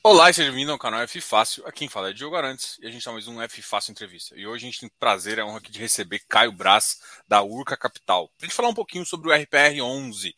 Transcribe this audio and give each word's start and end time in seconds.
Olá 0.00 0.30
e 0.30 0.32
seja 0.32 0.50
bem-vindo 0.50 0.70
ao 0.70 0.78
canal 0.78 1.00
F 1.00 1.20
Fácil. 1.20 1.66
Aqui 1.66 1.80
quem 1.80 1.88
fala 1.88 2.10
é 2.10 2.12
Diogo 2.12 2.36
Arantes 2.36 2.78
e 2.80 2.86
a 2.86 2.90
gente 2.90 2.98
está 2.98 3.10
mais 3.10 3.26
um 3.26 3.42
F 3.42 3.60
Fácil 3.60 3.90
Entrevista. 3.90 4.32
E 4.38 4.46
hoje 4.46 4.64
a 4.64 4.70
gente 4.70 4.80
tem 4.80 4.88
o 4.88 4.92
prazer 4.98 5.38
e 5.38 5.40
a 5.40 5.44
honra 5.44 5.58
aqui 5.58 5.72
de 5.72 5.80
receber 5.80 6.20
Caio 6.28 6.52
Braz, 6.52 7.00
da 7.26 7.42
Urca 7.42 7.76
Capital, 7.76 8.28
para 8.28 8.46
a 8.46 8.48
gente 8.48 8.54
falar 8.54 8.68
um 8.68 8.74
pouquinho 8.74 9.04
sobre 9.04 9.28
o 9.28 9.34
RPR 9.34 9.82
11. 9.82 10.36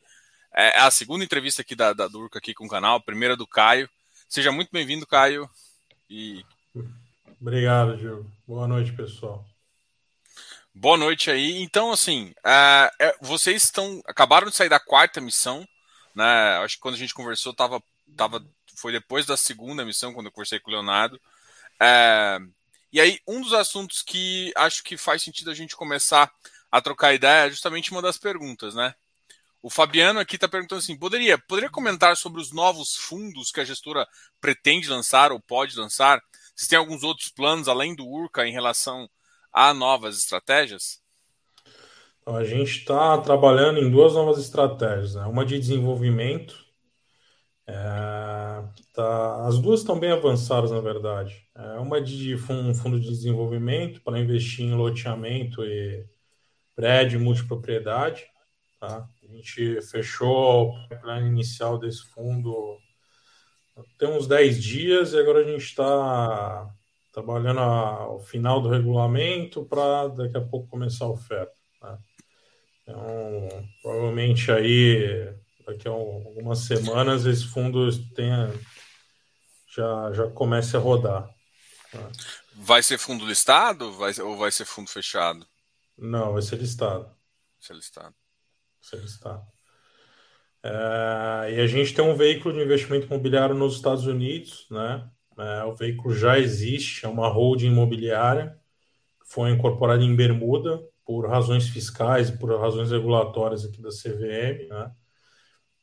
É 0.54 0.79
a 0.79 0.91
segunda 0.91 1.25
entrevista 1.25 1.61
aqui 1.61 1.77
da, 1.77 1.93
da 1.93 2.09
do 2.09 2.21
Urca 2.21 2.38
aqui 2.38 2.54
com 2.54 2.65
o 2.65 2.71
canal, 2.71 2.96
a 2.96 3.03
primeira 3.03 3.37
do 3.37 3.46
Caio. 3.46 3.88
Seja 4.29 4.51
muito 4.51 4.71
bem-vindo, 4.72 5.06
Caio. 5.06 5.49
E... 6.08 6.42
Obrigado, 7.38 7.99
Diogo. 7.99 8.31
Boa 8.49 8.67
noite, 8.67 8.92
pessoal. 8.92 9.45
Boa 10.74 10.97
noite 10.97 11.31
aí. 11.31 11.61
Então, 11.61 11.92
assim, 11.92 12.33
uh, 12.38 13.13
vocês 13.21 13.65
estão 13.65 14.01
acabaram 14.06 14.49
de 14.49 14.56
sair 14.56 14.71
da 14.71 14.81
quarta 14.81 15.21
missão, 15.21 15.69
né? 16.15 16.56
Acho 16.65 16.77
que 16.77 16.80
quando 16.80 16.95
a 16.95 16.98
gente 16.98 17.12
conversou, 17.15 17.52
tava, 17.52 17.83
tava 18.16 18.42
foi 18.80 18.92
depois 18.92 19.27
da 19.27 19.37
segunda 19.37 19.84
missão, 19.84 20.12
quando 20.12 20.27
eu 20.27 20.33
conversei 20.33 20.59
com 20.59 20.70
o 20.70 20.75
Leonardo. 20.75 21.20
É, 21.80 22.39
e 22.93 23.01
aí, 23.01 23.20
um 23.27 23.41
dos 23.41 23.53
assuntos 23.53 24.03
que 24.03 24.53
acho 24.56 24.83
que 24.83 24.97
faz 24.97 25.23
sentido 25.23 25.51
a 25.51 25.55
gente 25.55 25.77
começar 25.77 26.30
a 26.70 26.80
trocar 26.80 27.15
ideia 27.15 27.47
é 27.47 27.51
justamente 27.51 27.91
uma 27.91 28.03
das 28.03 28.19
perguntas, 28.19 28.75
né? 28.75 28.95
O 29.62 29.69
Fabiano 29.69 30.19
aqui 30.19 30.37
está 30.37 30.48
perguntando 30.48 30.79
assim: 30.79 30.97
poderia, 30.97 31.39
poderia 31.39 31.70
comentar 31.70 32.16
sobre 32.16 32.41
os 32.41 32.53
novos 32.53 32.97
fundos 32.97 33.53
que 33.53 33.61
a 33.61 33.65
gestora 33.65 34.06
pretende 34.41 34.89
lançar 34.89 35.33
ou 35.33 35.41
pode 35.41 35.77
lançar? 35.77 36.20
Se 36.56 36.69
tem 36.69 36.78
alguns 36.78 37.03
outros 37.03 37.28
planos 37.28 37.69
além 37.69 37.95
do 37.95 38.06
URCA 38.06 38.47
em 38.47 38.53
relação 38.53 39.09
a 39.53 39.75
novas 39.75 40.19
estratégias? 40.19 41.01
Então, 42.23 42.37
a 42.37 42.45
gente 42.45 42.78
está 42.78 43.19
trabalhando 43.19 43.78
em 43.78 43.91
duas 43.91 44.15
novas 44.15 44.39
estratégias, 44.39 45.15
né? 45.15 45.25
uma 45.25 45.45
de 45.45 45.59
desenvolvimento 45.59 46.70
é, 47.70 48.65
tá, 48.92 49.47
as 49.47 49.59
duas 49.59 49.80
estão 49.80 49.98
bem 49.98 50.11
avançadas, 50.11 50.70
na 50.70 50.80
verdade. 50.80 51.47
É 51.55 51.78
uma 51.78 52.01
de 52.01 52.34
um 52.34 52.75
fundo 52.75 52.98
de 52.98 53.08
desenvolvimento 53.08 54.03
para 54.03 54.19
investir 54.19 54.64
em 54.64 54.75
loteamento 54.75 55.64
e 55.64 56.05
prédio 56.75 57.20
multipropriedade. 57.20 58.27
Tá? 58.80 59.08
A 59.22 59.27
gente 59.27 59.80
fechou 59.83 60.70
o 60.70 60.89
plano 61.00 61.27
inicial 61.27 61.78
desse 61.78 62.05
fundo 62.11 62.78
tem 63.98 64.08
uns 64.08 64.27
10 64.27 64.62
dias 64.62 65.12
e 65.12 65.19
agora 65.19 65.41
a 65.41 65.45
gente 65.45 65.64
está 65.64 66.69
trabalhando 67.12 67.61
ao 67.61 68.20
final 68.20 68.61
do 68.61 68.69
regulamento 68.69 69.64
para 69.64 70.08
daqui 70.08 70.36
a 70.36 70.41
pouco 70.41 70.69
começar 70.69 71.06
a 71.06 71.11
oferta. 71.11 71.52
Né? 71.83 71.98
Então, 72.83 73.48
provavelmente 73.83 74.50
aí 74.50 75.34
daqui 75.73 75.89
a 75.89 75.93
algumas 75.93 76.61
semanas 76.61 77.25
esse 77.25 77.47
fundo 77.47 77.91
tenha, 78.15 78.53
já, 79.75 80.13
já 80.13 80.31
comece 80.31 80.77
a 80.77 80.81
rodar. 80.81 81.29
Né? 81.95 82.11
Vai 82.55 82.83
ser 82.83 82.99
fundo 82.99 83.27
listado 83.27 83.93
vai, 83.93 84.13
ou 84.21 84.37
vai 84.37 84.51
ser 84.51 84.65
fundo 84.65 84.91
fechado? 84.91 85.47
Não, 85.97 86.33
vai 86.33 86.43
ser 86.43 86.57
listado. 86.57 87.05
Vai 87.05 87.15
ser 87.61 87.75
listado. 87.75 88.15
Vai 88.15 88.91
ser 88.91 88.97
listado. 88.97 89.47
É, 90.63 91.55
e 91.55 91.61
a 91.61 91.67
gente 91.67 91.95
tem 91.95 92.05
um 92.05 92.17
veículo 92.17 92.55
de 92.55 92.63
investimento 92.63 93.07
imobiliário 93.07 93.55
nos 93.55 93.77
Estados 93.77 94.07
Unidos, 94.07 94.67
né? 94.71 95.09
É, 95.39 95.65
o 95.65 95.75
veículo 95.75 96.15
já 96.15 96.39
existe, 96.39 97.07
é 97.07 97.09
uma 97.09 97.29
holding 97.29 97.69
imobiliária, 97.69 98.59
foi 99.25 99.51
incorporada 99.51 100.03
em 100.03 100.15
Bermuda 100.15 100.83
por 101.05 101.27
razões 101.29 101.69
fiscais 101.69 102.29
e 102.29 102.39
por 102.39 102.55
razões 102.61 102.91
regulatórias 102.91 103.65
aqui 103.65 103.81
da 103.81 103.89
CVM, 103.91 104.69
né? 104.69 104.93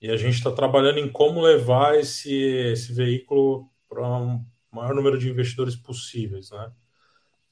E 0.01 0.11
a 0.11 0.17
gente 0.17 0.35
está 0.35 0.51
trabalhando 0.51 0.99
em 0.99 1.11
como 1.11 1.41
levar 1.41 1.97
esse, 1.99 2.31
esse 2.33 2.93
veículo 2.93 3.69
para 3.89 4.07
um 4.07 4.45
maior 4.71 4.93
número 4.93 5.17
de 5.17 5.29
investidores 5.29 5.75
possíveis, 5.75 6.51
né? 6.51 6.71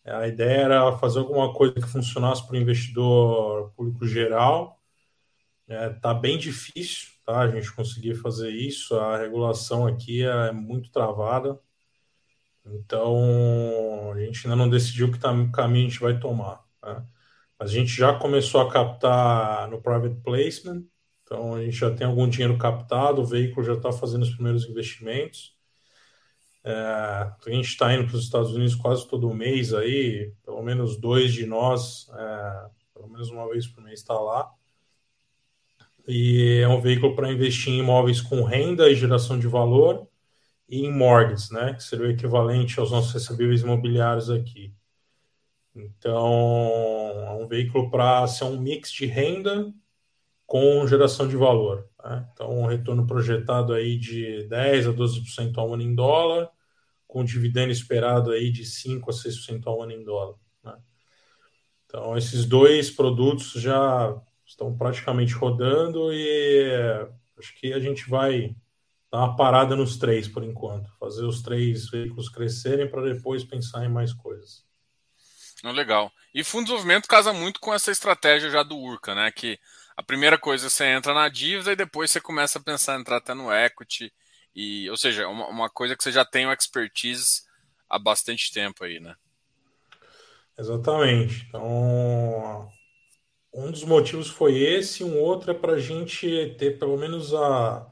A 0.05 0.27
ideia 0.27 0.61
era 0.61 0.97
fazer 0.97 1.19
alguma 1.19 1.51
coisa 1.51 1.73
que 1.73 1.87
funcionasse 1.87 2.45
para 2.45 2.53
o 2.53 2.59
investidor 2.59 3.71
público 3.75 4.05
geral. 4.05 4.79
Está 5.67 5.83
é, 5.83 5.89
tá 5.89 6.13
bem 6.13 6.37
difícil, 6.37 7.09
tá? 7.25 7.39
A 7.39 7.49
gente 7.49 7.73
conseguir 7.73 8.13
fazer 8.15 8.51
isso. 8.51 8.95
A 8.99 9.17
regulação 9.17 9.87
aqui 9.87 10.23
é 10.23 10.51
muito 10.51 10.91
travada. 10.91 11.59
Então, 12.65 14.11
a 14.13 14.19
gente 14.19 14.45
ainda 14.45 14.55
não 14.55 14.69
decidiu 14.69 15.11
que 15.11 15.19
caminho 15.19 15.87
a 15.87 15.89
gente 15.89 15.99
vai 15.99 16.19
tomar. 16.19 16.63
Né? 16.83 17.05
Mas 17.59 17.71
a 17.71 17.73
gente 17.73 17.91
já 17.91 18.17
começou 18.17 18.61
a 18.61 18.71
captar 18.71 19.67
no 19.69 19.81
private 19.81 20.15
placement, 20.21 20.83
então 21.25 21.55
a 21.55 21.63
gente 21.63 21.75
já 21.75 21.91
tem 21.93 22.05
algum 22.05 22.29
dinheiro 22.29 22.55
captado, 22.55 23.21
o 23.21 23.25
veículo 23.25 23.65
já 23.65 23.73
está 23.73 23.91
fazendo 23.91 24.21
os 24.21 24.29
primeiros 24.29 24.69
investimentos. 24.69 25.55
É, 26.63 26.71
a 26.71 27.35
gente 27.47 27.67
está 27.67 27.93
indo 27.93 28.05
para 28.07 28.15
os 28.15 28.23
Estados 28.23 28.53
Unidos 28.53 28.75
quase 28.75 29.07
todo 29.07 29.33
mês 29.33 29.73
aí, 29.73 30.31
pelo 30.43 30.61
menos 30.61 30.97
dois 30.97 31.33
de 31.33 31.45
nós, 31.47 32.07
é, 32.13 32.69
pelo 32.93 33.09
menos 33.09 33.29
uma 33.31 33.49
vez 33.49 33.67
por 33.67 33.83
mês 33.83 33.99
está 33.99 34.13
lá. 34.13 34.51
E 36.07 36.59
é 36.61 36.67
um 36.67 36.79
veículo 36.79 37.15
para 37.15 37.31
investir 37.31 37.73
em 37.73 37.79
imóveis 37.79 38.21
com 38.21 38.43
renda 38.43 38.87
e 38.89 38.95
geração 38.95 39.39
de 39.39 39.47
valor 39.47 40.07
e 40.69 40.85
em 40.85 40.91
mortgages, 40.91 41.49
né, 41.49 41.73
que 41.73 41.83
seria 41.83 42.07
o 42.07 42.11
equivalente 42.11 42.79
aos 42.79 42.91
nossos 42.91 43.13
recebíveis 43.13 43.61
imobiliários 43.61 44.29
aqui. 44.29 44.71
Então, 45.75 46.27
é 47.27 47.31
um 47.31 47.47
veículo 47.47 47.89
para 47.89 48.27
ser 48.27 48.45
um 48.45 48.59
mix 48.59 48.91
de 48.91 49.07
renda 49.07 49.73
com 50.45 50.85
geração 50.87 51.27
de 51.27 51.35
valor. 51.35 51.87
Né? 52.03 52.27
Então, 52.33 52.59
um 52.59 52.65
retorno 52.65 53.05
projetado 53.07 53.73
aí 53.73 53.97
de 53.97 54.43
10 54.47 54.87
a 54.87 54.91
12% 54.91 55.57
ao 55.57 55.73
ano 55.73 55.83
em 55.83 55.95
dólar, 55.95 56.49
com 57.07 57.23
dividendo 57.23 57.71
esperado 57.71 58.31
aí 58.31 58.51
de 58.51 58.65
5 58.65 59.09
a 59.09 59.13
6% 59.13 59.63
ao 59.65 59.81
ano 59.81 59.93
em 59.93 60.03
dólar. 60.03 60.35
Né? 60.63 60.75
Então, 61.85 62.17
esses 62.17 62.45
dois 62.45 62.91
produtos 62.91 63.53
já 63.53 64.15
estão 64.45 64.75
praticamente 64.77 65.33
rodando 65.33 66.13
e 66.13 66.69
acho 67.37 67.55
que 67.59 67.73
a 67.73 67.79
gente 67.79 68.07
vai 68.09 68.55
dar 69.11 69.19
uma 69.19 69.35
parada 69.35 69.75
nos 69.75 69.97
três 69.97 70.27
por 70.27 70.43
enquanto, 70.43 70.89
fazer 70.99 71.25
os 71.25 71.41
três 71.41 71.89
veículos 71.89 72.29
crescerem 72.29 72.89
para 72.89 73.01
depois 73.01 73.43
pensar 73.43 73.85
em 73.85 73.89
mais 73.89 74.13
coisas. 74.13 74.63
Legal. 75.63 76.11
E 76.33 76.43
fundo 76.43 76.65
de 76.65 76.65
desenvolvimento 76.65 77.07
casa 77.07 77.33
muito 77.33 77.59
com 77.59 77.73
essa 77.73 77.91
estratégia 77.91 78.49
já 78.51 78.61
do 78.61 78.77
Urca, 78.77 79.15
né? 79.15 79.31
Que 79.31 79.57
a 79.97 80.03
primeira 80.03 80.37
coisa 80.37 80.69
você 80.69 80.85
entra 80.85 81.13
na 81.13 81.29
dívida 81.29 81.71
e 81.71 81.75
depois 81.75 82.11
você 82.11 82.19
começa 82.19 82.59
a 82.59 82.61
pensar 82.61 82.97
em 82.97 83.01
entrar 83.01 83.17
até 83.17 83.33
no 83.33 83.51
equity. 83.51 84.11
E, 84.53 84.89
ou 84.89 84.97
seja, 84.97 85.27
uma, 85.27 85.47
uma 85.47 85.69
coisa 85.69 85.95
que 85.95 86.03
você 86.03 86.11
já 86.11 86.25
tem 86.25 86.45
o 86.45 86.51
expertise 86.51 87.43
há 87.89 87.97
bastante 87.97 88.51
tempo 88.51 88.83
aí, 88.83 88.99
né? 88.99 89.15
Exatamente. 90.57 91.45
Então, 91.47 92.69
um 93.53 93.71
dos 93.71 93.83
motivos 93.83 94.29
foi 94.29 94.57
esse, 94.57 95.03
um 95.03 95.19
outro 95.19 95.51
é 95.51 95.53
para 95.53 95.73
a 95.73 95.79
gente 95.79 96.55
ter 96.57 96.77
pelo 96.77 96.97
menos 96.97 97.33
a 97.33 97.89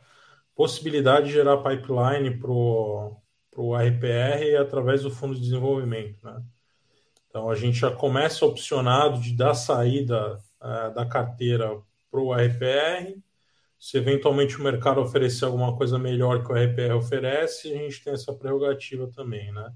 possibilidade 0.55 1.27
de 1.27 1.33
gerar 1.33 1.57
pipeline 1.57 2.37
para 2.37 2.51
o 2.51 3.75
RPR 3.75 4.57
através 4.59 5.03
do 5.03 5.11
fundo 5.11 5.35
de 5.35 5.41
desenvolvimento. 5.41 6.17
Né? 6.23 6.41
Então, 7.27 7.49
a 7.49 7.55
gente 7.55 7.77
já 7.77 7.91
começa 7.91 8.45
opcionado 8.45 9.19
de 9.19 9.35
dar 9.35 9.53
saída 9.53 10.37
uh, 10.61 10.93
da 10.93 11.05
carteira 11.05 11.81
para 12.13 12.21
o 12.21 12.31
RPR. 12.31 13.19
Se 13.79 13.97
eventualmente 13.97 14.55
o 14.57 14.63
mercado 14.63 15.01
oferecer 15.01 15.45
alguma 15.45 15.75
coisa 15.75 15.97
melhor 15.97 16.43
que 16.43 16.51
o 16.51 16.55
RPR 16.55 16.93
oferece, 16.93 17.73
a 17.73 17.75
gente 17.75 18.03
tem 18.03 18.13
essa 18.13 18.31
prerrogativa 18.31 19.07
também, 19.07 19.51
né? 19.51 19.73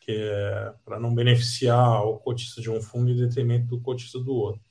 Que 0.00 0.12
é 0.12 0.72
para 0.84 0.98
não 0.98 1.14
beneficiar 1.14 2.02
o 2.02 2.18
cotista 2.18 2.62
de 2.62 2.70
um 2.70 2.80
fundo 2.80 3.10
em 3.10 3.16
detrimento 3.16 3.66
do 3.66 3.80
cotista 3.80 4.18
do 4.18 4.34
outro. 4.34 4.62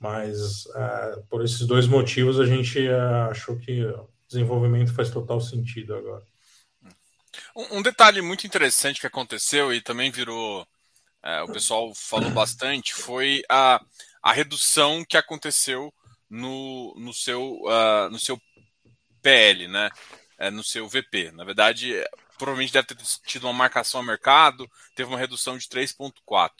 Mas 0.00 0.66
é, 0.74 1.22
por 1.28 1.44
esses 1.44 1.64
dois 1.66 1.86
motivos 1.86 2.40
a 2.40 2.44
gente 2.44 2.86
é, 2.86 3.00
achou 3.30 3.56
que 3.56 3.82
desenvolvimento 4.26 4.92
faz 4.92 5.10
total 5.10 5.40
sentido 5.40 5.94
agora. 5.94 6.24
Um, 7.56 7.78
um 7.78 7.82
detalhe 7.82 8.20
muito 8.20 8.46
interessante 8.46 9.00
que 9.00 9.06
aconteceu 9.06 9.72
e 9.72 9.80
também 9.80 10.10
virou 10.10 10.66
é, 11.22 11.42
o 11.42 11.52
pessoal 11.52 11.92
falou 11.94 12.30
bastante 12.30 12.94
foi 12.94 13.42
a, 13.48 13.80
a 14.22 14.32
redução 14.32 15.04
que 15.04 15.16
aconteceu 15.16 15.92
no, 16.30 16.94
no, 16.96 17.12
seu, 17.12 17.60
uh, 17.62 18.08
no 18.10 18.18
seu 18.18 18.40
PL, 19.20 19.68
né? 19.68 19.90
É, 20.38 20.50
no 20.50 20.64
seu 20.64 20.88
VP. 20.88 21.32
Na 21.32 21.44
verdade, 21.44 21.92
provavelmente 22.38 22.72
deve 22.72 22.86
ter 22.86 22.96
tido 23.26 23.44
uma 23.44 23.52
marcação 23.52 24.00
ao 24.00 24.06
mercado, 24.06 24.70
teve 24.94 25.10
uma 25.10 25.18
redução 25.18 25.58
de 25.58 25.66
3,4. 25.68 26.50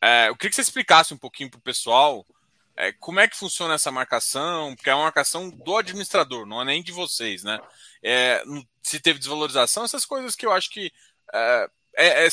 É, 0.00 0.28
eu 0.28 0.36
queria 0.36 0.50
que 0.50 0.56
você 0.56 0.62
explicasse 0.62 1.12
um 1.12 1.18
pouquinho 1.18 1.50
para 1.50 1.58
o 1.58 1.62
pessoal 1.62 2.26
é, 2.74 2.92
como 2.92 3.20
é 3.20 3.28
que 3.28 3.36
funciona 3.36 3.74
essa 3.74 3.90
marcação, 3.90 4.74
porque 4.74 4.88
é 4.88 4.94
uma 4.94 5.04
marcação 5.04 5.50
do 5.50 5.76
administrador, 5.76 6.46
não 6.46 6.62
é 6.62 6.64
nem 6.64 6.82
de 6.82 6.92
vocês, 6.92 7.44
né? 7.44 7.60
É, 8.02 8.42
se 8.82 8.98
teve 8.98 9.18
desvalorização, 9.18 9.84
essas 9.84 10.06
coisas 10.06 10.34
que 10.34 10.46
eu 10.46 10.52
acho 10.52 10.70
que 10.70 10.90
é, 11.34 11.68
é, 11.96 12.26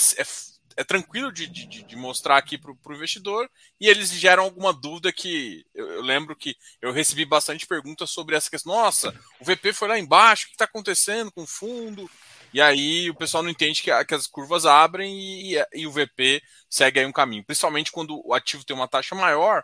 é, 0.77 0.83
tranquilo 0.83 1.31
de, 1.31 1.47
de, 1.47 1.83
de 1.83 1.95
mostrar 1.95 2.37
aqui 2.37 2.55
para 2.57 2.71
o 2.71 2.93
investidor 2.93 3.49
e 3.81 3.87
eles 3.87 4.11
geram 4.11 4.43
alguma 4.43 4.71
dúvida 4.71 5.11
que 5.11 5.65
eu, 5.73 5.89
eu, 5.89 6.01
lembro 6.03 6.35
que 6.35 6.55
eu 6.79 6.91
recebi 6.91 7.25
bastante 7.25 7.65
perguntas 7.65 8.11
sobre 8.11 8.35
essa 8.35 8.49
questão. 8.49 8.71
Nossa, 8.73 9.13
o 9.39 9.43
VP 9.43 9.73
foi 9.73 9.87
lá 9.87 9.97
embaixo, 9.97 10.45
o 10.45 10.47
que 10.49 10.53
está 10.53 10.65
acontecendo 10.65 11.31
com 11.31 11.43
o 11.43 11.47
fundo? 11.47 12.09
E 12.53 12.61
aí 12.61 13.09
o 13.09 13.15
pessoal 13.15 13.41
não 13.41 13.49
entende 13.49 13.81
que, 13.81 14.05
que 14.05 14.13
as 14.13 14.27
curvas 14.27 14.65
abrem 14.65 15.19
e, 15.19 15.65
e, 15.73 15.87
o 15.87 15.91
VP 15.91 16.41
segue 16.69 16.99
aí 16.99 17.05
um 17.05 17.11
caminho. 17.11 17.43
Principalmente 17.43 17.91
quando 17.91 18.21
o 18.25 18.33
ativo 18.33 18.63
tem 18.63 18.75
uma 18.75 18.87
taxa 18.87 19.15
maior, 19.15 19.63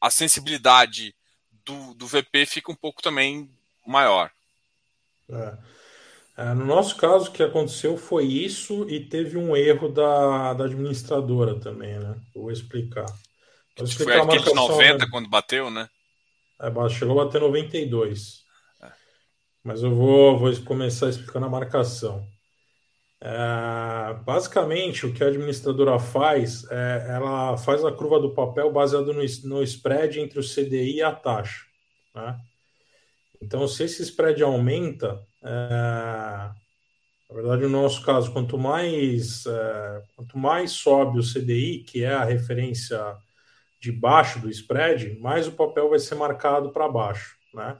a 0.00 0.10
sensibilidade 0.10 1.14
do, 1.64 1.94
do 1.94 2.06
VP 2.06 2.46
fica 2.46 2.70
um 2.70 2.76
pouco 2.76 3.02
também 3.02 3.50
maior. 3.86 4.30
É. 5.30 5.56
É, 6.36 6.54
no 6.54 6.64
nosso 6.64 6.96
caso, 6.96 7.28
o 7.28 7.32
que 7.32 7.42
aconteceu 7.42 7.96
foi 7.98 8.24
isso 8.24 8.88
e 8.88 9.00
teve 9.00 9.36
um 9.36 9.54
erro 9.54 9.88
da, 9.88 10.54
da 10.54 10.64
administradora 10.64 11.60
também, 11.60 11.98
né? 11.98 12.16
vou 12.34 12.50
explicar. 12.50 13.06
Vou 13.76 13.86
explicar 13.86 14.24
foi 14.24 14.38
aquele 14.38 14.54
90 14.54 14.98
né? 14.98 15.06
quando 15.10 15.28
bateu, 15.28 15.70
né? 15.70 15.88
É, 16.60 16.88
chegou 16.88 17.20
a 17.20 17.24
bater 17.24 17.40
92. 17.40 18.44
É. 18.82 18.90
Mas 19.62 19.82
eu 19.82 19.94
vou, 19.94 20.38
vou 20.38 20.56
começar 20.62 21.08
explicando 21.08 21.46
a 21.46 21.50
marcação. 21.50 22.26
É, 23.20 24.14
basicamente, 24.24 25.06
o 25.06 25.12
que 25.12 25.22
a 25.22 25.28
administradora 25.28 25.98
faz 25.98 26.64
é 26.70 27.06
ela 27.10 27.56
faz 27.56 27.84
a 27.84 27.92
curva 27.92 28.18
do 28.18 28.34
papel 28.34 28.72
baseado 28.72 29.12
no, 29.12 29.22
no 29.44 29.62
spread 29.62 30.18
entre 30.18 30.40
o 30.40 30.42
CDI 30.42 30.96
e 30.96 31.02
a 31.02 31.12
taxa. 31.12 31.64
Né? 32.14 32.36
Então, 33.42 33.66
se 33.66 33.82
esse 33.82 34.02
spread 34.04 34.40
aumenta, 34.40 35.20
é, 35.42 35.48
na 37.28 37.34
verdade, 37.34 37.62
no 37.62 37.70
nosso 37.82 38.00
caso, 38.02 38.32
quanto 38.32 38.56
mais, 38.56 39.44
é, 39.46 40.02
quanto 40.14 40.38
mais 40.38 40.70
sobe 40.70 41.18
o 41.18 41.22
CDI, 41.22 41.82
que 41.82 42.04
é 42.04 42.12
a 42.12 42.24
referência 42.24 42.98
de 43.80 43.90
baixo 43.90 44.40
do 44.40 44.48
spread, 44.48 45.18
mais 45.18 45.48
o 45.48 45.52
papel 45.52 45.90
vai 45.90 45.98
ser 45.98 46.14
marcado 46.14 46.72
para 46.72 46.88
baixo, 46.88 47.36
né? 47.52 47.76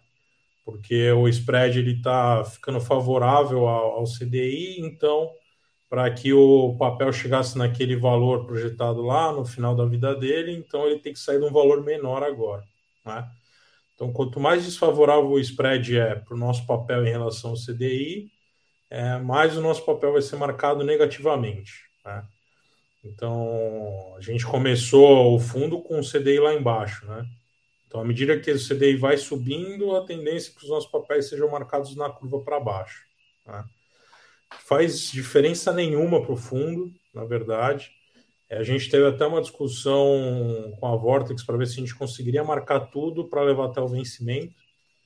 Porque 0.64 1.12
o 1.12 1.28
spread 1.28 1.78
ele 1.78 1.92
está 1.96 2.44
ficando 2.44 2.80
favorável 2.80 3.68
ao, 3.68 3.92
ao 4.00 4.04
CDI, 4.04 4.80
então 4.80 5.30
para 5.88 6.10
que 6.12 6.32
o 6.32 6.76
papel 6.78 7.12
chegasse 7.12 7.56
naquele 7.56 7.96
valor 7.96 8.46
projetado 8.46 9.02
lá 9.02 9.32
no 9.32 9.44
final 9.44 9.76
da 9.76 9.84
vida 9.84 10.14
dele, 10.16 10.52
então 10.52 10.86
ele 10.86 11.00
tem 11.00 11.12
que 11.12 11.18
sair 11.20 11.38
de 11.38 11.44
um 11.44 11.52
valor 11.52 11.84
menor 11.84 12.22
agora, 12.24 12.64
né? 13.04 13.30
Então, 14.02 14.12
quanto 14.12 14.40
mais 14.40 14.64
desfavorável 14.64 15.30
o 15.30 15.38
spread 15.38 15.96
é 15.96 16.16
para 16.16 16.34
o 16.34 16.36
nosso 16.36 16.66
papel 16.66 17.06
em 17.06 17.10
relação 17.10 17.50
ao 17.50 17.56
CDI, 17.56 18.32
é, 18.90 19.16
mais 19.18 19.56
o 19.56 19.60
nosso 19.60 19.86
papel 19.86 20.14
vai 20.14 20.22
ser 20.22 20.34
marcado 20.34 20.82
negativamente. 20.82 21.84
Né? 22.04 22.26
Então, 23.04 24.16
a 24.18 24.20
gente 24.20 24.44
começou 24.44 25.32
o 25.32 25.38
fundo 25.38 25.80
com 25.80 26.00
o 26.00 26.02
CDI 26.02 26.40
lá 26.40 26.52
embaixo. 26.52 27.06
Né? 27.06 27.24
Então, 27.86 28.00
à 28.00 28.04
medida 28.04 28.36
que 28.40 28.50
o 28.50 28.58
CDI 28.58 28.96
vai 28.96 29.16
subindo, 29.16 29.94
a 29.94 30.04
tendência 30.04 30.50
é 30.50 30.54
que 30.58 30.64
os 30.64 30.70
nossos 30.70 30.90
papéis 30.90 31.28
sejam 31.28 31.48
marcados 31.48 31.94
na 31.94 32.10
curva 32.10 32.40
para 32.40 32.58
baixo. 32.58 33.04
Né? 33.46 33.64
Faz 34.64 35.12
diferença 35.12 35.72
nenhuma 35.72 36.20
para 36.20 36.32
o 36.32 36.36
fundo, 36.36 36.92
na 37.14 37.24
verdade. 37.24 37.92
É, 38.52 38.58
a 38.58 38.62
gente 38.62 38.90
teve 38.90 39.06
até 39.06 39.26
uma 39.26 39.40
discussão 39.40 40.76
com 40.78 40.86
a 40.86 40.94
Vortex 40.94 41.42
para 41.42 41.56
ver 41.56 41.66
se 41.66 41.78
a 41.78 41.80
gente 41.80 41.94
conseguiria 41.94 42.44
marcar 42.44 42.80
tudo 42.80 43.26
para 43.26 43.42
levar 43.42 43.66
até 43.66 43.80
o 43.80 43.88
vencimento. 43.88 44.54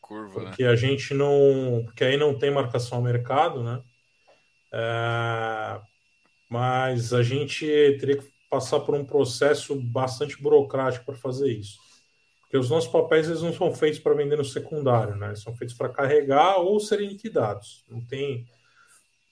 Curva, 0.01 0.41
porque 0.41 0.65
né? 0.65 0.69
a 0.69 0.75
gente 0.75 1.15
não. 1.15 1.83
Porque 1.85 2.03
aí 2.03 2.17
não 2.17 2.37
tem 2.37 2.51
marcação 2.51 2.99
ao 2.99 3.05
mercado, 3.05 3.63
né? 3.63 3.81
É, 4.73 5.81
mas 6.51 7.13
a 7.13 7.23
gente 7.23 7.65
teria 8.01 8.19
que 8.19 8.29
passar 8.51 8.81
por 8.81 8.97
um 8.97 9.05
processo 9.05 9.81
bastante 9.81 10.43
burocrático 10.43 11.05
para 11.05 11.15
fazer 11.15 11.53
isso. 11.53 11.79
Porque 12.41 12.57
os 12.57 12.69
nossos 12.69 12.91
papéis 12.91 13.29
eles 13.29 13.43
não 13.43 13.53
são 13.53 13.73
feitos 13.73 14.01
para 14.01 14.15
vender 14.15 14.37
no 14.37 14.45
secundário, 14.45 15.15
né? 15.15 15.29
Eles 15.29 15.43
são 15.43 15.55
feitos 15.55 15.77
para 15.77 15.89
carregar 15.89 16.57
ou 16.57 16.81
serem 16.81 17.11
liquidados. 17.11 17.85
Não 17.89 18.05
tem. 18.05 18.45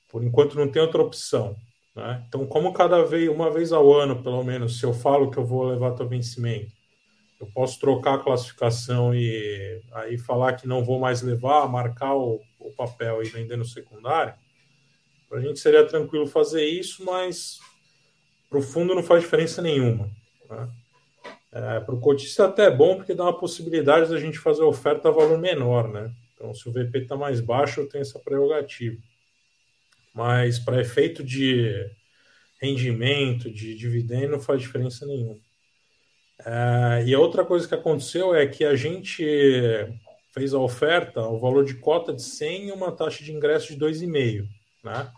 Por 0.09 0.23
enquanto 0.23 0.55
não 0.55 0.71
tem 0.71 0.81
outra 0.81 1.03
opção. 1.03 1.57
Né? 1.95 2.25
Então, 2.29 2.45
como 2.47 2.73
cada 2.73 3.05
vez, 3.05 3.29
uma 3.29 3.51
vez 3.51 3.73
ao 3.73 3.93
ano, 3.93 4.23
pelo 4.23 4.43
menos, 4.43 4.79
se 4.79 4.85
eu 4.85 4.93
falo 4.93 5.31
que 5.31 5.39
eu 5.39 5.45
vou 5.45 5.65
levar 5.65 5.91
até 5.91 6.03
o 6.03 6.09
vencimento, 6.09 6.73
eu 7.41 7.47
posso 7.55 7.79
trocar 7.79 8.15
a 8.15 8.23
classificação 8.23 9.15
e 9.15 9.81
aí 9.93 10.19
falar 10.19 10.55
que 10.55 10.67
não 10.67 10.85
vou 10.85 10.99
mais 10.99 11.23
levar, 11.23 11.69
marcar 11.69 12.15
o, 12.15 12.41
o 12.59 12.73
papel 12.73 13.23
e 13.23 13.29
vender 13.29 13.57
no 13.57 13.65
secundário. 13.65 14.35
Para 15.29 15.39
a 15.39 15.41
gente 15.43 15.59
seria 15.59 15.87
tranquilo 15.87 16.27
fazer 16.27 16.65
isso, 16.65 17.05
mas 17.05 17.59
para 18.49 18.59
o 18.59 18.63
fundo 18.63 18.95
não 18.95 19.03
faz 19.03 19.23
diferença 19.23 19.61
nenhuma. 19.61 20.11
Né? 20.49 20.69
É, 21.53 21.81
para 21.81 21.95
o 21.95 22.01
cotista 22.01 22.47
até 22.47 22.67
é 22.67 22.71
bom, 22.71 22.97
porque 22.97 23.15
dá 23.15 23.25
uma 23.25 23.39
possibilidade 23.39 24.11
da 24.11 24.19
gente 24.19 24.39
fazer 24.39 24.63
oferta 24.63 25.09
a 25.09 25.13
valor 25.13 25.39
menor. 25.39 25.89
Né? 25.89 26.13
Então, 26.35 26.53
se 26.55 26.69
o 26.69 26.73
VP 26.73 26.99
está 26.99 27.17
mais 27.17 27.41
baixo, 27.41 27.81
eu 27.81 27.89
tenho 27.89 28.03
essa 28.03 28.19
prerrogativa 28.19 28.97
mas 30.15 30.59
para 30.59 30.81
efeito 30.81 31.25
de 31.25 31.91
rendimento, 32.63 33.51
de 33.51 33.75
dividendo, 33.75 34.33
não 34.33 34.41
faz 34.41 34.61
diferença 34.63 35.05
nenhuma. 35.05 35.37
É, 36.47 37.05
e 37.07 37.15
a 37.15 37.19
outra 37.19 37.45
coisa 37.45 37.67
que 37.67 37.75
aconteceu 37.75 38.35
é 38.35 38.47
que 38.47 38.65
a 38.65 38.77
gente 38.77 39.25
fez 40.33 40.55
a 40.55 40.59
oferta, 40.59 41.21
o 41.21 41.39
valor 41.39 41.65
de 41.65 41.75
cota 41.75 42.13
de 42.13 42.23
100 42.23 42.69
e 42.69 42.73
uma 42.73 42.93
taxa 42.93 43.23
de 43.25 43.33
ingresso 43.33 43.69
de 43.69 43.79
2,5, 43.79 44.47
né? 44.85 45.13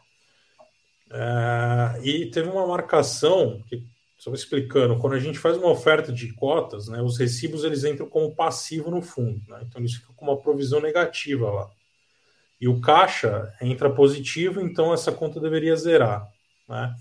É, 1.10 2.00
e 2.02 2.30
teve 2.30 2.48
uma 2.48 2.66
marcação 2.66 3.62
que 3.68 3.84
só 4.18 4.32
explicando, 4.32 4.98
quando 4.98 5.12
a 5.12 5.18
gente 5.18 5.38
faz 5.38 5.56
uma 5.56 5.70
oferta 5.70 6.10
de 6.10 6.32
cotas, 6.34 6.88
né, 6.88 7.02
os 7.02 7.18
recibos 7.18 7.64
eles 7.64 7.84
entram 7.84 8.08
como 8.08 8.34
passivo 8.34 8.90
no 8.90 9.02
fundo, 9.02 9.40
né? 9.46 9.60
então 9.62 9.84
isso 9.84 10.00
fica 10.00 10.12
com 10.14 10.24
uma 10.24 10.40
provisão 10.40 10.80
negativa 10.80 11.50
lá 11.50 11.70
e 12.60 12.68
o 12.68 12.80
caixa 12.80 13.52
entra 13.60 13.90
positivo, 13.90 14.60
então 14.60 14.92
essa 14.92 15.12
conta 15.12 15.40
deveria 15.40 15.76
zerar. 15.76 16.26
Né? 16.68 16.94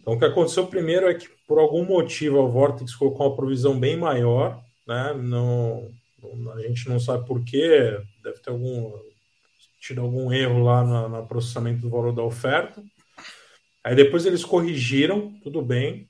Então, 0.00 0.14
o 0.14 0.18
que 0.18 0.24
aconteceu 0.24 0.66
primeiro 0.66 1.08
é 1.08 1.14
que, 1.14 1.28
por 1.46 1.58
algum 1.58 1.84
motivo, 1.84 2.40
a 2.40 2.48
Vortex 2.48 2.94
colocou 2.94 3.26
uma 3.26 3.36
provisão 3.36 3.78
bem 3.78 3.96
maior, 3.96 4.62
né? 4.86 5.14
não, 5.14 5.88
a 6.54 6.60
gente 6.60 6.88
não 6.88 7.00
sabe 7.00 7.26
porquê, 7.26 7.98
deve 8.22 8.38
ter 8.38 8.50
algum, 8.50 8.92
tido 9.80 10.00
algum 10.00 10.32
erro 10.32 10.62
lá 10.62 10.84
no, 11.08 11.26
processamento 11.26 11.80
do 11.80 11.90
valor 11.90 12.12
da 12.12 12.22
oferta. 12.22 12.82
Aí 13.82 13.96
depois 13.96 14.26
eles 14.26 14.44
corrigiram, 14.44 15.32
tudo 15.42 15.62
bem, 15.62 16.08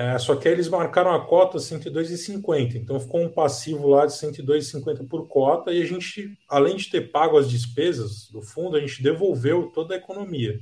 é, 0.00 0.18
só 0.18 0.34
que 0.34 0.48
eles 0.48 0.66
marcaram 0.66 1.12
a 1.12 1.26
cota 1.26 1.58
102,50, 1.58 2.76
então 2.76 2.98
ficou 2.98 3.20
um 3.20 3.28
passivo 3.28 3.86
lá 3.86 4.06
de 4.06 4.14
102,50 4.14 5.06
por 5.06 5.28
cota 5.28 5.70
e 5.70 5.82
a 5.82 5.84
gente, 5.84 6.38
além 6.48 6.76
de 6.76 6.88
ter 6.88 7.12
pago 7.12 7.36
as 7.36 7.50
despesas 7.50 8.26
do 8.30 8.40
fundo, 8.40 8.78
a 8.78 8.80
gente 8.80 9.02
devolveu 9.02 9.70
toda 9.74 9.92
a 9.92 9.98
economia. 9.98 10.58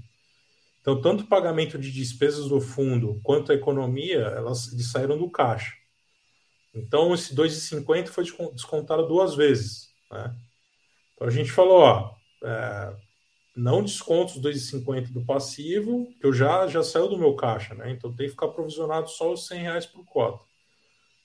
Então, 0.80 1.00
tanto 1.00 1.22
o 1.22 1.28
pagamento 1.28 1.78
de 1.78 1.92
despesas 1.92 2.48
do 2.48 2.60
fundo 2.60 3.20
quanto 3.22 3.52
a 3.52 3.54
economia, 3.54 4.22
elas 4.22 4.74
saíram 4.90 5.16
do 5.16 5.30
caixa. 5.30 5.72
Então, 6.74 7.14
esse 7.14 7.32
2,50 7.32 8.08
foi 8.08 8.24
descontado 8.52 9.06
duas 9.06 9.36
vezes. 9.36 9.90
Né? 10.10 10.34
Então, 11.14 11.28
a 11.28 11.30
gente 11.30 11.52
falou, 11.52 11.78
ó, 11.78 12.12
é, 12.42 12.92
não 13.58 13.82
desconto 13.82 14.34
os 14.34 14.40
2,50 14.40 15.12
do 15.12 15.24
passivo, 15.24 16.06
que 16.20 16.24
eu 16.24 16.32
já, 16.32 16.66
já 16.68 16.82
saiu 16.82 17.08
do 17.08 17.18
meu 17.18 17.34
caixa, 17.34 17.74
né? 17.74 17.90
Então 17.90 18.14
tem 18.14 18.26
que 18.26 18.32
ficar 18.32 18.48
provisionado 18.48 19.10
só 19.10 19.32
os 19.32 19.46
100 19.48 19.60
reais 19.62 19.86
por 19.86 20.04
cota. 20.04 20.44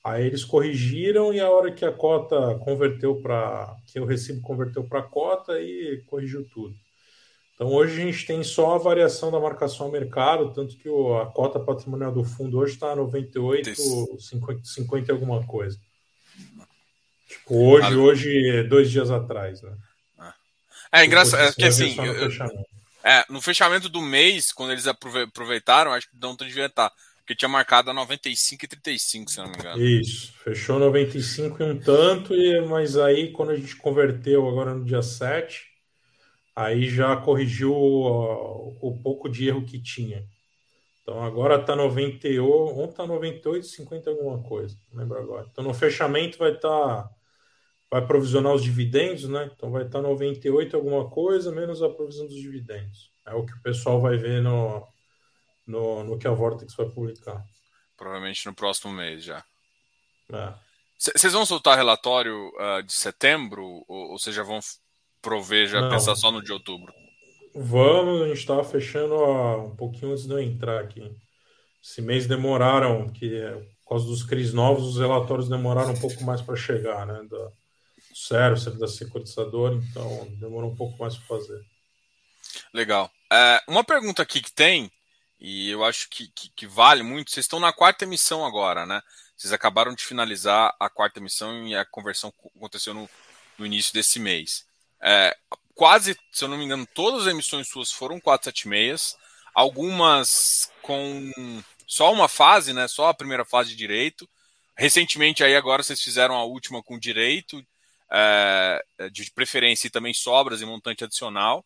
Aí 0.03 0.25
eles 0.25 0.43
corrigiram 0.43 1.31
e 1.31 1.39
a 1.39 1.49
hora 1.49 1.71
que 1.71 1.85
a 1.85 1.91
cota 1.91 2.59
converteu 2.63 3.21
para. 3.21 3.77
que 3.87 3.99
o 3.99 4.05
recibo 4.05 4.41
converteu 4.41 4.83
para 4.83 5.03
cota 5.03 5.61
e 5.61 6.03
corrigiu 6.07 6.45
tudo. 6.49 6.75
Então 7.53 7.71
hoje 7.71 8.01
a 8.01 8.05
gente 8.05 8.25
tem 8.25 8.43
só 8.43 8.75
a 8.75 8.79
variação 8.79 9.31
da 9.31 9.39
marcação 9.39 9.85
ao 9.85 9.91
mercado, 9.91 10.51
tanto 10.51 10.75
que 10.75 10.89
o, 10.89 11.15
a 11.17 11.27
cota 11.27 11.59
patrimonial 11.59 12.11
do 12.11 12.23
fundo 12.23 12.57
hoje 12.57 12.73
está 12.73 12.95
98, 12.95 13.75
50, 14.19 14.61
50 14.63 15.11
e 15.11 15.13
alguma 15.13 15.45
coisa. 15.45 15.79
Tipo, 17.27 17.55
hoje, 17.55 17.95
hoje, 17.95 18.63
dois 18.63 18.89
dias 18.89 19.11
atrás, 19.11 19.61
né? 19.61 19.77
É 20.93 21.03
engraçado, 21.05 21.41
é 21.41 21.51
que 21.51 21.65
assim, 21.65 21.95
no, 21.95 22.05
eu, 22.05 22.29
é, 23.03 23.25
no 23.27 23.41
fechamento 23.41 23.89
do 23.89 24.00
mês, 24.00 24.51
quando 24.51 24.71
eles 24.71 24.85
aproveitaram, 24.88 25.91
acho 25.91 26.07
que 26.07 26.15
não 26.21 26.35
devia 26.35 26.67
estar, 26.67 26.91
porque 27.17 27.35
tinha 27.35 27.50
marcado 27.50 27.89
a 27.89 27.93
95 27.93 28.63
e 28.63 28.67
35, 28.67 29.31
se 29.31 29.38
não 29.39 29.47
me 29.47 29.55
engano. 29.57 29.83
Isso, 29.83 30.31
fechou 30.43 30.77
95 30.77 31.63
e 31.63 31.65
um 31.65 31.79
tanto, 31.79 32.35
e, 32.35 32.62
mas 32.67 32.95
aí 32.95 33.31
quando 33.31 33.50
a 33.50 33.55
gente 33.55 33.75
converteu 33.75 34.47
agora 34.47 34.75
no 34.75 34.85
dia 34.85 35.01
7, 35.01 35.65
aí 36.55 36.88
já 36.88 37.17
corrigiu 37.17 37.73
o, 37.73 38.77
o 38.79 39.00
pouco 39.01 39.27
de 39.27 39.47
erro 39.47 39.65
que 39.65 39.81
tinha. 39.81 40.23
Então 41.01 41.23
agora 41.23 41.59
está 41.59 41.75
98, 41.75 42.79
ontem 42.79 42.91
está 42.91 43.07
98, 43.07 43.65
50 43.65 44.09
alguma 44.12 44.43
coisa, 44.43 44.77
não 44.91 45.01
lembro 45.01 45.17
agora. 45.17 45.47
Então 45.51 45.63
no 45.63 45.73
fechamento 45.73 46.38
vai 46.38 46.51
estar 46.51 46.69
tá 46.69 47.09
vai 47.93 48.03
provisionar 48.07 48.51
os 48.55 48.63
dividendos, 48.63 49.29
né? 49.29 49.51
Então 49.55 49.69
vai 49.69 49.83
estar 49.85 50.01
98 50.01 50.75
alguma 50.75 51.07
coisa 51.12 51.51
menos 51.51 51.83
a 51.83 51.89
provisão 51.89 52.25
dos 52.25 52.38
dividendos. 52.38 53.12
É 53.23 53.35
o 53.35 53.45
que 53.45 53.53
o 53.53 53.62
pessoal 53.62 54.01
vai 54.01 54.17
ver 54.17 54.41
no, 54.41 54.83
no, 55.67 56.03
no 56.03 56.17
que 56.17 56.27
a 56.27 56.31
Vortex 56.31 56.73
vai 56.73 56.89
publicar. 56.89 57.45
Provavelmente 57.95 58.47
no 58.47 58.55
próximo 58.55 58.91
mês 58.91 59.23
já. 59.23 59.45
É. 60.33 60.53
Vocês 60.97 61.33
vão 61.33 61.45
soltar 61.45 61.77
relatório 61.77 62.51
uh, 62.59 62.81
de 62.81 62.93
setembro 62.93 63.85
ou, 63.88 64.17
vocês 64.17 64.35
já 64.35 64.41
vão 64.41 64.59
prover, 65.21 65.67
já 65.67 65.79
Não. 65.79 65.89
pensar 65.89 66.15
só 66.15 66.31
no 66.31 66.41
de 66.41 66.51
outubro? 66.51 66.91
Vamos, 67.53 68.23
a 68.23 68.27
gente 68.27 68.39
estava 68.39 68.63
fechando 68.63 69.13
um 69.67 69.75
pouquinho 69.75 70.13
antes 70.13 70.25
de 70.25 70.33
eu 70.33 70.39
entrar 70.39 70.81
aqui. 70.81 71.15
Esse 71.79 72.01
mês 72.01 72.25
demoraram, 72.25 73.07
que 73.09 73.39
por 73.83 73.89
causa 73.89 74.07
dos 74.07 74.23
CRIs 74.23 74.51
novos, 74.51 74.83
os 74.83 74.97
relatórios 74.97 75.47
demoraram 75.47 75.91
um 75.91 76.00
pouco 76.00 76.23
mais 76.23 76.41
para 76.41 76.55
chegar, 76.55 77.05
né? 77.05 77.21
Da, 77.29 77.51
do 78.13 78.17
Cercer, 78.17 78.77
da 78.77 78.88
securitizadora, 78.88 79.75
então 79.75 80.27
demorou 80.39 80.72
um 80.72 80.75
pouco 80.75 80.98
mais 81.00 81.17
para 81.17 81.25
fazer. 81.25 81.65
Legal. 82.72 83.12
É, 83.32 83.62
uma 83.67 83.84
pergunta 83.84 84.22
aqui 84.22 84.41
que 84.41 84.51
tem, 84.51 84.91
e 85.39 85.70
eu 85.70 85.84
acho 85.84 86.08
que, 86.10 86.27
que, 86.27 86.50
que, 86.55 86.67
vale 86.67 87.01
muito, 87.01 87.32
vocês 87.32 87.46
estão 87.46 87.60
na 87.60 87.74
quarta 87.74 88.05
emissão 88.05 88.46
agora, 88.46 88.86
né? 88.86 89.01
Vocês 89.36 89.51
acabaram 89.51 89.93
de 89.93 90.03
finalizar 90.03 90.74
a 90.79 90.89
quarta 90.89 91.20
emissão 91.20 91.67
e 91.67 91.75
a 91.75 91.84
conversão 91.84 92.32
aconteceu 92.55 92.93
no, 92.93 93.10
no 93.58 93.65
início 93.65 93.93
desse 93.93 94.20
mês. 94.20 94.65
É, 95.01 95.36
quase, 95.74 96.15
se 96.32 96.43
eu 96.43 96.48
não 96.48 96.58
me 96.58 96.63
engano, 96.63 96.88
todas 96.93 97.24
as 97.24 97.34
emissões 97.34 97.67
suas 97.67 97.91
foram 97.91 98.20
476, 98.20 99.17
algumas 99.53 100.72
com 100.82 101.32
só 101.88 102.13
uma 102.13 102.27
fase, 102.27 102.72
né? 102.74 102.88
Só 102.88 103.08
a 103.08 103.13
primeira 103.13 103.43
fase 103.43 103.70
de 103.72 103.75
direito. 103.75 104.29
Recentemente 104.77 105.43
aí 105.43 105.55
agora 105.55 105.84
vocês 105.84 106.01
fizeram 106.01 106.36
a 106.36 106.43
última 106.43 106.82
com 106.82 106.98
direito, 106.98 107.63
é, 108.13 109.10
de 109.12 109.32
preferência 109.32 109.88
e 109.88 109.89
também 109.89 110.13
sobras 110.13 110.62
e 110.62 110.65
montante 110.65 111.03
adicional. 111.03 111.65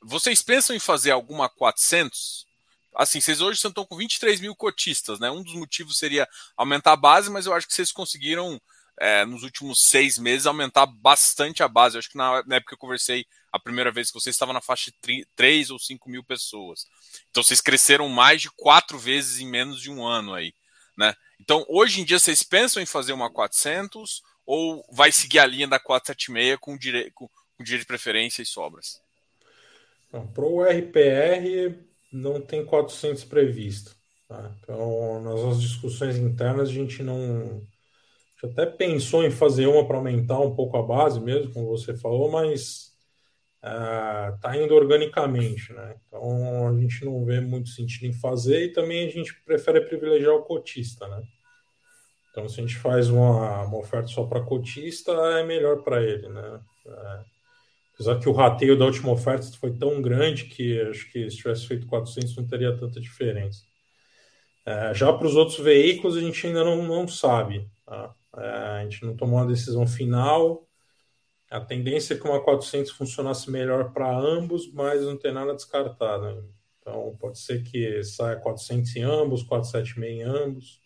Vocês 0.00 0.40
pensam 0.40 0.74
em 0.74 0.78
fazer 0.78 1.10
alguma 1.10 1.48
400? 1.48 2.46
Assim, 2.94 3.20
vocês 3.20 3.40
hoje 3.40 3.60
estão 3.64 3.84
com 3.84 3.96
23 3.96 4.40
mil 4.40 4.54
cotistas, 4.54 5.18
né? 5.20 5.30
Um 5.30 5.42
dos 5.42 5.54
motivos 5.54 5.98
seria 5.98 6.28
aumentar 6.56 6.92
a 6.92 6.96
base, 6.96 7.30
mas 7.30 7.46
eu 7.46 7.54
acho 7.54 7.66
que 7.66 7.74
vocês 7.74 7.92
conseguiram 7.92 8.60
é, 9.00 9.24
nos 9.24 9.42
últimos 9.42 9.80
seis 9.88 10.18
meses 10.18 10.46
aumentar 10.46 10.86
bastante 10.86 11.62
a 11.62 11.68
base. 11.68 11.96
Eu 11.96 12.00
acho 12.00 12.10
que 12.10 12.16
na, 12.16 12.38
época 12.38 12.68
que 12.68 12.74
eu 12.74 12.78
conversei 12.78 13.26
a 13.52 13.58
primeira 13.58 13.90
vez 13.90 14.08
que 14.08 14.20
vocês 14.20 14.34
estavam 14.34 14.52
na 14.52 14.60
faixa 14.60 14.90
de 14.90 15.26
3 15.34 15.70
ou 15.70 15.78
5 15.78 16.08
mil 16.08 16.22
pessoas. 16.22 16.86
Então 17.30 17.42
vocês 17.42 17.60
cresceram 17.60 18.08
mais 18.08 18.42
de 18.42 18.50
quatro 18.50 18.98
vezes 18.98 19.40
em 19.40 19.46
menos 19.46 19.80
de 19.80 19.90
um 19.90 20.06
ano 20.06 20.34
aí, 20.34 20.52
né? 20.96 21.14
Então 21.40 21.64
hoje 21.68 22.00
em 22.00 22.04
dia 22.04 22.18
vocês 22.18 22.42
pensam 22.42 22.82
em 22.82 22.86
fazer 22.86 23.12
uma 23.12 23.30
400 23.30 24.22
ou 24.50 24.84
vai 24.90 25.12
seguir 25.12 25.38
a 25.38 25.46
linha 25.46 25.68
da 25.68 25.78
476 25.78 26.58
com 26.58 26.76
direito, 26.76 27.12
com, 27.14 27.28
com 27.28 27.62
direito 27.62 27.82
de 27.82 27.86
preferência 27.86 28.42
e 28.42 28.46
sobras? 28.46 29.00
Para 30.10 30.44
o 30.44 30.64
RPR 30.64 31.78
não 32.12 32.40
tem 32.40 32.64
400 32.64 33.22
previsto. 33.22 33.94
Tá? 34.26 34.52
Então 34.58 35.22
nas 35.22 35.40
nossas 35.40 35.62
discussões 35.62 36.16
internas 36.16 36.68
a 36.68 36.72
gente 36.72 37.00
não 37.00 37.64
a 38.42 38.46
gente 38.46 38.58
até 38.58 38.66
pensou 38.66 39.24
em 39.24 39.30
fazer 39.30 39.68
uma 39.68 39.86
para 39.86 39.98
aumentar 39.98 40.40
um 40.40 40.52
pouco 40.52 40.76
a 40.76 40.82
base 40.82 41.20
mesmo, 41.20 41.52
como 41.52 41.68
você 41.68 41.96
falou, 41.96 42.28
mas 42.28 42.90
está 43.62 44.56
é, 44.56 44.64
indo 44.64 44.74
organicamente, 44.74 45.72
né? 45.72 45.94
Então 46.08 46.66
a 46.66 46.80
gente 46.80 47.04
não 47.04 47.24
vê 47.24 47.40
muito 47.40 47.68
sentido 47.68 48.06
em 48.06 48.12
fazer 48.12 48.64
e 48.64 48.72
também 48.72 49.06
a 49.06 49.10
gente 49.10 49.32
prefere 49.44 49.82
privilegiar 49.82 50.34
o 50.34 50.42
cotista, 50.42 51.06
né? 51.06 51.22
Então 52.30 52.48
se 52.48 52.60
a 52.60 52.62
gente 52.62 52.76
faz 52.76 53.08
uma, 53.08 53.62
uma 53.62 53.78
oferta 53.78 54.08
só 54.08 54.24
para 54.24 54.42
cotista 54.42 55.12
é 55.12 55.44
melhor 55.44 55.82
para 55.82 56.02
ele, 56.02 56.28
né? 56.28 56.60
É, 56.86 57.20
apesar 57.94 58.18
que 58.18 58.28
o 58.28 58.32
rateio 58.32 58.78
da 58.78 58.86
última 58.86 59.12
oferta 59.12 59.46
foi 59.58 59.72
tão 59.72 60.00
grande 60.00 60.44
que 60.44 60.80
acho 60.82 61.10
que 61.10 61.30
se 61.30 61.36
tivesse 61.36 61.66
feito 61.66 61.86
400 61.86 62.36
não 62.36 62.46
teria 62.46 62.76
tanta 62.76 63.00
diferença. 63.00 63.62
É, 64.64 64.94
já 64.94 65.12
para 65.12 65.26
os 65.26 65.36
outros 65.36 65.58
veículos 65.58 66.16
a 66.16 66.20
gente 66.20 66.46
ainda 66.46 66.64
não, 66.64 66.82
não 66.82 67.08
sabe, 67.08 67.68
tá? 67.84 68.14
É, 68.36 68.48
a 68.80 68.82
gente 68.84 69.04
não 69.04 69.16
tomou 69.16 69.38
uma 69.38 69.46
decisão 69.46 69.86
final 69.86 70.66
a 71.50 71.60
tendência 71.60 72.14
é 72.14 72.16
que 72.16 72.24
uma 72.24 72.40
400 72.40 72.92
funcionasse 72.92 73.50
melhor 73.50 73.92
para 73.92 74.16
ambos, 74.16 74.72
mas 74.72 75.02
não 75.02 75.16
tem 75.16 75.32
nada 75.32 75.52
descartado 75.52 76.26
ainda. 76.26 76.48
Então, 76.78 77.16
pode 77.18 77.40
ser 77.40 77.64
que 77.64 78.02
saia 78.04 78.36
400 78.36 78.94
em 78.94 79.02
ambos, 79.02 79.42
476 79.42 80.12
em 80.12 80.22
ambos. 80.22 80.79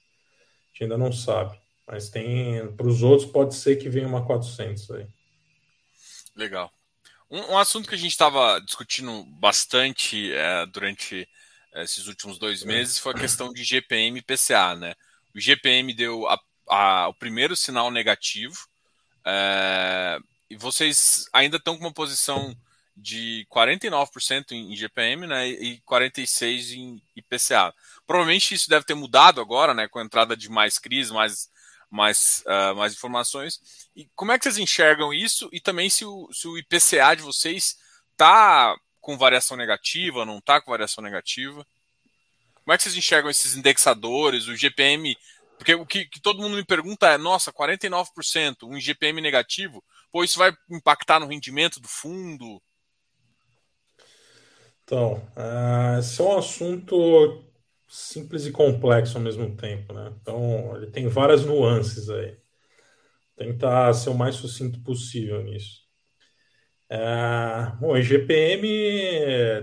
A 0.75 0.77
gente 0.77 0.83
ainda 0.83 0.99
não 0.99 1.13
sabe. 1.13 1.57
Mas 1.87 2.09
tem 2.09 2.67
para 2.77 2.87
os 2.87 3.03
outros 3.03 3.31
pode 3.31 3.55
ser 3.55 3.77
que 3.77 3.89
venha 3.89 4.09
uma 4.09 4.25
400 4.25 4.91
aí. 4.91 5.07
Legal. 6.35 6.73
Um, 7.31 7.53
um 7.53 7.59
assunto 7.59 7.89
que 7.89 7.95
a 7.95 7.99
gente 7.99 8.11
estava 8.11 8.61
discutindo 8.61 9.25
bastante 9.25 10.33
é, 10.33 10.67
durante 10.67 11.29
é, 11.73 11.85
esses 11.85 12.07
últimos 12.09 12.39
dois 12.39 12.63
é. 12.63 12.67
meses 12.67 12.99
foi 12.99 13.13
a 13.13 13.19
questão 13.19 13.53
de 13.53 13.63
GPM 13.63 14.19
e 14.19 14.23
PCA, 14.23 14.75
né? 14.75 14.95
O 15.35 15.41
GPM 15.41 15.93
deu 15.93 16.27
a, 16.29 16.41
a, 16.69 17.09
o 17.09 17.15
primeiro 17.15 17.55
sinal 17.55 17.91
negativo. 17.91 18.57
É, 19.25 20.19
e 20.51 20.57
vocês 20.57 21.29
ainda 21.33 21.57
estão 21.57 21.77
com 21.77 21.85
uma 21.85 21.93
posição 21.93 22.57
de 22.97 23.47
49% 23.51 24.53
em 24.53 24.75
GPM 24.77 25.27
né, 25.27 25.49
e 25.49 25.81
46% 25.81 26.75
em 26.75 27.03
IPCA. 27.17 27.75
Provavelmente 28.07 28.55
isso 28.55 28.69
deve 28.69 28.85
ter 28.85 28.95
mudado 28.95 29.41
agora, 29.41 29.75
né, 29.75 29.89
com 29.89 29.99
a 29.99 30.05
entrada 30.05 30.37
de 30.37 30.49
mais 30.49 30.79
crise, 30.79 31.13
mais, 31.13 31.51
mais, 31.91 32.45
uh, 32.47 32.75
mais 32.77 32.93
informações. 32.93 33.89
E 33.97 34.09
como 34.15 34.33
é 34.33 34.39
que 34.39 34.45
vocês 34.45 34.59
enxergam 34.59 35.13
isso? 35.13 35.49
E 35.53 35.61
também 35.61 35.91
se 35.91 36.05
o, 36.05 36.29
se 36.33 36.47
o 36.47 36.57
IPCA 36.57 37.17
de 37.17 37.23
vocês 37.23 37.77
está 38.13 38.77
com 39.01 39.19
variação 39.19 39.57
negativa, 39.57 40.25
não 40.25 40.39
está 40.39 40.61
com 40.61 40.71
variação 40.71 41.03
negativa? 41.03 41.67
Como 42.55 42.73
é 42.73 42.77
que 42.77 42.85
vocês 42.85 42.97
enxergam 42.97 43.31
esses 43.31 43.57
indexadores, 43.57 44.47
o 44.47 44.57
GPM? 44.57 45.17
Porque 45.59 45.75
o 45.75 45.85
que, 45.85 46.07
que 46.07 46.21
todo 46.21 46.41
mundo 46.41 46.57
me 46.57 46.65
pergunta 46.65 47.09
é, 47.09 47.19
nossa, 47.19 47.53
49%, 47.53 48.65
um 48.65 48.81
GPM 48.81 49.21
negativo, 49.21 49.85
Pô, 50.15 50.23
isso 50.23 50.39
vai 50.39 50.57
impactar 50.71 51.19
no 51.19 51.27
rendimento 51.27 51.81
do 51.81 51.89
fundo? 51.89 52.63
Então, 54.85 55.15
uh, 55.37 55.99
esse 55.99 56.21
é 56.21 56.25
um 56.25 56.37
assunto 56.37 57.43
simples 57.89 58.47
e 58.47 58.53
complexo 58.53 59.17
ao 59.17 59.23
mesmo 59.25 59.57
tempo, 59.57 59.93
né? 59.95 60.13
Então, 60.21 60.77
ele 60.77 60.91
tem 60.91 61.09
várias 61.09 61.45
nuances 61.45 62.11
aí. 62.11 62.37
Tentar 63.37 63.93
ser 63.95 64.11
o 64.11 64.15
mais 64.15 64.37
sucinto 64.37 64.81
possível 64.83 65.43
nisso. 65.43 65.83
Uh, 66.91 67.77
bom, 67.81 67.95
a 67.95 68.01
GPM 68.01 68.63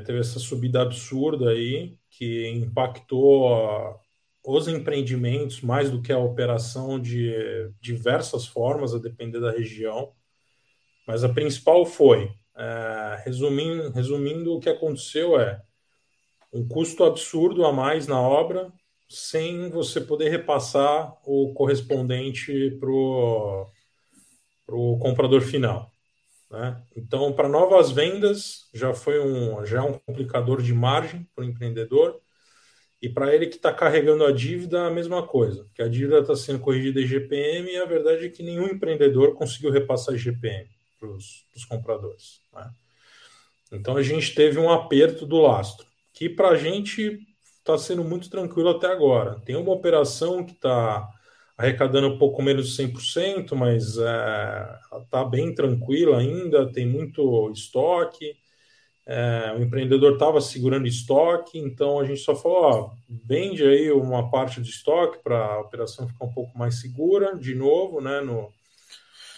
teve 0.06 0.20
essa 0.20 0.40
subida 0.40 0.82
absurda 0.82 1.52
aí, 1.52 1.98
que 2.10 2.48
impactou 2.50 4.00
os 4.44 4.68
empreendimentos 4.68 5.62
mais 5.62 5.92
do 5.92 6.02
que 6.02 6.12
a 6.12 6.18
operação 6.18 7.00
de 7.00 7.32
diversas 7.80 8.48
formas, 8.48 8.94
a 8.94 9.00
depender 9.00 9.40
da 9.40 9.52
região. 9.52 10.14
Mas 11.08 11.24
a 11.24 11.30
principal 11.30 11.86
foi, 11.86 12.32
é, 12.62 13.24
resumindo, 13.26 13.90
resumindo, 13.90 14.54
o 14.54 14.60
que 14.60 14.70
aconteceu 14.70 15.40
é 15.40 15.60
um 16.54 16.68
custo 16.68 17.04
absurdo 17.04 17.66
a 17.66 17.74
mais 17.74 18.06
na 18.06 18.22
obra, 18.22 18.72
sem 19.10 19.72
você 19.72 20.00
poder 20.00 20.30
repassar 20.30 21.12
o 21.26 21.54
correspondente 21.56 22.78
para 22.80 22.92
o 22.92 23.66
comprador 25.00 25.42
final. 25.42 25.90
Né? 26.52 26.80
Então, 26.96 27.34
para 27.34 27.50
novas 27.50 27.90
vendas, 27.90 28.70
já 28.74 28.94
foi 28.94 29.20
um, 29.20 29.66
já 29.66 29.80
é 29.80 29.82
um 29.82 29.94
complicador 29.94 30.62
de 30.62 30.74
margem 30.74 31.28
para 31.34 31.44
o 31.44 31.48
empreendedor. 31.48 32.22
E 33.02 33.10
para 33.10 33.34
ele 33.34 33.48
que 33.48 33.56
está 33.56 33.74
carregando 33.74 34.24
a 34.24 34.32
dívida, 34.32 34.86
a 34.86 34.92
mesma 34.92 35.26
coisa, 35.26 35.68
que 35.74 35.82
a 35.82 35.88
dívida 35.88 36.20
está 36.20 36.36
sendo 36.36 36.60
corrigida 36.60 37.02
em 37.02 37.08
GPM 37.08 37.72
e 37.72 37.78
a 37.78 37.86
verdade 37.86 38.28
é 38.28 38.30
que 38.30 38.44
nenhum 38.44 38.68
empreendedor 38.68 39.34
conseguiu 39.34 39.72
repassar 39.72 40.16
GPM 40.16 40.70
para 41.02 41.10
os 41.10 41.66
compradores. 41.68 42.42
Né? 42.54 42.70
Então 43.72 43.98
a 43.98 44.04
gente 44.04 44.36
teve 44.36 44.60
um 44.60 44.70
aperto 44.70 45.26
do 45.26 45.38
lastro, 45.38 45.88
que 46.14 46.30
para 46.30 46.50
a 46.50 46.56
gente 46.56 47.20
está 47.58 47.78
sendo 47.78 48.04
muito 48.04 48.30
tranquilo 48.30 48.70
até 48.70 48.88
agora. 48.88 49.40
Tem 49.42 49.56
uma 49.56 49.72
operação 49.72 50.44
que 50.44 50.52
está 50.52 51.08
arrecadando 51.58 52.08
um 52.08 52.18
pouco 52.18 52.42
menos 52.42 52.70
de 52.70 52.84
100%, 52.84 53.56
mas 53.56 53.98
está 53.98 55.22
é, 55.22 55.30
bem 55.30 55.54
tranquila 55.54 56.20
ainda, 56.20 56.72
tem 56.72 56.86
muito 56.86 57.50
estoque. 57.52 58.36
É, 59.06 59.54
o 59.58 59.62
empreendedor 59.62 60.14
estava 60.14 60.40
segurando 60.40 60.88
estoque, 60.88 61.58
então 61.58 62.00
a 62.00 62.06
gente 62.06 62.22
só 62.22 62.36
falou: 62.36 62.58
ó, 62.58 62.92
vende 63.10 63.64
aí 63.64 63.92
uma 63.92 64.30
parte 64.30 64.60
do 64.60 64.68
estoque 64.68 65.20
para 65.24 65.38
a 65.38 65.60
operação 65.60 66.08
ficar 66.08 66.26
um 66.26 66.34
pouco 66.34 66.58
mais 66.58 66.80
segura, 66.80 67.36
de 67.38 67.56
novo, 67.56 68.00
né, 68.00 68.22
no, 68.22 68.52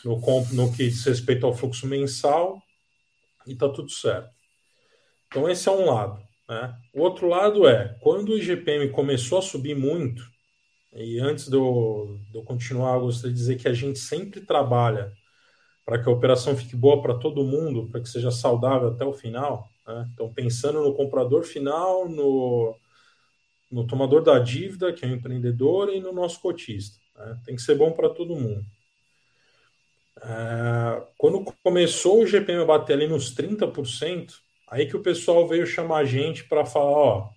no, 0.04 0.20
no 0.52 0.72
que 0.72 0.90
diz 0.90 1.04
respeito 1.06 1.46
ao 1.46 1.54
fluxo 1.54 1.88
mensal 1.88 2.62
e 3.48 3.54
está 3.54 3.70
tudo 3.70 3.90
certo. 3.90 4.30
Então, 5.28 5.50
esse 5.50 5.68
é 5.68 5.72
um 5.72 5.86
lado. 5.86 6.22
Né? 6.48 6.76
O 6.94 7.02
outro 7.02 7.28
lado 7.28 7.68
é, 7.68 7.98
quando 8.02 8.30
o 8.30 8.38
IGPM 8.38 8.90
começou 8.90 9.40
a 9.40 9.42
subir 9.42 9.76
muito, 9.76 10.24
e 10.96 11.20
antes 11.20 11.50
de 11.50 11.56
eu, 11.56 12.20
de 12.30 12.38
eu 12.38 12.44
continuar, 12.44 12.96
eu 12.96 13.02
gostaria 13.02 13.32
de 13.32 13.40
dizer 13.40 13.56
que 13.58 13.68
a 13.68 13.74
gente 13.74 13.98
sempre 13.98 14.42
trabalha 14.42 15.12
para 15.86 16.02
que 16.02 16.08
a 16.08 16.12
operação 16.12 16.56
fique 16.56 16.76
boa 16.76 17.02
para 17.02 17.16
todo 17.16 17.44
mundo, 17.44 17.90
para 17.90 18.00
que 18.00 18.08
seja 18.08 18.32
saudável 18.32 18.90
até 18.90 19.04
o 19.04 19.14
final. 19.14 19.68
Né? 19.88 20.10
Então, 20.14 20.32
pensando 20.32 20.82
no 20.82 20.94
comprador 20.94 21.44
final, 21.44 22.08
no, 22.08 22.76
no 23.72 23.88
tomador 23.88 24.22
da 24.22 24.40
dívida, 24.40 24.94
que 24.94 25.04
é 25.04 25.08
o 25.08 25.16
empreendedor, 25.16 25.90
e 25.90 26.00
no 26.00 26.14
nosso 26.14 26.40
cotista. 26.40 27.00
Né? 27.18 27.42
Tem 27.46 27.56
que 27.56 27.62
ser 27.62 27.76
bom 27.76 27.92
para 27.92 28.10
todo 28.10 28.36
mundo. 28.36 28.64
É, 30.24 31.06
quando 31.18 31.44
começou 31.62 32.22
o 32.22 32.26
GPM 32.26 32.62
a 32.62 32.66
bater 32.66 32.94
ali 32.94 33.08
nos 33.08 33.36
30%, 33.36 34.34
aí 34.70 34.88
que 34.88 34.96
o 34.96 35.04
pessoal 35.04 35.48
veio 35.48 35.68
chamar 35.68 35.98
a 36.00 36.06
gente 36.06 36.46
para 36.46 36.66
falar, 36.66 36.92
ó, 36.92 37.30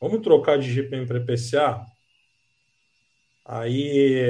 vamos 0.00 0.20
trocar 0.20 0.58
de 0.58 0.72
GPM 0.72 1.06
para 1.06 1.18
IPCA? 1.18 1.86
Aí, 3.44 4.24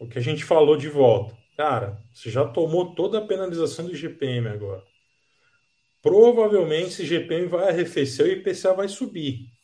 o 0.00 0.08
que 0.08 0.18
a 0.18 0.22
gente 0.22 0.44
falou 0.44 0.76
de 0.76 0.88
volta, 0.88 1.36
cara, 1.56 1.98
você 2.12 2.30
já 2.30 2.44
tomou 2.44 2.94
toda 2.94 3.18
a 3.18 3.26
penalização 3.26 3.86
do 3.86 3.94
GPM 3.94 4.48
agora. 4.48 4.82
Provavelmente 6.02 6.88
esse 6.88 7.06
GPM 7.06 7.46
vai 7.46 7.68
arrefecer 7.68 8.26
e 8.26 8.30
o 8.30 8.32
IPCA 8.32 8.72
vai 8.74 8.88
subir. 8.88 9.57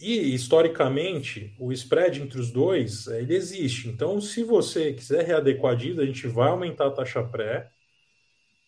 E, 0.00 0.34
historicamente, 0.34 1.54
o 1.58 1.70
spread 1.72 2.22
entre 2.22 2.40
os 2.40 2.50
dois, 2.50 3.06
ele 3.06 3.34
existe. 3.34 3.86
Então, 3.86 4.18
se 4.18 4.42
você 4.42 4.94
quiser 4.94 5.26
readequar 5.26 5.72
a 5.74 5.76
dívida, 5.76 6.02
a 6.02 6.06
gente 6.06 6.26
vai 6.26 6.48
aumentar 6.48 6.86
a 6.86 6.90
taxa 6.90 7.22
pré 7.22 7.70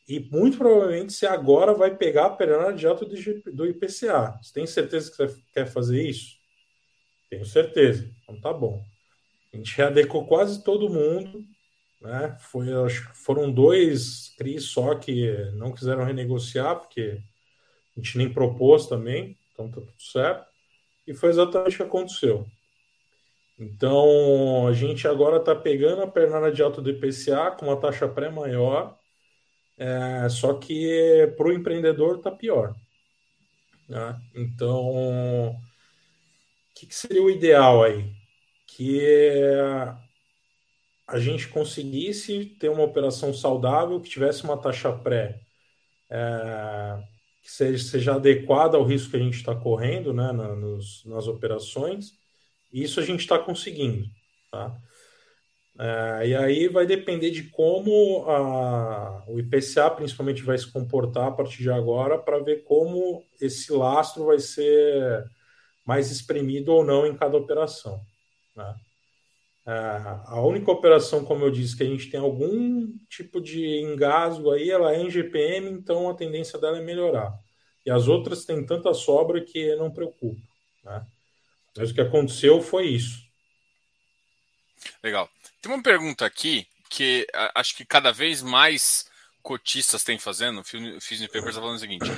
e, 0.07 0.21
muito 0.21 0.59
provavelmente, 0.59 1.15
você 1.15 1.27
agora 1.27 1.73
vai 1.73 1.97
pegar 1.97 2.27
a 2.27 2.31
penalidade 2.31 2.81
de 2.81 2.87
alta 2.87 3.07
do 3.07 3.67
IPCA. 3.67 4.39
Você 4.43 4.53
tem 4.53 4.67
certeza 4.67 5.11
que 5.11 5.17
você 5.17 5.43
quer 5.55 5.67
fazer 5.67 6.03
isso? 6.07 6.37
Tenho 7.31 7.47
certeza. 7.47 8.15
Então, 8.23 8.39
tá 8.39 8.53
bom. 8.53 8.85
A 9.55 9.57
gente 9.57 9.75
readequou 9.75 10.27
quase 10.27 10.63
todo 10.63 10.91
mundo. 10.91 11.43
Né? 11.99 12.37
Foi, 12.41 12.67
foram 13.15 13.51
dois 13.51 14.35
CRIs 14.37 14.65
só 14.65 14.95
que 14.97 15.33
não 15.55 15.73
quiseram 15.73 16.05
renegociar, 16.05 16.79
porque 16.79 17.23
a 17.97 18.01
gente 18.01 18.19
nem 18.19 18.31
propôs 18.31 18.87
também. 18.87 19.39
Então, 19.53 19.71
tá 19.71 19.81
tudo 19.81 20.03
certo. 20.03 20.52
E 21.07 21.15
foi 21.15 21.31
exatamente 21.31 21.75
o 21.75 21.77
que 21.79 21.83
aconteceu. 21.83 22.47
Então, 23.59 24.67
a 24.67 24.73
gente 24.73 25.07
agora 25.07 25.37
está 25.37 25.55
pegando 25.55 26.03
a 26.03 26.11
pernada 26.11 26.51
de 26.51 26.63
alta 26.63 26.81
do 26.81 26.91
IPCA 26.91 27.53
com 27.53 27.67
uma 27.67 27.81
taxa 27.81 28.09
pré 28.09 28.31
maior, 28.31 28.99
é, 29.79 30.29
só 30.29 30.55
que 30.55 31.33
para 31.37 31.49
o 31.49 31.53
empreendedor 31.53 32.17
está 32.17 32.31
pior. 32.31 32.75
Né? 33.89 34.21
Então, 34.35 35.51
o 35.51 35.57
que, 36.75 36.87
que, 36.87 36.95
seria 36.95 37.23
o 37.23 37.31
ideal 37.31 37.85
aí? 37.85 38.11
Que 38.67 39.01
a 41.07 41.19
gente 41.19 41.49
conseguisse 41.49 42.47
ter 42.59 42.69
uma 42.69 42.85
operação 42.85 43.35
saudável, 43.35 44.01
que 44.01 44.09
tivesse 44.11 44.45
uma 44.45 44.57
taxa 44.57 44.91
pré 44.93 45.41
é, 46.11 47.03
que 47.43 47.51
seja, 47.51 47.85
seja 47.85 48.15
adequada 48.15 48.77
ao 48.77 48.85
risco 48.85 49.11
que 49.11 49.17
a 49.17 49.21
gente 49.21 49.37
está 49.37 49.55
correndo 49.55 50.13
né, 50.13 50.31
na, 50.33 50.55
nos, 50.55 51.05
nas 51.05 51.27
operações. 51.27 52.13
Isso 52.73 53.01
a 53.01 53.03
gente 53.03 53.21
está 53.21 53.39
conseguindo. 53.39 54.07
Tá? 54.51 54.79
É, 55.79 56.29
e 56.29 56.37
aí 56.37 56.69
vai 56.69 56.87
depender 56.87 57.31
de 57.31 57.45
como 57.45 58.25
a, 58.29 59.25
o 59.27 59.39
IPCA 59.41 59.91
principalmente 59.91 60.43
vai 60.43 60.57
se 60.57 60.71
comportar 60.71 61.29
a 61.29 61.33
partir 61.33 61.63
de 61.63 61.71
agora 61.71 62.19
para 62.19 62.39
ver 62.39 62.63
como 62.65 63.25
esse 63.41 63.73
lastro 63.73 64.27
vai 64.27 64.39
ser 64.39 65.25
mais 65.85 66.11
espremido 66.11 66.73
ou 66.73 66.85
não 66.85 67.07
em 67.07 67.17
cada 67.17 67.37
operação. 67.37 68.01
Né? 68.55 68.75
É, 69.65 69.73
a 70.27 70.41
única 70.41 70.71
operação, 70.71 71.25
como 71.25 71.45
eu 71.45 71.51
disse, 71.51 71.77
que 71.77 71.83
a 71.83 71.87
gente 71.87 72.11
tem 72.11 72.19
algum 72.19 72.89
tipo 73.09 73.41
de 73.41 73.81
engasgo 73.81 74.51
aí, 74.51 74.71
ela 74.71 74.93
é 74.93 75.01
em 75.01 75.11
GPM, 75.11 75.71
então 75.71 76.09
a 76.11 76.15
tendência 76.15 76.59
dela 76.59 76.79
é 76.79 76.83
melhorar. 76.83 77.33
E 77.87 77.91
as 77.91 78.09
outras 78.09 78.45
têm 78.45 78.65
tanta 78.65 78.93
sobra 78.95 79.41
que 79.41 79.75
não 79.77 79.91
preocupa. 79.91 80.41
Né? 80.85 81.07
Mas 81.77 81.91
o 81.91 81.95
que 81.95 82.01
aconteceu 82.01 82.61
foi 82.61 82.87
isso. 82.87 83.23
Legal. 85.03 85.29
Tem 85.61 85.73
uma 85.73 85.83
pergunta 85.83 86.27
aqui 86.27 86.67
que 86.91 87.27
acho 87.55 87.77
que 87.77 87.85
cada 87.85 88.13
vez 88.13 88.43
mais 88.43 89.09
cotistas 89.43 90.05
têm 90.05 90.19
fazendo. 90.19 90.61
O 90.61 90.65
Fisney 90.65 91.29
Papers 91.29 91.51
está 91.51 91.61
falando 91.61 91.77
o 91.77 91.81
seguinte: 91.81 92.11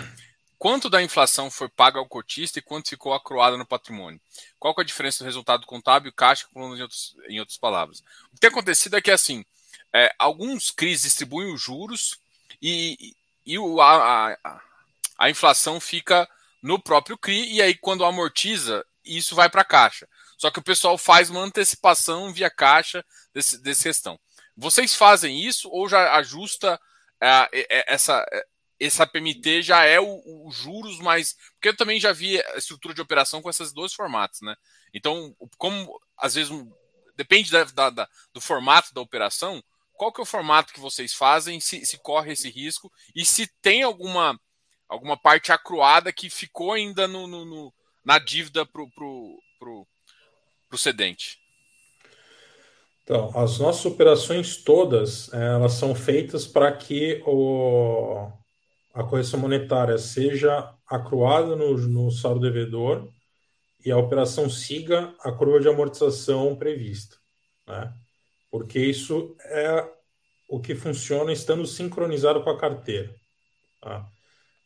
quanto 0.59 0.89
da 0.89 1.03
inflação 1.03 1.51
foi 1.51 1.69
paga 1.69 1.99
ao 1.99 2.07
cotista 2.07 2.59
e 2.59 2.63
quanto 2.63 2.89
ficou 2.89 3.13
acruada 3.13 3.57
no 3.57 3.67
patrimônio? 3.67 4.21
Qual 4.59 4.75
é 4.77 4.81
a 4.81 4.85
diferença 4.85 5.23
do 5.23 5.27
resultado 5.27 5.67
contábil 5.67 6.11
e 6.11 6.12
caixa, 6.12 6.47
em, 6.55 6.83
outros, 6.83 7.17
em 7.29 7.40
outras 7.40 7.59
palavras? 7.59 8.01
O 8.31 8.35
que 8.35 8.40
tem 8.40 8.51
acontecido 8.51 8.97
é 8.97 9.03
que, 9.03 9.11
assim, 9.11 9.45
é, 9.93 10.12
alguns 10.19 10.71
CRIs 10.71 11.03
distribuem 11.03 11.53
os 11.53 11.61
juros 11.61 12.19
e, 12.61 13.14
e 13.47 13.59
o, 13.59 13.81
a, 13.81 14.33
a, 14.33 14.61
a, 15.19 15.31
inflação 15.31 15.79
fica 15.79 16.29
no 16.62 16.79
próprio 16.79 17.19
CRI 17.19 17.55
e 17.55 17.62
aí, 17.62 17.75
quando 17.75 18.05
amortiza, 18.05 18.85
isso 19.05 19.35
vai 19.35 19.49
para 19.49 19.62
a 19.62 19.67
caixa. 19.67 20.09
Só 20.37 20.51
que 20.51 20.59
o 20.59 20.64
pessoal 20.64 20.99
faz 20.99 21.31
uma 21.31 21.40
antecipação 21.40 22.33
via 22.33 22.51
caixa 22.51 23.05
desse, 23.33 23.59
desse 23.59 23.85
questão. 23.85 24.19
Vocês 24.57 24.95
fazem 24.95 25.40
isso 25.40 25.69
ou 25.71 25.88
já 25.88 26.14
ajusta 26.17 26.81
é, 27.21 27.85
essa, 27.93 28.25
essa 28.87 29.07
PMT 29.07 29.62
já 29.62 29.85
é 29.85 30.01
o, 30.01 30.23
o, 30.25 30.51
juros 30.51 30.99
mais. 30.99 31.37
Porque 31.55 31.68
eu 31.68 31.77
também 31.77 32.01
já 32.01 32.12
vi 32.12 32.40
a 32.40 32.57
estrutura 32.57 32.94
de 32.94 33.01
operação 33.01 33.40
com 33.40 33.51
esses 33.51 33.73
dois 33.73 33.92
formatos, 33.94 34.40
né? 34.42 34.55
Então, 34.92 35.35
como 35.59 36.01
às 36.16 36.35
vezes 36.35 36.53
depende 37.16 37.51
da, 37.51 37.64
da, 37.64 37.90
da, 37.90 38.09
do 38.33 38.40
formato 38.40 38.92
da 38.92 39.01
operação, 39.01 39.62
qual 39.92 40.12
que 40.12 40.20
é 40.20 40.25
o 40.25 40.27
formato 40.27 40.73
que 40.73 40.81
vocês 40.81 41.14
fazem, 41.14 41.61
se, 41.61 41.85
se 41.87 41.99
corre 41.99 42.33
esse 42.33 42.51
risco, 42.51 42.90
e 43.14 43.25
se 43.25 43.47
tem 43.62 43.83
alguma, 43.83 44.38
alguma 44.88 45.16
parte 45.16 45.53
acruada 45.53 46.12
que 46.12 46.29
ficou 46.29 46.73
ainda 46.73 47.07
no, 47.07 47.27
no, 47.27 47.44
no 47.44 47.75
na 48.05 48.18
dívida 48.18 48.66
para 48.66 48.83
o 48.83 48.90
pro, 48.90 49.87
cedente. 50.77 51.38
Então, 53.05 53.31
as 53.37 53.59
nossas 53.59 53.85
operações 53.85 54.57
todas, 54.57 55.33
elas 55.33 55.75
são 55.75 55.94
feitas 55.94 56.47
para 56.47 56.73
que 56.73 57.23
o, 57.25 58.29
a 58.94 59.02
correção 59.02 59.40
monetária 59.40 59.98
seja 59.98 60.72
acruada 60.87 61.57
no, 61.57 61.76
no 61.76 62.11
saldo 62.12 62.40
devedor 62.40 63.09
e 63.85 63.90
a 63.90 63.98
operação 63.98 64.48
siga 64.48 65.12
a 65.20 65.33
curva 65.33 65.59
de 65.59 65.68
amortização 65.68 66.54
prevista, 66.54 67.16
né? 67.66 67.92
Porque 68.50 68.78
isso 68.78 69.37
é 69.46 69.85
o 70.48 70.61
que 70.61 70.76
funciona 70.76 71.33
estando 71.33 71.66
sincronizado 71.66 72.42
com 72.44 72.50
a 72.50 72.59
carteira, 72.59 73.12
tá? 73.83 74.07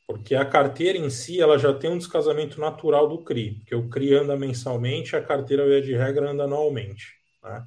Porque 0.06 0.34
a 0.34 0.44
carteira 0.44 0.98
em 0.98 1.08
si 1.08 1.40
ela 1.40 1.58
já 1.58 1.72
tem 1.72 1.90
um 1.90 1.98
descasamento 1.98 2.60
natural 2.60 3.08
do 3.08 3.24
CRI, 3.24 3.56
porque 3.56 3.74
o 3.74 3.88
CRI 3.88 4.14
anda 4.14 4.36
mensalmente, 4.36 5.16
a 5.16 5.22
carteira 5.22 5.66
via 5.66 5.80
de 5.80 5.94
regra 5.94 6.30
anda 6.30 6.44
anualmente, 6.44 7.14
né? 7.42 7.64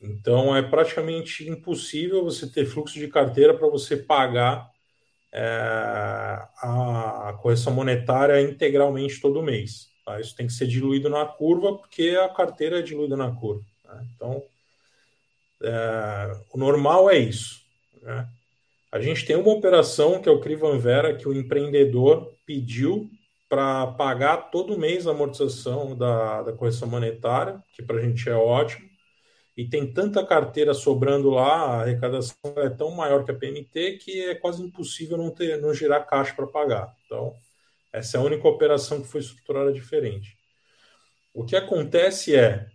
Então 0.00 0.56
é 0.56 0.62
praticamente 0.62 1.48
impossível 1.48 2.24
você 2.24 2.50
ter 2.50 2.64
fluxo 2.64 2.98
de 2.98 3.08
carteira 3.08 3.52
para 3.56 3.68
você 3.68 3.96
pagar 3.96 4.70
a 5.32 7.38
correção 7.42 7.72
monetária 7.72 8.40
integralmente 8.40 9.20
todo 9.20 9.42
mês. 9.42 9.88
Tá? 10.04 10.20
Isso 10.20 10.36
tem 10.36 10.46
que 10.46 10.52
ser 10.52 10.66
diluído 10.66 11.08
na 11.08 11.24
curva, 11.24 11.76
porque 11.76 12.10
a 12.10 12.28
carteira 12.28 12.78
é 12.78 12.82
diluída 12.82 13.16
na 13.16 13.34
curva. 13.34 13.64
Né? 13.84 14.06
Então, 14.14 14.42
é, 15.62 16.32
o 16.52 16.58
normal 16.58 17.10
é 17.10 17.18
isso. 17.18 17.60
Né? 18.02 18.28
A 18.92 19.00
gente 19.00 19.24
tem 19.24 19.36
uma 19.36 19.52
operação 19.52 20.20
que 20.20 20.28
é 20.28 20.32
o 20.32 20.40
Crivan 20.40 20.78
Vera, 20.78 21.14
que 21.14 21.28
o 21.28 21.34
empreendedor 21.34 22.32
pediu 22.46 23.10
para 23.48 23.88
pagar 23.88 24.50
todo 24.50 24.78
mês 24.78 25.06
a 25.06 25.10
amortização 25.10 25.96
da, 25.96 26.42
da 26.42 26.52
correção 26.52 26.88
monetária, 26.88 27.62
que 27.74 27.82
para 27.82 27.98
a 27.98 28.02
gente 28.02 28.28
é 28.28 28.34
ótimo 28.34 28.95
e 29.56 29.66
tem 29.66 29.90
tanta 29.90 30.24
carteira 30.24 30.74
sobrando 30.74 31.30
lá, 31.30 31.62
a 31.62 31.80
arrecadação 31.82 32.36
é 32.56 32.68
tão 32.68 32.90
maior 32.90 33.24
que 33.24 33.30
a 33.30 33.34
PMT 33.34 33.98
que 33.98 34.20
é 34.26 34.34
quase 34.34 34.62
impossível 34.62 35.16
não, 35.16 35.30
ter, 35.30 35.60
não 35.60 35.72
gerar 35.72 36.00
caixa 36.00 36.34
para 36.34 36.46
pagar. 36.46 36.94
Então, 37.06 37.34
essa 37.92 38.18
é 38.18 38.20
a 38.20 38.22
única 38.22 38.46
operação 38.46 39.00
que 39.00 39.08
foi 39.08 39.20
estruturada 39.20 39.72
diferente. 39.72 40.36
O 41.32 41.44
que 41.44 41.56
acontece 41.56 42.36
é 42.36 42.68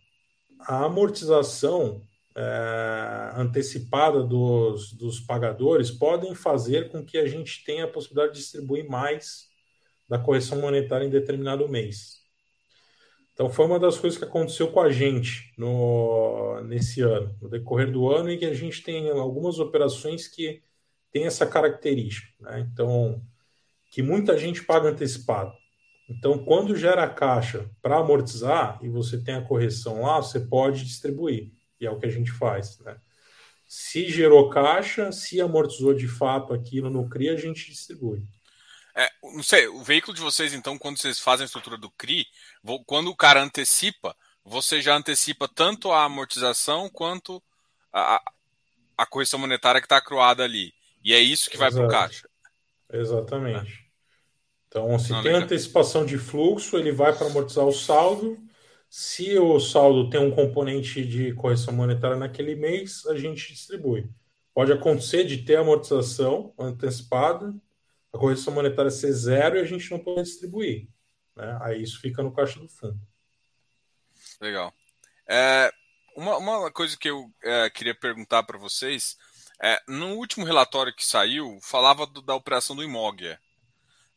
a 0.62 0.86
amortização 0.86 2.02
é, 2.36 3.34
antecipada 3.36 4.24
dos, 4.24 4.94
dos 4.94 5.20
pagadores 5.20 5.91
podem 5.91 6.34
fazer 6.34 6.89
com 6.89 7.06
que 7.06 7.17
a 7.17 7.28
gente 7.28 7.63
tenha 7.63 7.86
a 7.86 7.88
possibilidade 7.88 8.34
de 8.34 8.39
distribuir 8.39 8.89
mais 8.89 9.50
da 10.10 10.17
correção 10.17 10.60
monetária 10.60 11.06
em 11.06 11.10
determinado 11.10 11.67
mês. 11.70 12.20
Então 13.41 13.49
foi 13.49 13.65
uma 13.65 13.80
das 13.80 13.97
coisas 13.97 14.19
que 14.19 14.23
aconteceu 14.23 14.71
com 14.71 14.80
a 14.80 14.91
gente 14.91 15.51
no, 15.58 16.62
nesse 16.62 17.01
ano, 17.01 17.36
no 17.41 17.49
decorrer 17.49 17.91
do 17.91 18.08
ano, 18.08 18.30
e 18.30 18.38
que 18.38 18.45
a 18.45 18.54
gente 18.54 18.84
tem 18.84 19.10
algumas 19.10 19.58
operações 19.58 20.27
que 20.27 20.62
têm 21.12 21.25
essa 21.25 21.43
característica. 21.43 22.27
Né? 22.39 22.60
Então, 22.71 23.19
que 23.91 24.04
muita 24.04 24.38
gente 24.38 24.62
paga 24.63 24.89
antecipado. 24.89 25.51
Então, 26.08 26.45
quando 26.45 26.75
gera 26.75 27.10
caixa 27.10 27.67
para 27.82 27.97
amortizar 27.97 28.77
e 28.84 28.89
você 28.89 29.17
tem 29.17 29.34
a 29.34 29.41
correção 29.41 30.04
lá, 30.04 30.17
você 30.17 30.39
pode 30.39 30.86
distribuir. 30.86 31.51
E 31.80 31.88
é 31.88 31.89
o 31.89 31.97
que 31.97 32.06
a 32.06 32.12
gente 32.12 32.32
faz. 32.32 32.77
Né? 32.82 32.95
Se 33.67 34.08
gerou 34.08 34.51
caixa, 34.51 35.12
se 35.12 35.41
amortizou 35.41 35.95
de 35.95 36.08
fato 36.08 36.54
aquilo 36.54 36.91
no 36.91 37.10
CRI, 37.10 37.30
a 37.30 37.38
gente 37.38 37.71
distribui. 37.71 38.21
É, 38.95 39.10
não 39.23 39.41
sei, 39.41 39.67
o 39.67 39.82
veículo 39.82 40.13
de 40.13 40.21
vocês, 40.21 40.54
então, 40.54 40.77
quando 40.77 40.99
vocês 40.99 41.17
fazem 41.17 41.43
a 41.43 41.45
estrutura 41.45 41.77
do 41.77 41.89
CRI, 41.89 42.27
quando 42.86 43.10
o 43.10 43.15
cara 43.15 43.41
antecipa, 43.41 44.15
você 44.43 44.82
já 44.82 44.95
antecipa 44.95 45.47
tanto 45.47 45.91
a 45.91 46.04
amortização 46.04 46.89
quanto 46.89 47.41
a, 47.91 48.21
a 48.97 49.06
correção 49.06 49.39
monetária 49.39 49.82
que 49.82 49.86
está 49.86 49.97
acruada 49.97 50.43
ali. 50.43 50.74
E 51.04 51.13
é 51.13 51.19
isso 51.19 51.50
que 51.50 51.58
vai 51.58 51.71
para 51.71 51.86
o 51.86 51.89
caixa. 51.89 52.28
Exatamente. 52.91 53.89
Então, 54.67 54.97
se 55.00 55.12
não, 55.12 55.21
tem 55.21 55.32
legal. 55.32 55.45
antecipação 55.45 56.06
de 56.06 56.17
fluxo, 56.17 56.78
ele 56.78 56.91
vai 56.91 57.15
para 57.15 57.28
amortizar 57.28 57.65
o 57.65 57.74
saldo. 57.74 58.38
Se 58.89 59.38
o 59.38 59.60
saldo 59.60 60.10
tem 60.10 60.19
um 60.19 60.32
componente 60.32 61.06
de 61.06 61.34
correção 61.34 61.74
monetária 61.74 62.17
naquele 62.17 62.56
mês, 62.56 63.06
a 63.08 63.17
gente 63.17 63.54
distribui. 63.54 64.10
Pode 64.54 64.71
acontecer 64.71 65.24
de 65.24 65.38
ter 65.38 65.56
amortização 65.58 66.54
antecipada, 66.60 67.54
a 68.13 68.17
correção 68.17 68.54
monetária 68.54 68.91
ser 68.91 69.12
zero 69.13 69.58
e 69.58 69.62
a 69.62 69.65
gente 69.65 69.89
não 69.89 70.00
pode 70.00 70.24
distribuir. 70.24 70.88
Né? 71.36 71.58
Aí 71.62 71.82
isso 71.82 72.00
fica 72.00 72.22
no 72.22 72.34
caixa 72.34 72.60
do 72.60 72.67
fundo. 72.67 73.00
Legal. 74.39 74.74
É, 75.28 75.72
uma, 76.15 76.38
uma 76.38 76.72
coisa 76.72 76.98
que 76.98 77.10
eu 77.10 77.32
é, 77.44 77.70
queria 77.70 77.96
perguntar 77.96 78.44
para 78.44 78.58
vocês, 78.58 79.17
é, 79.62 79.82
no 79.88 80.15
último 80.15 80.46
relatório 80.46 80.96
que 80.96 81.06
saiu, 81.06 81.60
falava 81.62 82.06
do, 82.06 82.22
da 82.22 82.36
operação 82.36 82.76
do 82.76 82.84
Imógia, 82.84 83.39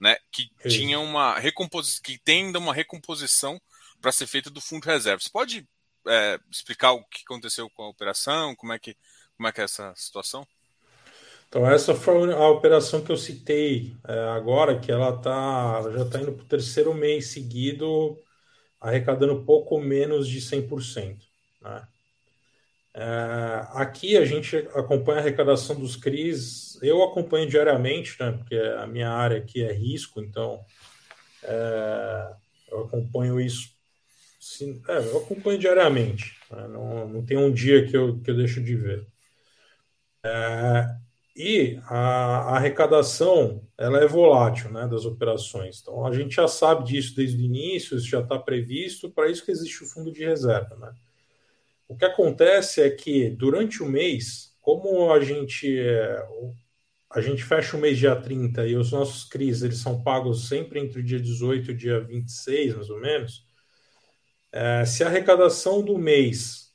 né, 0.00 0.16
que 0.30 0.50
tinha 0.68 0.98
uma 0.98 1.38
recomposição, 1.38 2.02
que 2.02 2.18
tem 2.18 2.46
ainda 2.46 2.58
uma 2.58 2.74
recomposição 2.74 3.60
para 4.00 4.12
ser 4.12 4.26
feita 4.26 4.50
do 4.50 4.60
fundo 4.60 4.82
de 4.82 4.88
reserva. 4.88 5.22
Você 5.22 5.30
pode 5.30 5.68
é, 6.06 6.38
explicar 6.50 6.92
o 6.92 7.04
que 7.04 7.22
aconteceu 7.24 7.70
com 7.70 7.84
a 7.84 7.88
operação, 7.88 8.54
como 8.56 8.72
é 8.72 8.78
que, 8.78 8.96
como 9.36 9.48
é, 9.48 9.52
que 9.52 9.60
é 9.60 9.64
essa 9.64 9.94
situação? 9.96 10.46
Então 11.54 11.70
essa 11.70 11.94
foi 11.94 12.32
a 12.32 12.48
operação 12.48 13.00
que 13.00 13.12
eu 13.12 13.16
citei 13.16 13.94
é, 14.08 14.12
agora, 14.30 14.76
que 14.76 14.90
ela 14.90 15.16
tá, 15.16 15.88
já 15.92 16.02
está 16.02 16.20
indo 16.20 16.32
para 16.32 16.42
o 16.42 16.48
terceiro 16.48 16.92
mês 16.92 17.28
seguido, 17.28 18.18
arrecadando 18.80 19.44
pouco 19.44 19.80
menos 19.80 20.26
de 20.26 20.40
100%. 20.40 21.16
Né? 21.62 21.86
É, 22.92 23.68
aqui 23.74 24.16
a 24.16 24.24
gente 24.24 24.56
acompanha 24.74 25.18
a 25.18 25.20
arrecadação 25.20 25.76
dos 25.76 25.94
CRIs, 25.94 26.76
eu 26.82 27.04
acompanho 27.04 27.48
diariamente, 27.48 28.16
né, 28.18 28.32
porque 28.32 28.56
a 28.56 28.88
minha 28.88 29.10
área 29.10 29.38
aqui 29.38 29.62
é 29.62 29.72
risco, 29.72 30.20
então 30.20 30.64
é, 31.44 32.34
eu 32.72 32.80
acompanho 32.80 33.40
isso, 33.40 33.70
é, 34.88 34.98
eu 34.98 35.18
acompanho 35.18 35.56
diariamente, 35.56 36.36
né, 36.50 36.66
não, 36.66 37.06
não 37.06 37.24
tem 37.24 37.36
um 37.36 37.52
dia 37.52 37.86
que 37.86 37.96
eu, 37.96 38.18
que 38.18 38.28
eu 38.28 38.36
deixo 38.36 38.60
de 38.60 38.74
ver. 38.74 39.06
É, 40.24 41.04
e 41.36 41.80
a, 41.86 42.56
arrecadação 42.56 43.66
ela 43.76 43.98
é 43.98 44.06
volátil 44.06 44.70
né, 44.70 44.86
das 44.86 45.04
operações. 45.04 45.80
Então 45.80 46.06
a 46.06 46.12
gente 46.12 46.36
já 46.36 46.46
sabe 46.46 46.84
disso 46.84 47.16
desde 47.16 47.36
o 47.36 47.44
início, 47.44 47.96
isso 47.96 48.08
já 48.08 48.20
está 48.20 48.38
previsto, 48.38 49.10
para 49.10 49.28
isso 49.28 49.44
que 49.44 49.50
existe 49.50 49.82
o 49.82 49.86
fundo 49.86 50.12
de 50.12 50.24
reserva. 50.24 50.76
Né? 50.76 50.92
O 51.88 51.96
que 51.96 52.04
acontece 52.04 52.80
é 52.80 52.90
que 52.90 53.30
durante 53.30 53.82
o 53.82 53.86
mês, 53.86 54.56
como 54.60 55.12
a 55.12 55.20
gente 55.20 55.78
a 57.10 57.20
gente 57.20 57.44
fecha 57.44 57.76
o 57.76 57.80
mês 57.80 57.96
dia 57.96 58.16
30 58.16 58.66
e 58.66 58.76
os 58.76 58.90
nossos 58.90 59.22
CRIs 59.24 59.62
eles 59.62 59.78
são 59.78 60.02
pagos 60.02 60.48
sempre 60.48 60.80
entre 60.80 60.98
o 60.98 61.02
dia 61.02 61.20
18 61.20 61.70
e 61.70 61.74
o 61.74 61.76
dia 61.76 62.00
26, 62.00 62.74
mais 62.74 62.90
ou 62.90 63.00
menos, 63.00 63.46
é, 64.50 64.84
se 64.84 65.04
a 65.04 65.06
arrecadação 65.06 65.80
do 65.80 65.96
mês 65.96 66.72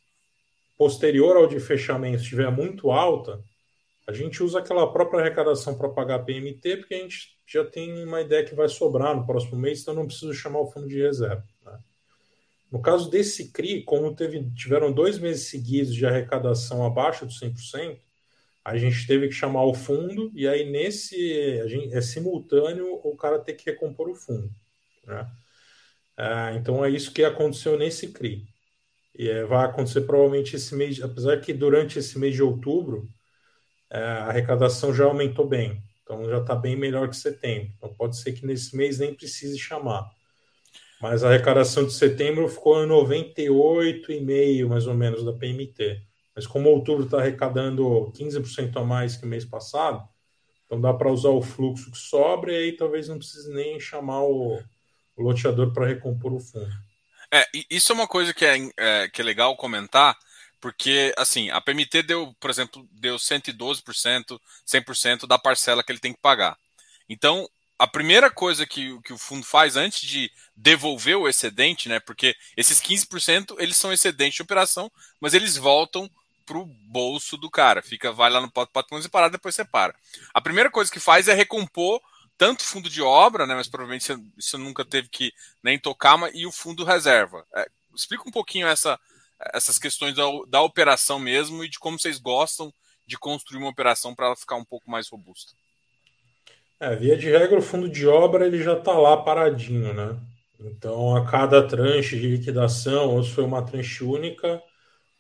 posterior 0.77 1.35
ao 1.35 1.45
de 1.45 1.59
fechamento 1.59 2.23
estiver 2.23 2.49
muito 2.49 2.89
alta, 2.89 3.43
a 4.09 4.11
gente 4.11 4.41
usa 4.41 4.57
aquela 4.57 4.91
própria 4.91 5.19
arrecadação 5.19 5.77
para 5.77 5.87
pagar 5.87 6.25
PMT, 6.25 6.77
porque 6.77 6.95
a 6.95 6.97
gente 6.97 7.37
já 7.45 7.63
tem 7.63 8.03
uma 8.03 8.21
ideia 8.21 8.43
que 8.43 8.55
vai 8.55 8.67
sobrar 8.67 9.15
no 9.15 9.23
próximo 9.23 9.55
mês, 9.55 9.81
então 9.81 9.93
não 9.93 10.07
precisa 10.07 10.33
chamar 10.33 10.61
o 10.61 10.71
fundo 10.71 10.87
de 10.87 10.99
reserva. 10.99 11.45
Né? 11.63 11.77
No 12.71 12.81
caso 12.81 13.07
desse 13.07 13.51
CRI, 13.51 13.83
como 13.83 14.15
teve, 14.15 14.49
tiveram 14.55 14.91
dois 14.91 15.19
meses 15.19 15.47
seguidos 15.47 15.93
de 15.93 16.07
arrecadação 16.07 16.83
abaixo 16.83 17.23
dos 17.23 17.39
100%, 17.39 17.99
a 18.65 18.77
gente 18.77 19.05
teve 19.05 19.27
que 19.27 19.33
chamar 19.35 19.65
o 19.65 19.75
fundo, 19.75 20.31
e 20.33 20.47
aí 20.47 20.67
nesse 20.67 21.67
gente, 21.67 21.93
é 21.93 22.01
simultâneo 22.01 22.99
o 23.03 23.15
cara 23.15 23.37
ter 23.37 23.53
que 23.53 23.69
recompor 23.69 24.09
o 24.09 24.15
fundo. 24.15 24.49
Né? 25.05 25.31
É, 26.17 26.55
então 26.55 26.83
é 26.83 26.89
isso 26.89 27.13
que 27.13 27.23
aconteceu 27.23 27.77
nesse 27.77 28.07
CRI. 28.07 28.47
E 29.15 29.29
é, 29.29 29.43
vai 29.43 29.65
acontecer 29.65 30.01
provavelmente 30.01 30.55
esse 30.55 30.73
mês, 30.73 30.99
apesar 30.99 31.39
que 31.41 31.53
durante 31.53 31.99
esse 31.99 32.17
mês 32.17 32.33
de 32.33 32.41
outubro 32.41 33.07
a 33.89 34.25
arrecadação 34.25 34.93
já 34.93 35.05
aumentou 35.05 35.47
bem. 35.47 35.81
Então 36.03 36.27
já 36.29 36.39
está 36.39 36.55
bem 36.55 36.75
melhor 36.75 37.09
que 37.09 37.15
setembro. 37.15 37.71
Então 37.77 37.93
pode 37.93 38.17
ser 38.17 38.33
que 38.33 38.45
nesse 38.45 38.75
mês 38.75 38.99
nem 38.99 39.13
precise 39.13 39.57
chamar. 39.57 40.09
Mas 41.01 41.23
a 41.23 41.29
arrecadação 41.29 41.85
de 41.85 41.93
setembro 41.93 42.47
ficou 42.49 42.83
em 42.83 42.87
98,5% 42.87 44.67
mais 44.67 44.87
ou 44.87 44.93
menos 44.93 45.23
da 45.23 45.31
PMT. 45.31 46.01
Mas 46.35 46.45
como 46.45 46.69
outubro 46.69 47.05
está 47.05 47.19
arrecadando 47.19 48.11
15% 48.15 48.75
a 48.77 48.83
mais 48.83 49.15
que 49.15 49.25
mês 49.25 49.45
passado, 49.45 50.07
então 50.65 50.79
dá 50.79 50.93
para 50.93 51.11
usar 51.11 51.29
o 51.29 51.41
fluxo 51.41 51.91
que 51.91 51.97
sobra 51.97 52.51
e 52.51 52.55
aí 52.55 52.71
talvez 52.73 53.07
não 53.07 53.17
precise 53.17 53.51
nem 53.53 53.79
chamar 53.79 54.23
o, 54.23 54.61
o 55.15 55.21
loteador 55.21 55.73
para 55.73 55.87
recompor 55.87 56.33
o 56.33 56.39
fundo. 56.39 56.71
É, 57.31 57.45
isso 57.69 57.91
é 57.91 57.95
uma 57.95 58.07
coisa 58.07 58.33
que 58.33 58.45
é, 58.45 58.57
é, 58.77 59.07
que 59.07 59.21
é 59.21 59.23
legal 59.23 59.55
comentar, 59.55 60.17
porque, 60.61 61.13
assim, 61.17 61.49
a 61.49 61.61
PMT 61.61 62.03
deu, 62.03 62.35
por 62.39 62.49
exemplo, 62.49 62.87
deu 62.91 63.15
112%, 63.15 64.39
100% 64.67 65.27
da 65.27 65.39
parcela 65.39 65.83
que 65.83 65.91
ele 65.91 65.99
tem 65.99 66.13
que 66.13 66.21
pagar. 66.21 66.57
Então, 67.07 67.49
a 67.77 67.87
primeira 67.87 68.29
coisa 68.29 68.65
que, 68.65 68.99
que 69.01 69.13
o 69.13 69.17
fundo 69.17 69.45
faz 69.45 69.77
antes 69.77 70.01
de 70.01 70.29
devolver 70.55 71.17
o 71.17 71.29
excedente, 71.29 71.87
né? 71.87 71.99
Porque 71.99 72.35
esses 72.57 72.81
15% 72.81 73.55
eles 73.57 73.77
são 73.77 73.93
excedente 73.93 74.35
de 74.35 74.41
operação, 74.41 74.91
mas 75.21 75.33
eles 75.33 75.55
voltam 75.55 76.09
pro 76.45 76.65
bolso 76.65 77.37
do 77.37 77.49
cara. 77.49 77.81
Fica, 77.81 78.11
vai 78.11 78.29
lá 78.29 78.41
no 78.41 78.51
patrimônio 78.51 79.03
separado, 79.03 79.31
depois 79.31 79.55
separa. 79.55 79.95
A 80.33 80.41
primeira 80.41 80.69
coisa 80.69 80.91
que 80.91 80.99
faz 80.99 81.29
é 81.29 81.33
recompor 81.33 82.01
tanto 82.37 82.63
fundo 82.63 82.89
de 82.89 83.01
obra, 83.01 83.47
né? 83.47 83.55
Mas 83.55 83.67
provavelmente 83.67 84.05
você, 84.05 84.17
você 84.37 84.57
nunca 84.57 84.83
teve 84.83 85.07
que 85.07 85.31
nem 85.63 85.79
tocar, 85.79 86.17
mas, 86.17 86.33
e 86.35 86.45
o 86.45 86.51
fundo 86.51 86.83
reserva. 86.83 87.45
É, 87.55 87.69
explica 87.95 88.27
um 88.27 88.31
pouquinho 88.31 88.67
essa, 88.67 88.99
essas 89.53 89.79
questões 89.79 90.15
da, 90.15 90.23
da 90.47 90.61
operação 90.61 91.19
mesmo 91.19 91.63
e 91.63 91.69
de 91.69 91.79
como 91.79 91.99
vocês 91.99 92.19
gostam 92.19 92.73
de 93.07 93.17
construir 93.17 93.59
uma 93.59 93.69
operação 93.69 94.13
para 94.13 94.27
ela 94.27 94.35
ficar 94.35 94.55
um 94.55 94.65
pouco 94.65 94.89
mais 94.89 95.09
robusta. 95.09 95.53
É, 96.79 96.95
via 96.95 97.17
de 97.17 97.29
regra, 97.29 97.59
o 97.59 97.61
fundo 97.61 97.89
de 97.89 98.07
obra 98.07 98.45
ele 98.45 98.61
já 98.61 98.77
está 98.77 98.93
lá 98.93 99.17
paradinho, 99.17 99.93
né? 99.93 100.17
Então, 100.59 101.15
a 101.15 101.25
cada 101.25 101.65
tranche 101.65 102.19
de 102.19 102.27
liquidação, 102.27 103.15
ou 103.15 103.23
se 103.23 103.31
foi 103.31 103.43
uma 103.43 103.65
tranche 103.65 104.03
única, 104.03 104.61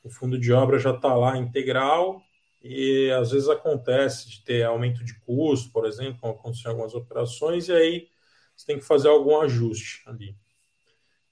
o 0.03 0.09
fundo 0.09 0.37
de 0.37 0.51
obra 0.53 0.77
já 0.79 0.91
está 0.91 1.13
lá 1.13 1.37
integral 1.37 2.21
e 2.61 3.09
às 3.11 3.31
vezes 3.31 3.47
acontece 3.47 4.29
de 4.29 4.43
ter 4.43 4.63
aumento 4.63 5.03
de 5.03 5.17
custo, 5.21 5.71
por 5.71 5.85
exemplo, 5.85 6.19
como 6.19 6.33
aconteceu 6.33 6.69
em 6.69 6.73
algumas 6.73 6.93
operações, 6.93 7.67
e 7.67 7.73
aí 7.73 8.07
você 8.55 8.65
tem 8.65 8.79
que 8.79 8.85
fazer 8.85 9.07
algum 9.07 9.39
ajuste 9.39 10.03
ali. 10.05 10.35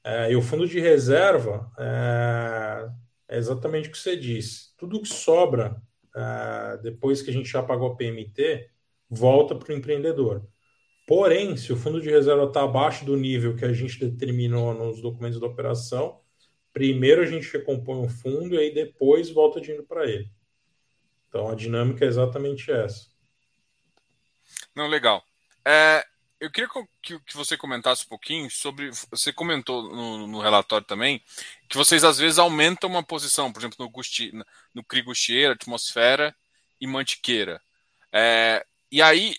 É, 0.07 0.31
e 0.31 0.37
o 0.37 0.41
fundo 0.41 0.65
de 0.65 0.79
reserva 0.79 1.69
é, 1.77 2.89
é, 3.27 3.37
exatamente 3.37 3.89
o 3.89 3.91
que 3.91 3.97
você 3.97 4.15
disse. 4.15 4.73
Tudo 4.77 5.01
que 5.01 5.09
sobra 5.09 5.81
é, 6.15 6.77
depois 6.81 7.21
que 7.21 7.29
a 7.29 7.33
gente 7.33 7.49
já 7.49 7.61
pagou 7.61 7.91
a 7.91 7.95
PMT 7.97 8.69
volta 9.09 9.53
para 9.53 9.73
o 9.73 9.75
empreendedor. 9.75 10.47
Porém, 11.05 11.57
se 11.57 11.73
o 11.73 11.75
fundo 11.75 11.99
de 11.99 12.09
reserva 12.09 12.45
está 12.45 12.63
abaixo 12.63 13.03
do 13.03 13.17
nível 13.17 13.57
que 13.57 13.65
a 13.65 13.73
gente 13.73 13.99
determinou 13.99 14.73
nos 14.73 15.01
documentos 15.01 15.41
da 15.41 15.47
operação, 15.47 16.21
primeiro 16.71 17.21
a 17.21 17.25
gente 17.25 17.51
recompõe 17.51 18.05
o 18.05 18.09
fundo 18.09 18.55
e 18.55 18.59
aí 18.59 18.73
depois 18.73 19.29
volta 19.29 19.59
dinheiro 19.59 19.85
para 19.85 20.09
ele. 20.09 20.31
Então 21.27 21.49
a 21.49 21.55
dinâmica 21.55 22.05
é 22.05 22.07
exatamente 22.07 22.71
essa. 22.71 23.07
Não, 24.73 24.87
legal. 24.87 25.21
É, 25.65 26.01
eu 26.39 26.51
queria 26.51 26.69
que, 27.01 27.19
você 27.33 27.57
comentasse 27.57 28.05
um 28.05 28.09
pouquinho 28.09 28.49
sobre. 28.49 28.91
Você 29.11 29.33
comentou 29.33 29.83
no, 29.83 30.27
no, 30.27 30.39
relatório 30.39 30.85
também 30.85 31.21
que 31.67 31.77
vocês 31.77 32.03
às 32.03 32.17
vezes 32.17 32.37
aumentam 32.37 32.89
uma 32.89 33.03
posição, 33.03 33.51
por 33.51 33.59
exemplo, 33.59 33.77
no, 33.79 33.89
Gusti, 33.89 34.31
no 34.73 34.83
CRI 34.83 35.45
Atmosfera 35.45 36.35
e 36.79 36.85
Mantiqueira. 36.85 37.59
É, 38.11 38.65
e 38.91 39.01
aí, 39.01 39.35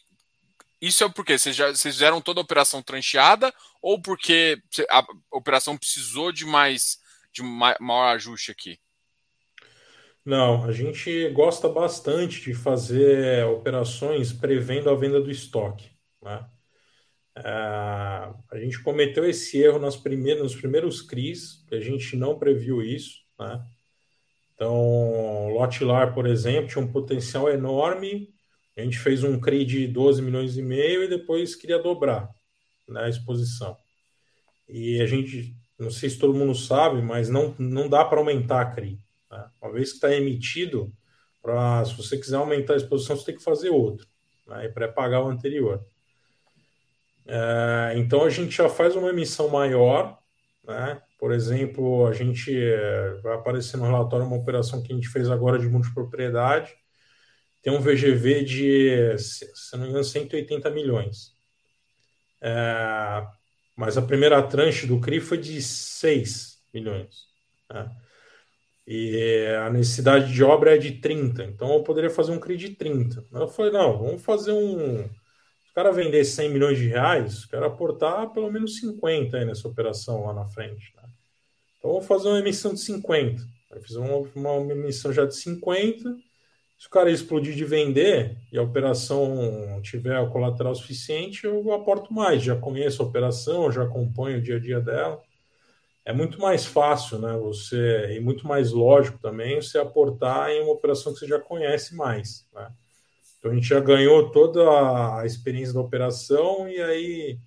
isso 0.80 1.04
é 1.04 1.08
porque 1.08 1.38
vocês, 1.38 1.54
já, 1.54 1.68
vocês 1.68 1.94
fizeram 1.94 2.20
toda 2.20 2.40
a 2.40 2.42
operação 2.42 2.82
trancheada 2.82 3.54
ou 3.80 4.00
porque 4.00 4.60
a 4.90 5.04
operação 5.30 5.76
precisou 5.76 6.32
de 6.32 6.44
mais 6.44 6.98
de 7.32 7.42
maior 7.42 8.14
ajuste 8.14 8.50
aqui? 8.50 8.78
Não, 10.24 10.64
a 10.64 10.72
gente 10.72 11.28
gosta 11.30 11.68
bastante 11.68 12.40
de 12.40 12.54
fazer 12.54 13.46
operações 13.46 14.32
prevendo 14.32 14.90
a 14.90 14.94
venda 14.94 15.20
do 15.20 15.30
estoque. 15.30 15.90
Né? 16.20 16.44
Uh, 17.38 18.34
a 18.50 18.58
gente 18.58 18.82
cometeu 18.82 19.28
esse 19.28 19.58
erro 19.58 19.78
nas 19.78 19.96
primeiras, 19.96 20.42
nos 20.42 20.56
primeiros 20.56 21.02
CRIs, 21.02 21.64
a 21.70 21.80
gente 21.80 22.16
não 22.16 22.38
previu 22.38 22.82
isso. 22.82 23.20
Né? 23.38 23.64
Então, 24.54 25.48
Lotilar, 25.50 26.14
por 26.14 26.26
exemplo, 26.26 26.68
tinha 26.68 26.84
um 26.84 26.90
potencial 26.90 27.48
enorme, 27.48 28.34
A 28.76 28.80
gente 28.82 28.98
fez 28.98 29.24
um 29.24 29.40
CRI 29.40 29.64
de 29.64 29.86
12 29.88 30.22
milhões 30.22 30.56
e 30.56 30.62
meio 30.62 31.02
e 31.02 31.08
depois 31.08 31.56
queria 31.56 31.78
dobrar 31.80 32.28
né, 32.88 33.04
a 33.04 33.08
exposição. 33.08 33.76
E 34.68 35.00
a 35.00 35.06
gente, 35.06 35.56
não 35.78 35.90
sei 35.90 36.10
se 36.10 36.18
todo 36.18 36.34
mundo 36.34 36.54
sabe, 36.54 37.02
mas 37.02 37.28
não, 37.28 37.54
não 37.58 37.88
dá 37.88 38.04
para 38.04 38.18
aumentar 38.18 38.62
a 38.62 38.70
CRI. 38.70 38.98
Né? 39.30 39.50
Uma 39.60 39.72
vez 39.72 39.90
que 39.90 39.96
está 39.96 40.14
emitido, 40.14 40.92
pra, 41.42 41.84
se 41.84 41.96
você 41.96 42.16
quiser 42.18 42.36
aumentar 42.36 42.74
a 42.74 42.76
exposição, 42.76 43.16
você 43.16 43.26
tem 43.26 43.36
que 43.36 43.42
fazer 43.42 43.70
outro 43.70 44.06
né, 44.46 44.66
e 44.66 44.68
pré-pagar 44.68 45.22
o 45.22 45.28
anterior. 45.28 45.84
É, 47.28 47.92
então 47.96 48.24
a 48.24 48.30
gente 48.30 48.56
já 48.56 48.68
faz 48.68 48.96
uma 48.96 49.10
emissão 49.10 49.48
maior, 49.48 50.18
né? 50.64 51.02
Por 51.18 51.32
exemplo, 51.32 52.06
a 52.06 52.12
gente 52.12 52.50
é, 52.56 53.20
vai 53.22 53.34
aparecer 53.34 53.76
no 53.76 53.84
relatório 53.84 54.26
uma 54.26 54.36
operação 54.36 54.82
que 54.82 54.92
a 54.92 54.96
gente 54.96 55.08
fez 55.08 55.30
agora 55.30 55.58
de 55.58 55.68
multipropriedade, 55.68 56.74
tem 57.62 57.72
um 57.72 57.80
VGV 57.80 58.44
de, 58.44 59.18
se 59.18 59.46
não 59.74 59.82
me 59.82 59.88
engano, 59.90 60.04
180 60.04 60.70
milhões. 60.70 61.32
É, 62.40 63.26
mas 63.76 63.98
a 63.98 64.02
primeira 64.02 64.42
tranche 64.42 64.86
do 64.86 65.00
CRI 65.00 65.20
foi 65.20 65.38
de 65.38 65.60
6 65.60 66.62
milhões. 66.72 67.26
Né? 67.70 67.90
E 68.86 69.46
a 69.66 69.70
necessidade 69.70 70.32
de 70.32 70.42
obra 70.42 70.74
é 70.74 70.78
de 70.78 70.92
30. 70.92 71.44
Então 71.44 71.74
eu 71.74 71.82
poderia 71.82 72.10
fazer 72.10 72.32
um 72.32 72.40
CRI 72.40 72.56
de 72.56 72.70
30. 72.70 73.24
Eu 73.32 73.48
falei, 73.48 73.70
não, 73.70 73.98
vamos 73.98 74.22
fazer 74.22 74.52
um. 74.52 75.08
O 75.78 75.80
cara 75.80 75.92
vender 75.92 76.24
100 76.24 76.50
milhões 76.50 76.76
de 76.76 76.88
reais, 76.88 77.44
quero 77.44 77.64
aportar 77.64 78.32
pelo 78.32 78.50
menos 78.50 78.80
50 78.80 79.36
aí 79.36 79.44
nessa 79.44 79.68
operação 79.68 80.26
lá 80.26 80.32
na 80.32 80.44
frente. 80.44 80.92
Né? 80.96 81.04
Então 81.78 81.92
vamos 81.92 82.06
fazer 82.06 82.26
uma 82.26 82.40
emissão 82.40 82.74
de 82.74 82.80
50. 82.80 83.40
Aí 83.70 83.80
fiz 83.80 83.94
uma, 83.94 84.28
uma 84.34 84.72
emissão 84.72 85.12
já 85.12 85.24
de 85.24 85.36
50 85.36 86.16
se 86.78 86.86
o 86.86 86.90
cara 86.90 87.10
explodir 87.10 87.56
de 87.56 87.64
vender 87.64 88.36
e 88.52 88.58
a 88.58 88.62
operação 88.62 89.80
tiver 89.82 90.18
o 90.20 90.30
colateral 90.30 90.74
suficiente, 90.76 91.44
eu 91.44 91.72
aporto 91.72 92.12
mais. 92.14 92.40
Já 92.42 92.54
conheço 92.54 93.02
a 93.02 93.06
operação, 93.06 93.70
já 93.70 93.82
acompanho 93.82 94.38
o 94.38 94.42
dia 94.42 94.56
a 94.56 94.60
dia 94.60 94.80
dela. 94.80 95.20
É 96.04 96.12
muito 96.12 96.40
mais 96.40 96.64
fácil, 96.64 97.18
né? 97.18 97.36
Você 97.36 98.16
e 98.16 98.20
muito 98.20 98.46
mais 98.46 98.70
lógico 98.70 99.18
também 99.18 99.60
você 99.60 99.76
aportar 99.76 100.50
em 100.50 100.62
uma 100.62 100.72
operação 100.72 101.12
que 101.12 101.18
você 101.18 101.26
já 101.26 101.40
conhece 101.40 101.96
mais. 101.96 102.46
Né? 102.54 102.68
Então 103.38 103.50
a 103.50 103.54
gente 103.54 103.68
já 103.68 103.80
ganhou 103.80 104.30
toda 104.30 105.20
a 105.20 105.26
experiência 105.26 105.74
da 105.74 105.80
operação 105.80 106.68
e 106.68 106.80
aí, 106.80 107.38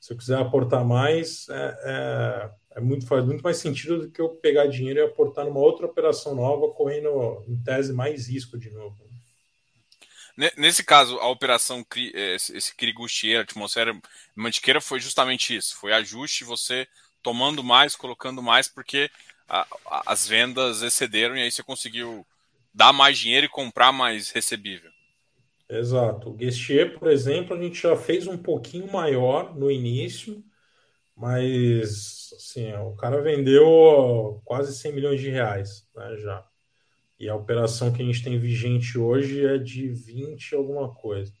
se 0.00 0.12
eu 0.12 0.16
quiser 0.16 0.38
aportar 0.38 0.84
mais, 0.84 1.48
é, 1.48 1.78
é 1.84 2.50
é 2.74 2.80
muito, 2.80 3.06
faz 3.06 3.24
muito 3.24 3.42
mais 3.42 3.58
sentido 3.58 4.00
do 4.00 4.10
que 4.10 4.20
eu 4.20 4.30
pegar 4.30 4.66
dinheiro 4.66 4.98
e 4.98 5.02
aportar 5.02 5.44
numa 5.44 5.60
outra 5.60 5.86
operação 5.86 6.34
nova, 6.34 6.72
correndo 6.74 7.44
em 7.46 7.56
tese 7.62 7.92
mais 7.92 8.28
risco 8.28 8.58
de 8.58 8.70
novo. 8.70 8.98
Nesse 10.56 10.82
caso, 10.82 11.16
a 11.18 11.28
operação, 11.28 11.86
esse 12.12 12.74
Kirigustier, 12.74 13.42
atmosfera 13.42 13.96
mantiqueira, 14.34 14.80
foi 14.80 14.98
justamente 14.98 15.54
isso: 15.54 15.76
foi 15.76 15.92
ajuste, 15.92 16.42
você 16.42 16.88
tomando 17.22 17.62
mais, 17.62 17.94
colocando 17.94 18.42
mais, 18.42 18.66
porque 18.66 19.08
a, 19.48 19.64
a, 19.86 20.12
as 20.12 20.26
vendas 20.26 20.82
excederam 20.82 21.36
e 21.36 21.42
aí 21.42 21.52
você 21.52 21.62
conseguiu 21.62 22.26
dar 22.74 22.92
mais 22.92 23.16
dinheiro 23.16 23.46
e 23.46 23.48
comprar 23.48 23.92
mais 23.92 24.30
recebível. 24.30 24.90
Exato. 25.78 26.30
O 26.30 26.34
Guestier, 26.34 26.98
por 26.98 27.10
exemplo, 27.10 27.56
a 27.56 27.60
gente 27.60 27.82
já 27.82 27.96
fez 27.96 28.26
um 28.26 28.38
pouquinho 28.38 28.90
maior 28.92 29.54
no 29.56 29.70
início, 29.70 30.42
mas 31.16 32.30
assim, 32.36 32.72
o 32.74 32.94
cara 32.96 33.20
vendeu 33.20 34.40
quase 34.44 34.74
100 34.74 34.92
milhões 34.92 35.20
de 35.20 35.30
reais 35.30 35.88
né, 35.94 36.16
já. 36.18 36.46
E 37.18 37.28
a 37.28 37.34
operação 37.34 37.92
que 37.92 38.02
a 38.02 38.04
gente 38.04 38.22
tem 38.22 38.38
vigente 38.38 38.98
hoje 38.98 39.44
é 39.44 39.58
de 39.58 39.88
20 39.88 40.54
alguma 40.54 40.94
coisa. 40.94 41.32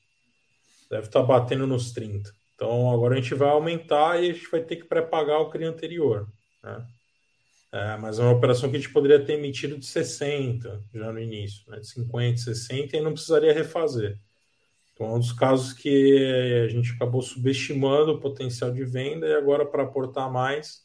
Deve 0.90 1.06
estar 1.06 1.20
tá 1.20 1.26
batendo 1.26 1.66
nos 1.66 1.92
30. 1.92 2.30
Então 2.54 2.90
agora 2.90 3.14
a 3.14 3.20
gente 3.20 3.34
vai 3.34 3.50
aumentar 3.50 4.22
e 4.22 4.30
a 4.30 4.32
gente 4.32 4.50
vai 4.50 4.62
ter 4.62 4.76
que 4.76 4.84
pré-pagar 4.84 5.40
o 5.40 5.50
CRI 5.50 5.64
anterior. 5.64 6.28
Né? 6.62 6.86
É, 7.74 7.96
mas 7.96 8.20
é 8.20 8.22
uma 8.22 8.30
operação 8.30 8.70
que 8.70 8.76
a 8.76 8.78
gente 8.78 8.92
poderia 8.92 9.18
ter 9.18 9.32
emitido 9.32 9.76
de 9.76 9.84
60 9.84 10.80
já 10.94 11.12
no 11.12 11.18
início, 11.18 11.68
né? 11.68 11.80
de 11.80 11.88
50, 11.88 12.36
60 12.36 12.96
e 12.96 13.00
não 13.00 13.12
precisaria 13.12 13.52
refazer. 13.52 14.16
Então, 14.92 15.08
é 15.08 15.14
um 15.14 15.18
dos 15.18 15.32
casos 15.32 15.72
que 15.72 16.64
a 16.64 16.68
gente 16.68 16.92
acabou 16.92 17.20
subestimando 17.20 18.12
o 18.12 18.20
potencial 18.20 18.70
de 18.70 18.84
venda 18.84 19.26
e 19.26 19.34
agora, 19.34 19.66
para 19.66 19.82
aportar 19.82 20.30
mais, 20.30 20.84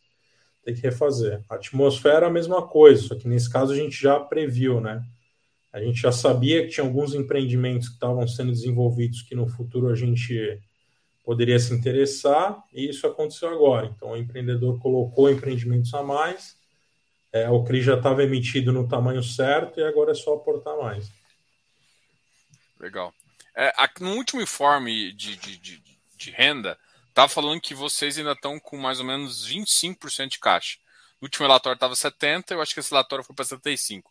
tem 0.63 0.73
que 0.73 0.82
refazer. 0.82 1.43
A 1.47 1.56
atmosfera, 1.58 2.25
a 2.25 2.32
mesma 2.32 2.67
coisa, 2.67 3.04
só 3.04 3.15
que 3.15 3.28
nesse 3.28 3.52
caso 3.52 3.71
a 3.71 3.75
gente 3.75 4.02
já 4.02 4.19
previu, 4.19 4.82
né? 4.82 5.04
A 5.71 5.80
gente 5.80 6.02
já 6.02 6.12
sabia 6.12 6.63
que 6.63 6.69
tinha 6.69 6.84
alguns 6.84 7.13
empreendimentos 7.13 7.88
que 7.88 7.93
estavam 7.93 8.28
sendo 8.28 8.52
desenvolvidos 8.52 9.21
que 9.21 9.36
no 9.36 9.47
futuro 9.47 9.89
a 9.89 9.95
gente 9.95 10.60
poderia 11.23 11.60
se 11.60 11.71
interessar, 11.71 12.63
e 12.73 12.89
isso 12.89 13.06
aconteceu 13.06 13.49
agora. 13.49 13.86
Então, 13.95 14.10
o 14.10 14.17
empreendedor 14.17 14.80
colocou 14.80 15.30
empreendimentos 15.30 15.93
a 15.93 16.02
mais, 16.02 16.58
é, 17.32 17.50
o 17.50 17.63
CRI 17.63 17.82
já 17.82 17.96
estava 17.96 18.24
emitido 18.24 18.72
no 18.72 18.88
tamanho 18.88 19.22
certo 19.22 19.80
e 19.80 19.84
agora 19.84 20.12
é 20.12 20.15
só 20.15 20.34
aportar 20.34 20.76
mais. 20.78 21.12
Legal. 22.80 23.13
É, 23.56 23.74
no 24.00 24.15
último 24.15 24.42
informe 24.42 25.12
de, 25.13 25.36
de, 25.36 25.58
de, 25.58 25.84
de 26.15 26.32
renda, 26.32 26.78
estava 27.10 27.28
falando 27.28 27.62
que 27.62 27.74
vocês 27.74 28.18
ainda 28.18 28.32
estão 28.32 28.60
com 28.60 28.78
mais 28.78 29.00
ou 29.00 29.06
menos 29.06 29.48
25% 29.48 30.30
de 30.30 30.39
caixa. 30.39 30.78
No 31.22 31.26
último 31.26 31.46
relatório 31.46 31.76
estava 31.76 31.94
70%, 31.94 32.52
eu 32.52 32.62
acho 32.62 32.74
que 32.74 32.80
esse 32.80 32.92
relatório 32.92 33.26
foi 33.26 33.36
para 33.36 33.46
75%. 33.46 34.04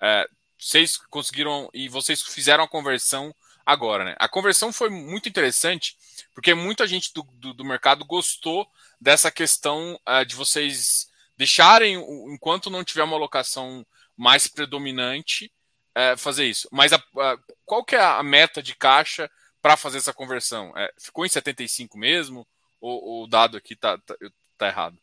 É, 0.00 0.26
vocês 0.58 0.96
conseguiram 0.96 1.68
e 1.74 1.88
vocês 1.88 2.22
fizeram 2.22 2.64
a 2.64 2.68
conversão 2.68 3.34
agora, 3.66 4.04
né? 4.04 4.14
A 4.18 4.28
conversão 4.28 4.72
foi 4.72 4.88
muito 4.88 5.28
interessante, 5.28 5.96
porque 6.34 6.54
muita 6.54 6.86
gente 6.86 7.12
do, 7.12 7.22
do, 7.34 7.54
do 7.54 7.64
mercado 7.64 8.04
gostou 8.04 8.66
dessa 9.00 9.30
questão 9.30 9.98
uh, 10.08 10.24
de 10.24 10.34
vocês 10.34 11.10
deixarem, 11.36 11.94
enquanto 12.32 12.70
não 12.70 12.84
tiver 12.84 13.02
uma 13.02 13.16
alocação 13.16 13.84
mais 14.16 14.46
predominante, 14.46 15.52
é, 15.94 16.16
fazer 16.16 16.44
isso. 16.44 16.68
Mas 16.72 16.92
a, 16.92 16.96
a, 16.96 17.38
qual 17.64 17.84
que 17.84 17.94
é 17.94 18.00
a 18.00 18.22
meta 18.22 18.62
de 18.62 18.74
caixa 18.74 19.30
para 19.62 19.76
fazer 19.76 19.98
essa 19.98 20.12
conversão? 20.12 20.72
É, 20.76 20.92
ficou 20.98 21.24
em 21.24 21.28
75 21.28 21.96
mesmo? 21.96 22.46
Ou, 22.80 23.24
o 23.24 23.26
dado 23.26 23.56
aqui 23.56 23.74
está 23.74 23.96
tá, 23.98 24.14
tá 24.58 24.68
errado? 24.68 24.98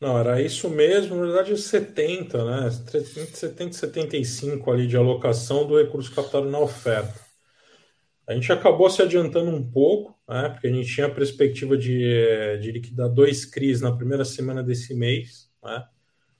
Não, 0.00 0.18
era 0.18 0.40
isso 0.42 0.68
mesmo, 0.68 1.16
na 1.16 1.22
verdade 1.26 1.56
70, 1.56 2.44
né? 2.44 2.70
70 2.70 3.72
75 3.72 4.70
ali 4.70 4.86
de 4.86 4.96
alocação 4.96 5.66
do 5.66 5.78
recurso 5.78 6.14
captado 6.14 6.48
na 6.50 6.58
oferta. 6.58 7.25
A 8.26 8.34
gente 8.34 8.50
acabou 8.52 8.90
se 8.90 9.00
adiantando 9.02 9.50
um 9.50 9.70
pouco, 9.70 10.18
né? 10.28 10.48
Porque 10.48 10.66
a 10.66 10.72
gente 10.72 10.92
tinha 10.92 11.06
a 11.06 11.14
perspectiva 11.14 11.76
de, 11.76 12.58
de 12.60 12.72
liquidar 12.72 13.08
dois 13.08 13.44
CRIs 13.44 13.80
na 13.80 13.96
primeira 13.96 14.24
semana 14.24 14.62
desse 14.62 14.94
mês, 14.94 15.50
né? 15.62 15.84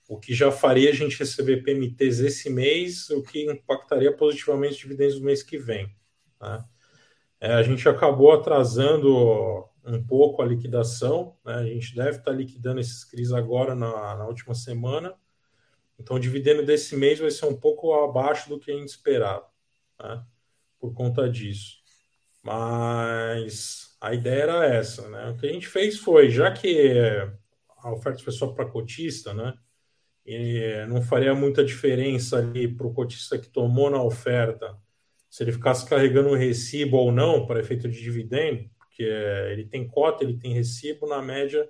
o 0.09 0.18
que 0.18 0.35
já 0.35 0.53
faria 0.53 0.90
a 0.90 0.94
gente 0.94 1.18
receber 1.18 1.62
PMTs 1.62 2.20
esse 2.20 2.49
mês, 2.49 3.11
o 3.11 3.22
que 3.22 3.51
impactaria 3.51 4.12
positivamente 4.12 4.75
os 4.75 4.79
dividendos 4.79 5.18
do 5.18 5.25
mês 5.25 5.42
que 5.42 5.59
vem. 5.59 5.94
Né? 6.40 6.64
É, 7.40 7.53
a 7.55 7.62
gente 7.62 7.88
acabou 7.88 8.33
atrasando 8.33 9.68
um 9.85 10.05
pouco 10.05 10.42
a 10.42 10.46
liquidação, 10.46 11.37
né? 11.44 11.55
a 11.55 11.64
gente 11.64 11.94
deve 11.94 12.18
estar 12.18 12.33
liquidando 12.33 12.81
esses 12.81 13.05
CRIs 13.05 13.33
agora 13.33 13.75
na, 13.75 14.16
na, 14.16 14.27
última 14.27 14.55
semana, 14.55 15.14
então 15.99 16.16
o 16.16 16.20
dividendo 16.20 16.64
desse 16.64 16.96
mês 16.96 17.18
vai 17.18 17.31
ser 17.31 17.46
um 17.46 17.59
pouco 17.59 17.92
abaixo 17.94 18.49
do 18.49 18.59
que 18.59 18.70
a 18.70 18.75
gente 18.75 18.88
esperava, 18.88 19.46
né? 20.01 20.25
Por 20.81 20.95
conta 20.95 21.29
disso. 21.29 21.77
Mas 22.43 23.97
a 24.01 24.15
ideia 24.15 24.43
era 24.43 24.67
essa, 24.67 25.09
né? 25.09 25.31
O 25.31 25.37
que 25.37 25.47
a 25.47 25.53
gente 25.53 25.67
fez 25.67 25.99
foi, 25.99 26.31
já 26.31 26.53
que 26.53 27.03
a 27.79 27.93
oferta 27.93 28.31
só 28.31 28.49
para 28.49 28.67
cotista, 28.71 29.35
né? 29.35 29.55
e 30.27 30.85
não 30.89 31.01
faria 31.01 31.35
muita 31.35 31.65
diferença 31.65 32.39
ali 32.39 32.67
para 32.67 32.87
o 32.87 32.93
cotista 32.93 33.39
que 33.39 33.49
tomou 33.49 33.89
na 33.89 34.03
oferta 34.03 34.77
se 35.31 35.45
ele 35.45 35.53
ficasse 35.53 35.89
carregando 35.89 36.31
um 36.31 36.37
recibo 36.37 36.97
ou 36.97 37.12
não 37.12 37.47
para 37.47 37.61
efeito 37.61 37.89
de 37.89 38.01
dividendo, 38.03 38.69
porque 38.79 39.03
ele 39.03 39.67
tem 39.67 39.87
cota, 39.87 40.25
ele 40.25 40.39
tem 40.39 40.53
recibo, 40.53 41.07
na 41.07 41.23
média, 41.23 41.69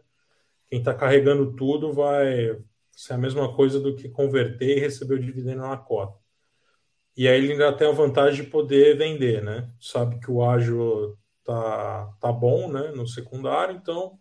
quem 0.69 0.79
está 0.79 0.95
carregando 0.95 1.55
tudo 1.55 1.93
vai 1.93 2.57
ser 2.93 3.15
a 3.15 3.19
mesma 3.19 3.55
coisa 3.55 3.79
do 3.81 3.95
que 3.95 4.09
converter 4.09 4.79
e 4.79 4.81
receber 4.81 5.15
o 5.15 5.21
dividendo 5.21 5.63
na 5.63 5.77
cota. 5.77 6.19
E 7.17 7.29
aí 7.29 7.39
ele 7.39 7.53
ainda 7.53 7.73
tem 7.73 7.89
a 7.89 7.93
vantagem 7.93 8.45
de 8.45 8.51
poder 8.51 8.97
vender, 8.99 9.43
né? 9.43 9.71
Sabe 9.81 10.21
que 10.21 10.31
o 10.31 10.45
ágio 10.45 11.17
tá, 11.45 12.13
tá 12.21 12.33
bom, 12.33 12.71
né? 12.71 12.93
No 12.93 13.07
secundário, 13.07 13.77
então 13.77 14.19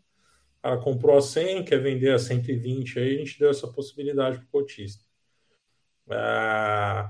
cara 0.66 0.78
comprou 0.80 1.16
a 1.16 1.22
100, 1.22 1.64
quer 1.64 1.80
vender 1.80 2.12
a 2.12 2.20
120, 2.20 3.00
aí 3.00 3.16
a 3.16 3.18
gente 3.20 3.38
deu 3.40 3.50
essa 3.52 3.68
possibilidade 3.68 4.38
para 4.40 4.46
o 4.48 4.50
cotista. 4.50 5.04
É, 6.10 7.10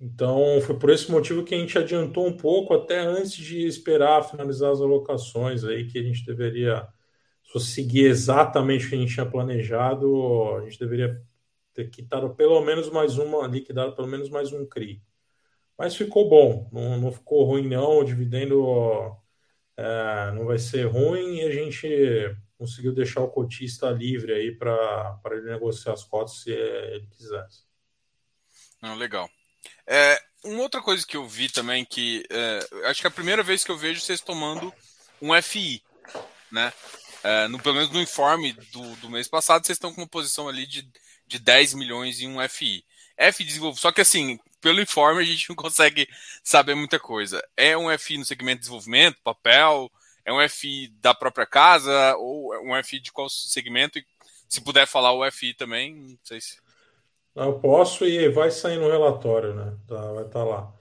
então, 0.00 0.60
foi 0.62 0.78
por 0.78 0.90
esse 0.90 1.10
motivo 1.10 1.44
que 1.44 1.54
a 1.54 1.58
gente 1.58 1.78
adiantou 1.78 2.26
um 2.26 2.36
pouco, 2.36 2.74
até 2.74 3.00
antes 3.00 3.32
de 3.32 3.66
esperar 3.66 4.22
finalizar 4.24 4.72
as 4.72 4.80
alocações, 4.80 5.64
aí 5.64 5.86
que 5.86 5.98
a 5.98 6.02
gente 6.02 6.24
deveria, 6.24 6.86
se 7.44 7.52
fosse 7.52 7.72
seguir 7.72 8.06
exatamente 8.06 8.86
o 8.86 8.90
que 8.90 8.96
a 8.96 8.98
gente 8.98 9.14
tinha 9.14 9.26
planejado, 9.30 10.56
a 10.58 10.62
gente 10.64 10.78
deveria 10.78 11.20
ter 11.74 11.90
quitado 11.90 12.34
pelo 12.36 12.60
menos 12.62 12.90
mais 12.90 13.18
uma, 13.18 13.46
liquidado 13.48 13.94
pelo 13.96 14.08
menos 14.08 14.30
mais 14.30 14.52
um 14.52 14.66
CRI. 14.66 15.02
Mas 15.78 15.96
ficou 15.96 16.28
bom, 16.28 16.68
não, 16.72 16.96
não 16.98 17.12
ficou 17.12 17.44
ruim 17.44 17.68
não, 17.68 17.98
o 17.98 18.04
dividendo 18.04 19.16
é, 19.76 20.30
não 20.32 20.46
vai 20.46 20.58
ser 20.58 20.84
ruim 20.84 21.38
e 21.38 21.42
a 21.42 21.50
gente 21.50 22.36
conseguiu 22.56 22.94
deixar 22.94 23.20
o 23.20 23.30
cotista 23.30 23.90
livre 23.90 24.32
aí 24.32 24.52
para 24.52 25.20
ele 25.32 25.50
negociar 25.50 25.92
as 25.92 26.04
cotas 26.04 26.42
se 26.42 26.50
ele 26.50 27.06
quisesse. 27.08 27.64
Não, 28.80 28.94
legal. 28.96 29.28
É, 29.86 30.20
uma 30.44 30.62
outra 30.62 30.80
coisa 30.80 31.06
que 31.06 31.16
eu 31.16 31.26
vi 31.26 31.48
também 31.48 31.84
que 31.84 32.22
é, 32.30 32.88
acho 32.88 33.00
que 33.00 33.06
é 33.06 33.08
a 33.08 33.14
primeira 33.14 33.42
vez 33.42 33.64
que 33.64 33.70
eu 33.70 33.76
vejo 33.76 34.00
vocês 34.00 34.20
tomando 34.20 34.72
um 35.20 35.34
FI, 35.42 35.82
né? 36.52 36.72
É, 37.22 37.48
no, 37.48 37.58
pelo 37.58 37.76
menos 37.76 37.90
no 37.90 38.00
informe 38.00 38.52
do, 38.52 38.96
do 38.96 39.10
mês 39.10 39.26
passado, 39.26 39.64
vocês 39.64 39.76
estão 39.76 39.92
com 39.92 40.02
uma 40.02 40.06
posição 40.06 40.46
ali 40.46 40.66
de, 40.66 40.86
de 41.26 41.38
10 41.38 41.74
milhões 41.74 42.20
em 42.20 42.28
um 42.28 42.40
FI. 42.42 42.84
F 43.16 43.42
desenvolve, 43.42 43.80
só 43.80 43.90
que 43.90 44.02
assim, 44.02 44.38
pelo 44.64 44.80
informe 44.80 45.20
a 45.20 45.26
gente 45.26 45.50
não 45.50 45.54
consegue 45.54 46.08
saber 46.42 46.74
muita 46.74 46.98
coisa. 46.98 47.46
É 47.54 47.76
um 47.76 47.90
FI 47.98 48.16
no 48.16 48.24
segmento 48.24 48.56
de 48.56 48.60
desenvolvimento, 48.60 49.20
papel, 49.22 49.92
é 50.24 50.32
um 50.32 50.40
FI 50.48 50.88
da 51.02 51.12
própria 51.12 51.44
casa, 51.44 52.16
ou 52.16 52.54
é 52.54 52.60
um 52.60 52.82
FI 52.82 52.98
de 52.98 53.12
qual 53.12 53.28
segmento? 53.28 53.98
E 53.98 54.06
se 54.48 54.62
puder 54.62 54.86
falar 54.86 55.12
o 55.12 55.30
FI 55.30 55.52
também, 55.52 55.94
não 55.94 56.18
sei 56.24 56.40
se. 56.40 56.56
Eu 57.36 57.58
posso 57.60 58.06
e 58.06 58.30
vai 58.30 58.50
sair 58.50 58.78
no 58.78 58.90
relatório, 58.90 59.54
né? 59.54 59.76
Tá, 59.86 60.12
vai 60.12 60.24
estar 60.24 60.38
tá 60.38 60.44
lá. 60.44 60.72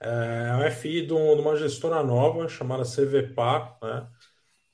É 0.00 0.56
um 0.56 0.70
FI 0.70 1.06
de, 1.06 1.12
uma 1.12 1.56
gestora 1.56 2.02
nova 2.02 2.48
chamada 2.48 2.84
CVPA, 2.84 3.76
né? 3.82 4.08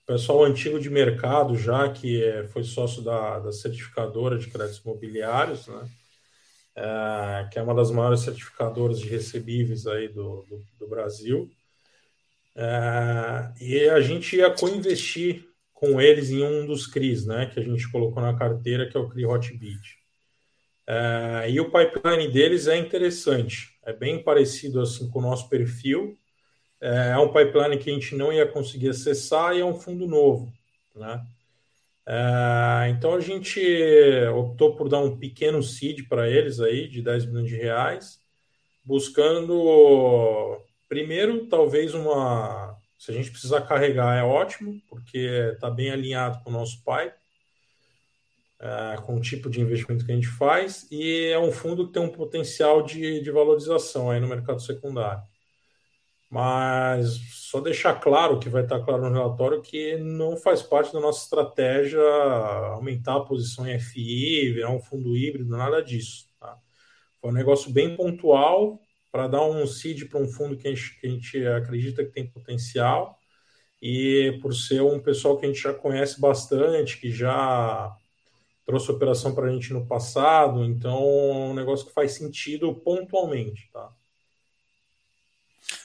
Pessoal 0.06 0.44
antigo 0.44 0.78
de 0.78 0.88
mercado 0.88 1.56
já, 1.56 1.90
que 1.92 2.22
é, 2.22 2.46
foi 2.46 2.62
sócio 2.62 3.02
da, 3.02 3.40
da 3.40 3.50
certificadora 3.50 4.38
de 4.38 4.48
créditos 4.48 4.84
imobiliários, 4.84 5.66
né? 5.66 5.88
É, 6.74 7.48
que 7.52 7.58
é 7.58 7.62
uma 7.62 7.74
das 7.74 7.90
maiores 7.90 8.20
certificadoras 8.20 8.98
de 8.98 9.08
recebíveis 9.08 9.86
aí 9.86 10.08
do, 10.08 10.42
do, 10.48 10.64
do 10.78 10.88
Brasil. 10.88 11.50
É, 12.54 13.52
e 13.60 13.88
a 13.88 14.00
gente 14.00 14.36
ia 14.36 14.50
co-investir 14.50 15.46
com 15.72 16.00
eles 16.00 16.30
em 16.30 16.42
um 16.44 16.66
dos 16.66 16.86
CRIs, 16.86 17.26
né, 17.26 17.46
que 17.46 17.58
a 17.58 17.62
gente 17.62 17.90
colocou 17.90 18.22
na 18.22 18.36
carteira, 18.36 18.88
que 18.88 18.96
é 18.96 19.00
o 19.00 19.08
CRI 19.08 19.26
Hotbit. 19.26 19.98
É, 20.86 21.50
e 21.50 21.60
o 21.60 21.70
pipeline 21.70 22.30
deles 22.30 22.66
é 22.66 22.76
interessante, 22.76 23.78
é 23.84 23.92
bem 23.92 24.22
parecido 24.22 24.80
assim 24.80 25.08
com 25.10 25.18
o 25.20 25.22
nosso 25.22 25.48
perfil. 25.48 26.18
É, 26.80 27.10
é 27.10 27.18
um 27.18 27.32
pipeline 27.32 27.78
que 27.78 27.90
a 27.90 27.94
gente 27.94 28.14
não 28.16 28.32
ia 28.32 28.46
conseguir 28.46 28.90
acessar 28.90 29.56
e 29.56 29.60
é 29.60 29.64
um 29.64 29.74
fundo 29.74 30.06
novo, 30.06 30.52
né? 30.94 31.24
É, 32.06 32.88
então 32.90 33.14
a 33.14 33.20
gente 33.20 33.60
optou 34.34 34.74
por 34.74 34.88
dar 34.88 34.98
um 34.98 35.16
pequeno 35.16 35.62
seed 35.62 36.08
para 36.08 36.28
eles 36.28 36.60
aí 36.60 36.88
de 36.88 37.00
10 37.00 37.26
milhões 37.26 37.48
de 37.48 37.56
reais, 37.56 38.18
buscando 38.84 40.60
primeiro 40.88 41.46
talvez 41.46 41.94
uma 41.94 42.76
se 43.02 43.10
a 43.10 43.14
gente 43.14 43.32
precisar 43.32 43.62
carregar 43.62 44.16
é 44.16 44.22
ótimo, 44.22 44.80
porque 44.88 45.18
está 45.52 45.68
bem 45.68 45.90
alinhado 45.90 46.40
com 46.44 46.50
o 46.50 46.52
nosso 46.52 46.84
pai, 46.84 47.12
é, 48.60 48.96
com 49.02 49.16
o 49.16 49.20
tipo 49.20 49.50
de 49.50 49.60
investimento 49.60 50.06
que 50.06 50.12
a 50.12 50.14
gente 50.14 50.28
faz, 50.28 50.86
e 50.88 51.26
é 51.26 51.38
um 51.38 51.50
fundo 51.50 51.88
que 51.88 51.92
tem 51.94 52.00
um 52.00 52.08
potencial 52.08 52.80
de, 52.80 53.20
de 53.20 53.30
valorização 53.32 54.08
aí 54.08 54.20
no 54.20 54.28
mercado 54.28 54.60
secundário. 54.60 55.20
Mas 56.32 57.18
só 57.50 57.60
deixar 57.60 58.00
claro, 58.00 58.40
que 58.40 58.48
vai 58.48 58.62
estar 58.62 58.80
claro 58.80 59.02
no 59.02 59.12
relatório, 59.12 59.60
que 59.60 59.98
não 59.98 60.34
faz 60.34 60.62
parte 60.62 60.90
da 60.90 60.98
nossa 60.98 61.24
estratégia 61.24 62.00
aumentar 62.72 63.16
a 63.16 63.20
posição 63.20 63.66
em 63.68 63.74
FI, 63.74 64.52
virar 64.54 64.70
um 64.70 64.80
fundo 64.80 65.14
híbrido, 65.14 65.54
nada 65.54 65.82
disso. 65.82 66.26
Tá? 66.40 66.58
Foi 67.20 67.30
um 67.30 67.34
negócio 67.34 67.70
bem 67.70 67.94
pontual 67.94 68.80
para 69.10 69.28
dar 69.28 69.44
um 69.44 69.66
seed 69.66 70.08
para 70.08 70.20
um 70.20 70.26
fundo 70.26 70.56
que 70.56 70.68
a, 70.68 70.70
gente, 70.70 70.98
que 70.98 71.06
a 71.06 71.10
gente 71.10 71.46
acredita 71.46 72.02
que 72.02 72.12
tem 72.12 72.26
potencial 72.26 73.18
e 73.82 74.38
por 74.40 74.54
ser 74.54 74.80
um 74.80 74.98
pessoal 74.98 75.36
que 75.36 75.44
a 75.44 75.48
gente 75.50 75.60
já 75.62 75.74
conhece 75.74 76.18
bastante, 76.18 76.98
que 76.98 77.10
já 77.10 77.94
trouxe 78.64 78.90
operação 78.90 79.34
para 79.34 79.48
a 79.48 79.50
gente 79.52 79.70
no 79.74 79.86
passado, 79.86 80.64
então 80.64 80.98
é 80.98 81.50
um 81.50 81.54
negócio 81.54 81.86
que 81.86 81.92
faz 81.92 82.12
sentido 82.12 82.74
pontualmente, 82.74 83.68
tá? 83.70 83.92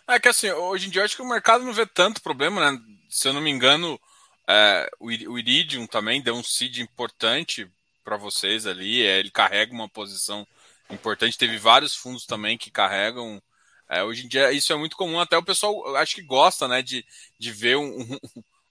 É 0.09 0.19
que 0.19 0.29
assim, 0.29 0.49
hoje 0.51 0.87
em 0.87 0.89
dia 0.89 1.01
eu 1.01 1.05
acho 1.05 1.15
que 1.15 1.21
o 1.21 1.27
mercado 1.27 1.65
não 1.65 1.73
vê 1.73 1.85
tanto 1.85 2.21
problema, 2.21 2.71
né? 2.71 2.79
Se 3.09 3.27
eu 3.27 3.33
não 3.33 3.41
me 3.41 3.49
engano, 3.51 3.99
é, 4.47 4.89
o 4.99 5.11
Iridium 5.11 5.85
também 5.85 6.21
deu 6.21 6.35
um 6.35 6.43
seed 6.43 6.77
importante 6.77 7.69
para 8.05 8.15
vocês 8.15 8.65
ali, 8.65 9.05
é, 9.05 9.19
ele 9.19 9.29
carrega 9.29 9.73
uma 9.73 9.89
posição 9.89 10.47
importante. 10.89 11.37
Teve 11.37 11.57
vários 11.57 11.93
fundos 11.93 12.25
também 12.25 12.57
que 12.57 12.71
carregam. 12.71 13.41
É, 13.89 14.03
hoje 14.03 14.25
em 14.25 14.29
dia 14.29 14.51
isso 14.51 14.71
é 14.71 14.75
muito 14.77 14.95
comum, 14.95 15.19
até 15.19 15.37
o 15.37 15.43
pessoal 15.43 15.95
acho 15.97 16.15
que 16.15 16.21
gosta 16.21 16.67
né, 16.67 16.81
de, 16.81 17.05
de 17.39 17.51
ver 17.51 17.77
um, 17.77 18.01
um, 18.01 18.19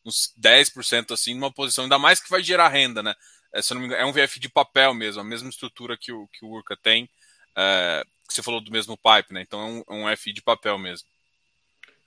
uns 0.07 0.33
10% 0.40 1.12
assim 1.12 1.35
numa 1.35 1.53
posição, 1.53 1.85
ainda 1.85 1.99
mais 1.99 2.20
que 2.20 2.31
vai 2.31 2.42
gerar 2.42 2.68
renda, 2.68 3.03
né? 3.03 3.14
É, 3.53 3.62
se 3.62 3.75
não 3.75 3.81
me 3.81 3.87
engano, 3.87 4.03
é 4.03 4.07
um 4.07 4.12
VF 4.12 4.40
de 4.40 4.49
papel 4.49 4.94
mesmo, 4.94 5.20
a 5.20 5.25
mesma 5.25 5.51
estrutura 5.51 5.96
que 5.99 6.12
o, 6.12 6.27
que 6.29 6.44
o 6.44 6.49
Urca 6.49 6.77
tem. 6.77 7.09
É, 7.55 8.05
que 8.27 8.35
você 8.35 8.42
falou 8.42 8.61
do 8.61 8.72
mesmo 8.72 8.96
pipe, 8.96 9.33
né? 9.33 9.42
Então 9.42 9.61
é 9.61 9.64
um, 9.64 10.07
é 10.07 10.12
um 10.12 10.16
FI 10.16 10.33
de 10.33 10.42
papel 10.42 10.79
mesmo. 10.79 11.07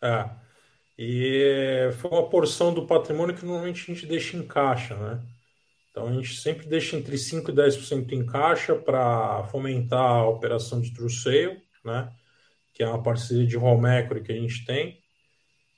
É. 0.02 0.30
E 0.98 1.90
foi 1.98 2.12
uma 2.12 2.30
porção 2.30 2.74
do 2.74 2.86
patrimônio 2.86 3.36
que 3.36 3.46
normalmente 3.46 3.84
a 3.84 3.94
gente 3.94 4.06
deixa 4.06 4.36
em 4.36 4.46
caixa, 4.46 4.96
né? 4.96 5.24
Então 5.92 6.08
a 6.08 6.14
gente 6.14 6.36
sempre 6.36 6.68
deixa 6.68 6.96
entre 6.96 7.18
5% 7.18 7.50
e 7.50 7.54
10% 7.54 8.12
em 8.12 8.26
caixa 8.26 8.76
para 8.76 9.44
fomentar 9.46 10.00
a 10.00 10.28
operação 10.28 10.82
de 10.82 10.92
sale, 11.10 11.62
né? 11.84 12.12
que 12.80 12.84
é 12.84 12.88
uma 12.88 13.04
parceria 13.04 13.46
de 13.46 13.58
home 13.58 13.90
equity 13.90 14.22
que 14.22 14.32
a 14.32 14.36
gente 14.36 14.66
tem, 14.66 14.98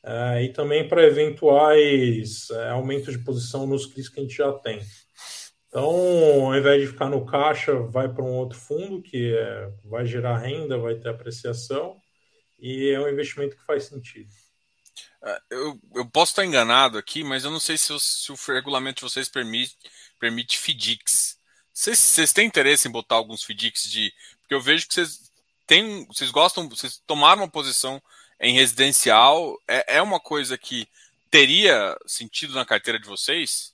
é, 0.04 0.44
e 0.44 0.54
também 0.54 0.88
para 0.88 1.04
eventuais 1.04 2.50
é, 2.52 2.70
aumentos 2.70 3.18
de 3.18 3.24
posição 3.24 3.66
nos 3.66 3.88
CRIs 3.88 4.10
que 4.10 4.20
a 4.20 4.24
gente 4.24 4.36
já 4.36 4.54
tem. 4.54 4.80
Então, 5.68 6.46
ao 6.46 6.56
invés 6.56 6.82
de 6.82 6.88
ficar 6.88 7.10
no 7.10 7.26
caixa, 7.26 7.74
vai 7.74 8.12
para 8.14 8.24
um 8.24 8.36
outro 8.36 8.58
fundo 8.58 9.02
que 9.02 9.36
é, 9.36 9.72
vai 9.86 10.06
gerar 10.06 10.38
renda, 10.38 10.78
vai 10.78 10.96
ter 10.96 11.10
apreciação, 11.10 11.98
e 12.62 12.89
é 12.89 13.00
um 13.00 13.10
investimento 13.10 13.58
que 13.58 13.65
faz 13.65 13.86
sentido. 13.86 14.30
É, 15.24 15.41
eu, 15.50 15.80
eu 15.95 16.06
posso 16.06 16.32
estar 16.32 16.45
enganado 16.45 16.97
aqui, 16.97 17.24
mas 17.24 17.43
eu 17.43 17.52
não 17.52 17.60
sei 17.60 17.78
se 17.78 17.91
o, 17.91 18.00
se 18.00 18.32
o 18.32 18.36
regulamento 18.47 18.97
de 18.97 19.12
vocês 19.12 19.28
permite 19.28 19.76
permite 20.21 20.60
FDICs. 20.60 21.39
Vocês 21.74 22.32
têm 22.32 22.45
interesse 22.45 22.88
em 22.88 22.91
botar 22.91 23.15
alguns 23.15 23.43
FDICs 23.43 23.89
de. 23.89 24.13
Porque 24.41 24.54
eu 24.54 24.62
vejo 24.62 24.88
que 24.88 24.93
vocês 24.93 25.32
têm. 25.65 26.06
Vocês 26.06 26.30
gostam. 26.30 26.69
Vocês 26.69 27.02
tomaram 27.08 27.41
uma 27.41 27.50
posição 27.50 28.02
em 28.39 28.54
residencial. 28.54 29.58
É, 29.67 29.97
é 29.97 30.02
uma 30.02 30.19
coisa 30.19 30.58
que 30.58 30.88
teria 31.32 31.97
sentido 32.06 32.54
na 32.54 32.65
carteira 32.65 33.00
de 33.00 33.08
vocês? 33.08 33.74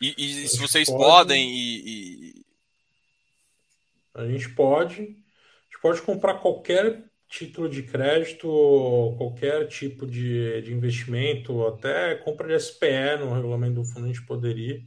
E, 0.00 0.14
e 0.16 0.48
se 0.48 0.58
vocês 0.58 0.88
pode, 0.88 1.02
podem 1.02 1.50
e, 1.52 2.34
e, 2.38 2.46
A 4.14 4.26
gente 4.26 4.48
pode. 4.50 5.02
A 5.02 5.04
gente 5.04 5.80
pode 5.82 6.02
comprar 6.02 6.38
qualquer 6.38 7.04
título 7.32 7.66
de 7.68 7.82
crédito, 7.82 8.46
qualquer 9.16 9.66
tipo 9.66 10.06
de, 10.06 10.60
de 10.60 10.72
investimento, 10.72 11.66
até 11.66 12.14
compra 12.16 12.46
de 12.46 12.62
SPE 12.62 13.16
no 13.20 13.32
regulamento 13.32 13.76
do 13.76 13.84
fundo 13.84 14.04
a 14.04 14.08
gente 14.08 14.24
poderia. 14.26 14.82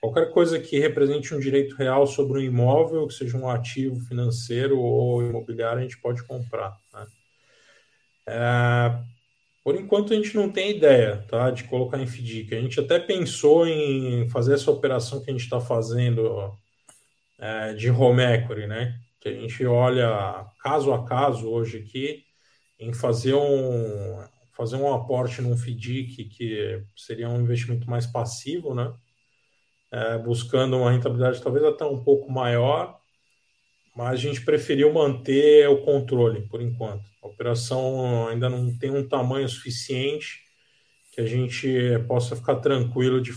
Qualquer 0.00 0.30
coisa 0.32 0.60
que 0.60 0.78
represente 0.78 1.34
um 1.34 1.40
direito 1.40 1.74
real 1.74 2.06
sobre 2.06 2.38
um 2.38 2.42
imóvel, 2.42 3.08
que 3.08 3.14
seja 3.14 3.36
um 3.36 3.48
ativo 3.48 3.98
financeiro 4.06 4.78
ou 4.78 5.22
imobiliário, 5.22 5.80
a 5.80 5.82
gente 5.82 6.00
pode 6.00 6.22
comprar. 6.24 6.76
Né? 6.92 7.06
É, 8.28 9.02
por 9.64 9.74
enquanto, 9.74 10.12
a 10.12 10.16
gente 10.16 10.36
não 10.36 10.52
tem 10.52 10.76
ideia 10.76 11.24
tá, 11.28 11.50
de 11.50 11.64
colocar 11.64 11.98
em 11.98 12.06
FDIC. 12.06 12.54
A 12.54 12.60
gente 12.60 12.78
até 12.78 13.00
pensou 13.00 13.66
em 13.66 14.28
fazer 14.28 14.54
essa 14.54 14.70
operação 14.70 15.22
que 15.22 15.30
a 15.30 15.32
gente 15.32 15.44
está 15.44 15.60
fazendo 15.60 16.56
é, 17.38 17.74
de 17.74 17.90
home 17.90 18.22
equity, 18.22 18.66
né? 18.68 19.00
Que 19.24 19.30
a 19.30 19.32
gente 19.32 19.64
olha 19.64 20.46
caso 20.60 20.92
a 20.92 21.02
caso 21.02 21.48
hoje 21.48 21.78
aqui, 21.78 22.22
em 22.78 22.92
fazer 22.92 23.32
um, 23.32 24.22
fazer 24.54 24.76
um 24.76 24.92
aporte 24.92 25.40
num 25.40 25.56
FDIC, 25.56 26.26
que 26.26 26.84
seria 26.94 27.30
um 27.30 27.40
investimento 27.40 27.88
mais 27.88 28.06
passivo, 28.06 28.74
né? 28.74 28.94
é, 29.90 30.18
buscando 30.18 30.76
uma 30.76 30.92
rentabilidade 30.92 31.42
talvez 31.42 31.64
até 31.64 31.86
um 31.86 32.04
pouco 32.04 32.30
maior, 32.30 32.98
mas 33.96 34.10
a 34.10 34.16
gente 34.16 34.42
preferiu 34.42 34.92
manter 34.92 35.70
o 35.70 35.80
controle 35.86 36.46
por 36.48 36.60
enquanto. 36.60 37.08
A 37.22 37.28
operação 37.28 38.28
ainda 38.28 38.50
não 38.50 38.76
tem 38.76 38.90
um 38.90 39.08
tamanho 39.08 39.48
suficiente 39.48 40.42
que 41.12 41.22
a 41.22 41.26
gente 41.26 41.98
possa 42.06 42.36
ficar 42.36 42.56
tranquilo 42.56 43.22
de 43.22 43.32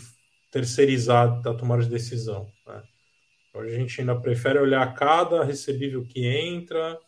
terceirizar 0.51 1.41
da 1.41 1.53
tomada 1.53 1.83
de 1.83 1.89
decisão. 1.89 2.51
Né? 2.65 2.83
A 3.59 3.69
gente 3.69 3.99
ainda 3.99 4.19
prefere 4.19 4.59
olhar 4.59 4.93
cada 4.93 5.43
recebível 5.43 6.03
que 6.05 6.25
entra, 6.25 6.99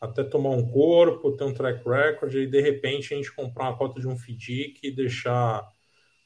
até 0.00 0.22
tomar 0.22 0.50
um 0.50 0.70
corpo, 0.70 1.36
ter 1.36 1.44
um 1.44 1.54
track 1.54 1.88
record, 1.88 2.34
e 2.34 2.46
de 2.46 2.60
repente 2.60 3.12
a 3.12 3.16
gente 3.16 3.32
comprar 3.32 3.64
uma 3.70 3.76
cota 3.76 4.00
de 4.00 4.06
um 4.06 4.16
FDIC 4.16 4.80
e 4.82 4.94
deixar 4.94 5.66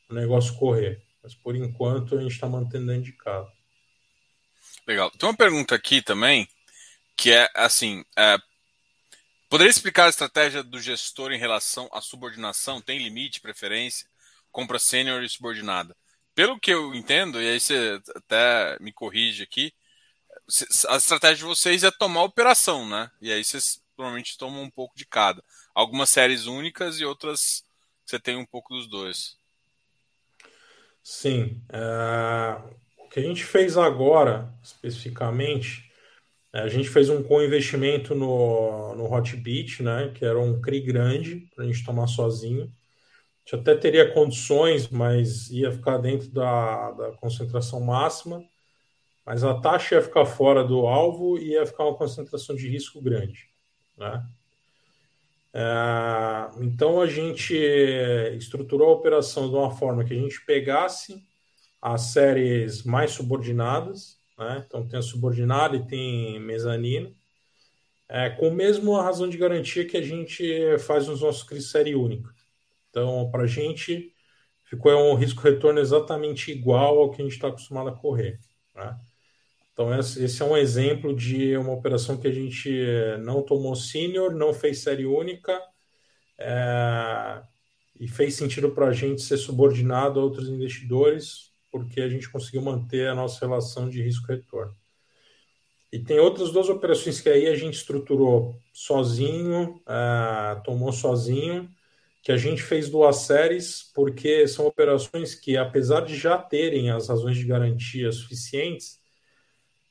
o 0.09 0.15
negócio 0.15 0.55
correr. 0.57 1.03
Mas 1.23 1.35
por 1.35 1.55
enquanto 1.55 2.17
a 2.17 2.21
gente 2.21 2.33
está 2.33 2.49
mantendo 2.49 2.93
casa. 3.19 3.51
Legal. 4.87 5.11
Tem 5.11 5.29
uma 5.29 5.37
pergunta 5.37 5.75
aqui 5.75 6.03
também, 6.03 6.49
que 7.17 7.31
é 7.31 7.49
assim: 7.55 8.03
é, 8.19 8.37
Poderia 9.51 9.71
explicar 9.71 10.07
a 10.07 10.11
estratégia 10.11 10.63
do 10.63 10.81
gestor 10.81 11.33
em 11.33 11.39
relação 11.39 11.89
à 11.93 12.01
subordinação? 12.01 12.81
Tem 12.81 13.03
limite, 13.03 13.41
preferência? 13.41 14.07
Compra 14.53 14.79
sênior 14.79 15.25
e 15.25 15.29
subordinada? 15.29 15.97
Pelo 16.35 16.59
que 16.59 16.73
eu 16.73 16.95
entendo, 16.95 17.41
e 17.41 17.49
aí 17.49 17.61
você 17.61 18.01
até 18.15 18.79
me 18.81 18.93
corrige 18.93 19.43
aqui, 19.43 19.73
a 20.89 20.97
estratégia 20.97 21.37
de 21.37 21.45
vocês 21.45 21.85
é 21.85 21.91
tomar 21.91 22.25
operação, 22.25 22.89
né? 22.89 23.11
E 23.21 23.31
aí 23.31 23.45
vocês 23.45 23.83
provavelmente 23.95 24.39
tomam 24.39 24.63
um 24.63 24.71
pouco 24.71 24.97
de 24.97 25.07
cada. 25.07 25.43
Algumas 25.75 26.11
séries 26.11 26.47
únicas 26.47 26.99
e 26.99 27.05
outras 27.05 27.65
você 28.05 28.19
tem 28.19 28.37
um 28.37 28.47
pouco 28.47 28.75
dos 28.75 28.89
dois. 28.89 29.37
Sim. 31.03 31.63
É... 31.73 32.81
O 32.99 33.09
que 33.09 33.21
a 33.21 33.23
gente 33.23 33.45
fez 33.45 33.77
agora, 33.77 34.53
especificamente, 34.63 35.91
é, 36.53 36.61
a 36.61 36.69
gente 36.69 36.89
fez 36.89 37.09
um 37.09 37.23
co-investimento 37.23 38.15
no, 38.15 38.95
no 38.95 39.13
Hotbit, 39.13 39.83
né? 39.83 40.13
Que 40.15 40.25
era 40.25 40.39
um 40.39 40.61
CRI 40.61 40.81
grande 40.81 41.49
para 41.55 41.65
a 41.65 41.67
gente 41.67 41.85
tomar 41.85 42.07
sozinho. 42.07 42.73
Gente 43.45 43.61
até 43.61 43.75
teria 43.75 44.13
condições, 44.13 44.89
mas 44.89 45.51
ia 45.51 45.73
ficar 45.73 45.99
dentro 45.99 46.29
da, 46.31 46.91
da 46.93 47.13
concentração 47.13 47.81
máxima 47.81 48.45
mas 49.31 49.45
a 49.45 49.55
taxa 49.55 49.95
ia 49.95 50.03
ficar 50.03 50.25
fora 50.25 50.65
do 50.65 50.89
alvo 50.89 51.39
e 51.39 51.51
ia 51.51 51.65
ficar 51.65 51.85
uma 51.85 51.97
concentração 51.97 52.57
de 52.57 52.69
risco 52.69 53.01
grande. 53.01 53.49
Né? 53.97 54.27
É, 55.55 56.51
então 56.61 57.01
a 57.01 57.07
gente 57.07 57.55
estruturou 58.37 58.89
a 58.89 58.95
operação 58.95 59.49
de 59.49 59.55
uma 59.55 59.71
forma 59.71 60.05
que 60.05 60.15
a 60.15 60.17
gente 60.17 60.45
pegasse 60.45 61.23
as 61.81 62.03
séries 62.13 62.83
mais 62.83 63.13
subordinadas, 63.13 64.19
né? 64.37 64.65
então 64.67 64.85
tem 64.85 64.99
a 64.99 65.03
subordinada 65.03 65.77
e 65.77 65.87
tem 65.87 66.41
mezanino, 66.41 67.15
é, 68.09 68.31
com 68.31 68.49
a 68.49 68.51
mesma 68.51 69.01
razão 69.01 69.29
de 69.29 69.39
garantia 69.39 69.87
que 69.87 69.97
a 69.97 70.03
gente 70.03 70.77
faz 70.81 71.07
nos 71.07 71.21
nossos 71.21 71.45
CRIs 71.45 71.71
série 71.71 71.95
única. 71.95 72.35
Então, 72.91 73.31
para 73.31 73.45
a 73.45 73.47
gente, 73.47 74.13
ficou 74.65 74.93
um 74.93 75.15
risco-retorno 75.15 75.81
exatamente 75.81 76.51
igual 76.51 76.99
ao 76.99 77.11
que 77.11 77.23
a 77.23 77.25
gente 77.25 77.35
está 77.35 77.49
acostumado 77.49 77.89
a 77.89 77.97
correr. 77.97 78.39
Né? 78.75 78.99
Então, 79.73 79.99
esse 79.99 80.43
é 80.43 80.45
um 80.45 80.57
exemplo 80.57 81.15
de 81.15 81.57
uma 81.57 81.73
operação 81.73 82.17
que 82.17 82.29
a 82.29 82.33
gente 82.33 82.71
não 83.23 83.43
tomou 83.43 83.75
sênior, 83.75 84.35
não 84.35 84.53
fez 84.53 84.81
série 84.81 85.07
única, 85.07 85.59
é, 86.39 87.43
e 87.99 88.09
fez 88.09 88.35
sentido 88.35 88.71
para 88.73 88.87
a 88.89 88.93
gente 88.93 89.23
ser 89.23 89.37
subordinado 89.37 90.21
a 90.21 90.23
outros 90.23 90.49
investidores, 90.49 91.53
porque 91.71 92.01
a 92.01 92.09
gente 92.09 92.31
conseguiu 92.31 92.63
manter 92.63 93.09
a 93.09 93.15
nossa 93.15 93.47
relação 93.47 93.89
de 93.89 94.03
risco-retorno. 94.03 94.75
E 95.93 95.99
tem 95.99 96.19
outras 96.19 96.53
duas 96.53 96.69
operações 96.69 97.21
que 97.21 97.29
aí 97.29 97.49
a 97.49 97.55
gente 97.55 97.75
estruturou 97.75 98.57
sozinho, 98.73 99.81
é, 99.89 100.61
tomou 100.65 100.93
sozinho, 100.93 101.69
que 102.23 102.31
a 102.33 102.37
gente 102.37 102.63
fez 102.63 102.91
duas 102.91 103.17
séries, 103.19 103.91
porque 103.95 104.47
são 104.47 104.67
operações 104.67 105.35
que, 105.35 105.57
apesar 105.57 106.01
de 106.03 106.17
já 106.17 106.37
terem 106.37 106.91
as 106.91 107.09
razões 107.09 107.37
de 107.37 107.47
garantia 107.47 108.13
suficientes, 108.13 109.01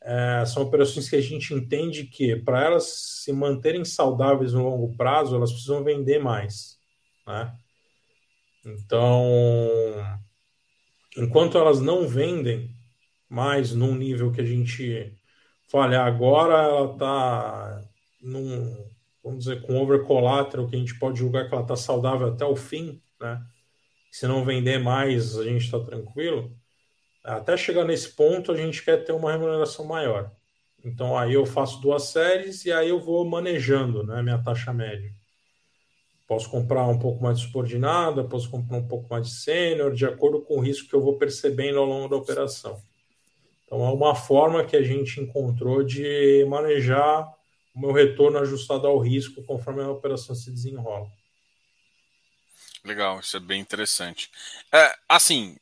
é, 0.01 0.43
são 0.45 0.63
operações 0.63 1.09
que 1.09 1.15
a 1.15 1.21
gente 1.21 1.53
entende 1.53 2.05
que, 2.05 2.35
para 2.35 2.63
elas 2.63 2.85
se 3.23 3.33
manterem 3.33 3.83
saudáveis 3.83 4.53
no 4.53 4.63
longo 4.63 4.95
prazo, 4.95 5.35
elas 5.35 5.51
precisam 5.51 5.83
vender 5.83 6.19
mais. 6.19 6.77
Né? 7.25 7.53
Então, 8.65 9.23
enquanto 11.17 11.57
elas 11.57 11.81
não 11.81 12.07
vendem 12.07 12.69
mais 13.27 13.73
num 13.73 13.95
nível 13.95 14.31
que 14.31 14.41
a 14.41 14.45
gente 14.45 15.13
fala, 15.69 15.99
agora 15.99 16.63
ela 16.63 16.93
está 16.93 17.81
num, 18.21 18.89
vamos 19.23 19.45
dizer, 19.45 19.61
com 19.61 19.77
over 19.81 20.03
collateral, 20.03 20.67
que 20.67 20.75
a 20.75 20.79
gente 20.79 20.97
pode 20.97 21.19
julgar 21.19 21.47
que 21.47 21.53
ela 21.53 21.63
está 21.63 21.75
saudável 21.75 22.27
até 22.27 22.45
o 22.45 22.55
fim, 22.55 23.01
né? 23.19 23.41
Se 24.11 24.27
não 24.27 24.43
vender 24.43 24.79
mais, 24.79 25.37
a 25.37 25.43
gente 25.43 25.65
está 25.65 25.79
tranquilo. 25.79 26.55
Até 27.23 27.55
chegar 27.55 27.85
nesse 27.85 28.15
ponto, 28.15 28.51
a 28.51 28.55
gente 28.55 28.83
quer 28.83 29.03
ter 29.03 29.11
uma 29.11 29.31
remuneração 29.31 29.85
maior. 29.85 30.31
Então 30.83 31.17
aí 31.17 31.33
eu 31.33 31.45
faço 31.45 31.81
duas 31.81 32.03
séries 32.03 32.65
e 32.65 32.71
aí 32.71 32.89
eu 32.89 32.99
vou 32.99 33.25
manejando 33.25 34.03
né, 34.03 34.21
minha 34.21 34.41
taxa 34.41 34.73
média. 34.73 35.13
Posso 36.27 36.49
comprar 36.49 36.87
um 36.87 36.97
pouco 36.97 37.21
mais 37.21 37.39
de 37.39 37.47
subordinada, 37.47 38.23
posso 38.23 38.49
comprar 38.49 38.77
um 38.77 38.87
pouco 38.87 39.07
mais 39.09 39.27
de 39.27 39.33
sênior, 39.33 39.93
de 39.93 40.05
acordo 40.05 40.41
com 40.41 40.57
o 40.57 40.59
risco 40.59 40.87
que 40.87 40.95
eu 40.95 41.01
vou 41.01 41.17
percebendo 41.17 41.79
ao 41.79 41.85
longo 41.85 42.07
da 42.07 42.15
operação. 42.15 42.81
Então 43.65 43.85
é 43.85 43.91
uma 43.91 44.15
forma 44.15 44.63
que 44.63 44.75
a 44.75 44.81
gente 44.81 45.19
encontrou 45.19 45.83
de 45.83 46.45
manejar 46.47 47.27
meu 47.79 47.91
retorno 47.91 48.39
ajustado 48.39 48.87
ao 48.87 48.99
risco 48.99 49.43
conforme 49.43 49.81
a 49.81 49.89
operação 49.89 50.35
se 50.35 50.51
desenrola. 50.51 51.07
Legal, 52.83 53.19
isso 53.19 53.37
é 53.37 53.39
bem 53.39 53.59
interessante. 53.59 54.29
É, 54.71 54.95
assim, 55.07 55.57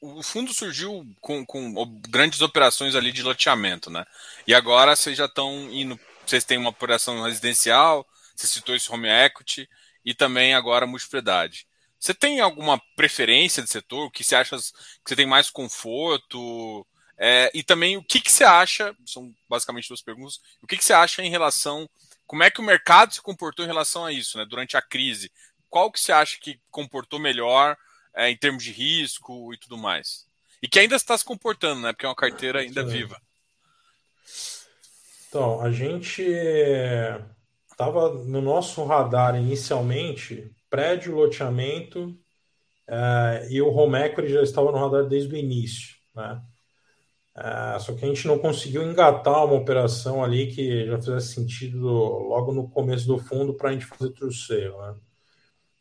o 0.00 0.22
fundo 0.22 0.52
surgiu 0.52 1.04
com, 1.20 1.44
com, 1.44 2.00
grandes 2.08 2.40
operações 2.40 2.94
ali 2.94 3.12
de 3.12 3.22
loteamento, 3.22 3.90
né? 3.90 4.04
E 4.46 4.54
agora 4.54 4.96
vocês 4.96 5.16
já 5.16 5.26
estão 5.26 5.70
indo, 5.70 5.98
vocês 6.26 6.44
têm 6.44 6.58
uma 6.58 6.70
operação 6.70 7.22
residencial, 7.22 8.06
você 8.34 8.46
citou 8.46 8.74
esse 8.74 8.90
home 8.90 9.08
equity 9.08 9.68
e 10.04 10.14
também 10.14 10.54
agora 10.54 10.86
multipropriedade. 10.86 11.66
Você 11.98 12.12
tem 12.12 12.40
alguma 12.40 12.80
preferência 12.96 13.62
de 13.62 13.70
setor? 13.70 14.06
O 14.06 14.10
que 14.10 14.24
você 14.24 14.36
acha 14.36 14.56
que 14.56 14.62
você 15.08 15.16
tem 15.16 15.26
mais 15.26 15.50
conforto? 15.50 16.86
É, 17.16 17.50
e 17.54 17.62
também 17.62 17.96
o 17.96 18.02
que, 18.02 18.20
que 18.20 18.32
você 18.32 18.44
acha? 18.44 18.94
São 19.06 19.32
basicamente 19.48 19.88
duas 19.88 20.02
perguntas. 20.02 20.40
O 20.60 20.66
que, 20.66 20.76
que 20.76 20.84
você 20.84 20.92
acha 20.92 21.22
em 21.22 21.30
relação? 21.30 21.88
Como 22.26 22.42
é 22.42 22.50
que 22.50 22.60
o 22.60 22.64
mercado 22.64 23.14
se 23.14 23.22
comportou 23.22 23.64
em 23.64 23.68
relação 23.68 24.04
a 24.04 24.12
isso, 24.12 24.38
né? 24.38 24.44
Durante 24.44 24.76
a 24.76 24.82
crise, 24.82 25.30
qual 25.70 25.90
que 25.92 26.00
você 26.00 26.12
acha 26.12 26.38
que 26.40 26.60
comportou 26.70 27.20
melhor? 27.20 27.76
é, 28.14 28.30
em 28.30 28.36
termos 28.36 28.62
de 28.62 28.70
risco 28.70 29.52
e 29.52 29.58
tudo 29.58 29.76
mais. 29.76 30.26
E 30.62 30.68
que 30.68 30.78
ainda 30.78 30.96
está 30.96 31.18
se 31.18 31.24
comportando, 31.24 31.80
né? 31.80 31.92
Porque 31.92 32.06
é 32.06 32.08
uma 32.08 32.14
carteira 32.14 32.60
ainda 32.60 32.82
Sim. 32.84 32.90
viva. 32.90 33.20
Então, 35.28 35.60
a 35.60 35.70
gente 35.72 36.22
estava 37.70 38.14
no 38.14 38.40
nosso 38.40 38.84
radar 38.84 39.36
inicialmente 39.36 40.50
prédio, 40.70 41.16
loteamento 41.16 42.16
é, 42.86 43.48
e 43.50 43.60
o 43.60 43.68
home 43.68 43.98
equity 43.98 44.32
já 44.32 44.42
estava 44.42 44.70
no 44.70 44.78
radar 44.78 45.04
desde 45.04 45.34
o 45.34 45.36
início, 45.36 45.96
né? 46.14 46.40
É, 47.36 47.78
só 47.80 47.92
que 47.94 48.04
a 48.04 48.08
gente 48.08 48.26
não 48.28 48.38
conseguiu 48.38 48.82
engatar 48.82 49.44
uma 49.44 49.54
operação 49.56 50.22
ali 50.22 50.46
que 50.46 50.86
já 50.86 50.98
fizesse 50.98 51.34
sentido 51.34 51.88
logo 51.88 52.52
no 52.52 52.68
começo 52.68 53.06
do 53.06 53.18
fundo 53.18 53.54
para 53.54 53.70
a 53.70 53.72
gente 53.72 53.86
fazer 53.86 54.12
sale, 54.32 54.68
né? 54.70 54.94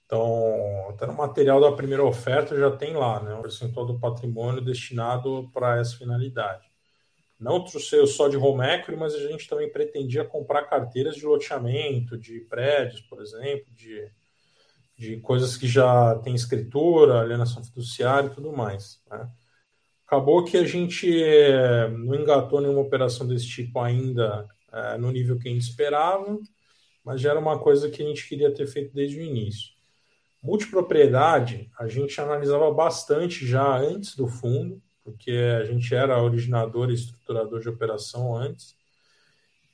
Então, 0.06 0.90
até 0.90 1.08
no 1.08 1.14
material 1.14 1.62
da 1.62 1.72
primeira 1.72 2.04
oferta 2.04 2.58
já 2.58 2.70
tem 2.72 2.94
lá, 2.94 3.22
né, 3.24 3.34
um 3.34 3.42
percentual 3.42 3.86
do 3.86 4.00
patrimônio 4.00 4.62
destinado 4.62 5.50
para 5.52 5.80
essa 5.80 5.98
finalidade. 5.98 6.68
Não 7.40 7.64
trouxe 7.64 8.06
só 8.08 8.28
de 8.28 8.38
home 8.38 8.64
equity, 8.66 8.96
mas 8.96 9.14
a 9.16 9.28
gente 9.28 9.48
também 9.48 9.72
pretendia 9.72 10.24
comprar 10.24 10.64
carteiras 10.64 11.16
de 11.16 11.26
loteamento, 11.26 12.18
de 12.18 12.42
prédios, 12.42 13.02
por 13.02 13.22
exemplo, 13.22 13.66
de, 13.74 14.10
de 14.98 15.18
coisas 15.20 15.58
que 15.58 15.68
já 15.68 16.16
tem 16.20 16.36
escritura, 16.36 17.20
alienação 17.20 17.64
fiduciária 17.64 18.28
e 18.28 18.34
tudo 18.34 18.54
mais. 18.54 19.02
Né? 19.10 19.30
Acabou 20.06 20.44
que 20.44 20.58
a 20.58 20.66
gente 20.66 21.10
eh, 21.24 21.88
não 21.90 22.16
engatou 22.16 22.62
nenhuma 22.62 22.82
operação 22.82 23.28
desse 23.28 23.48
tipo 23.48 23.80
ainda 23.80 24.48
é, 24.74 24.98
no 24.98 25.12
nível 25.12 25.38
que 25.38 25.48
a 25.48 25.52
gente 25.52 25.62
esperava, 25.62 26.40
mas 27.04 27.22
já 27.22 27.30
era 27.30 27.40
uma 27.40 27.60
coisa 27.60 27.90
que 27.92 28.02
a 28.02 28.06
gente 28.06 28.28
queria 28.28 28.52
ter 28.52 28.66
feito 28.66 28.94
desde 28.94 29.20
o 29.20 29.22
início. 29.22 29.72
Multipropriedade, 30.42 31.70
a 31.80 31.88
gente 31.88 32.20
analisava 32.20 32.72
bastante 32.74 33.46
já 33.46 33.78
antes 33.78 34.16
do 34.16 34.28
fundo, 34.28 34.82
porque 35.04 35.32
a 35.32 35.64
gente 35.66 35.94
era 35.94 36.22
originador 36.22 36.90
e 36.90 36.96
estruturador 36.96 37.60
de 37.60 37.70
operação 37.70 38.36
antes. 38.36 38.76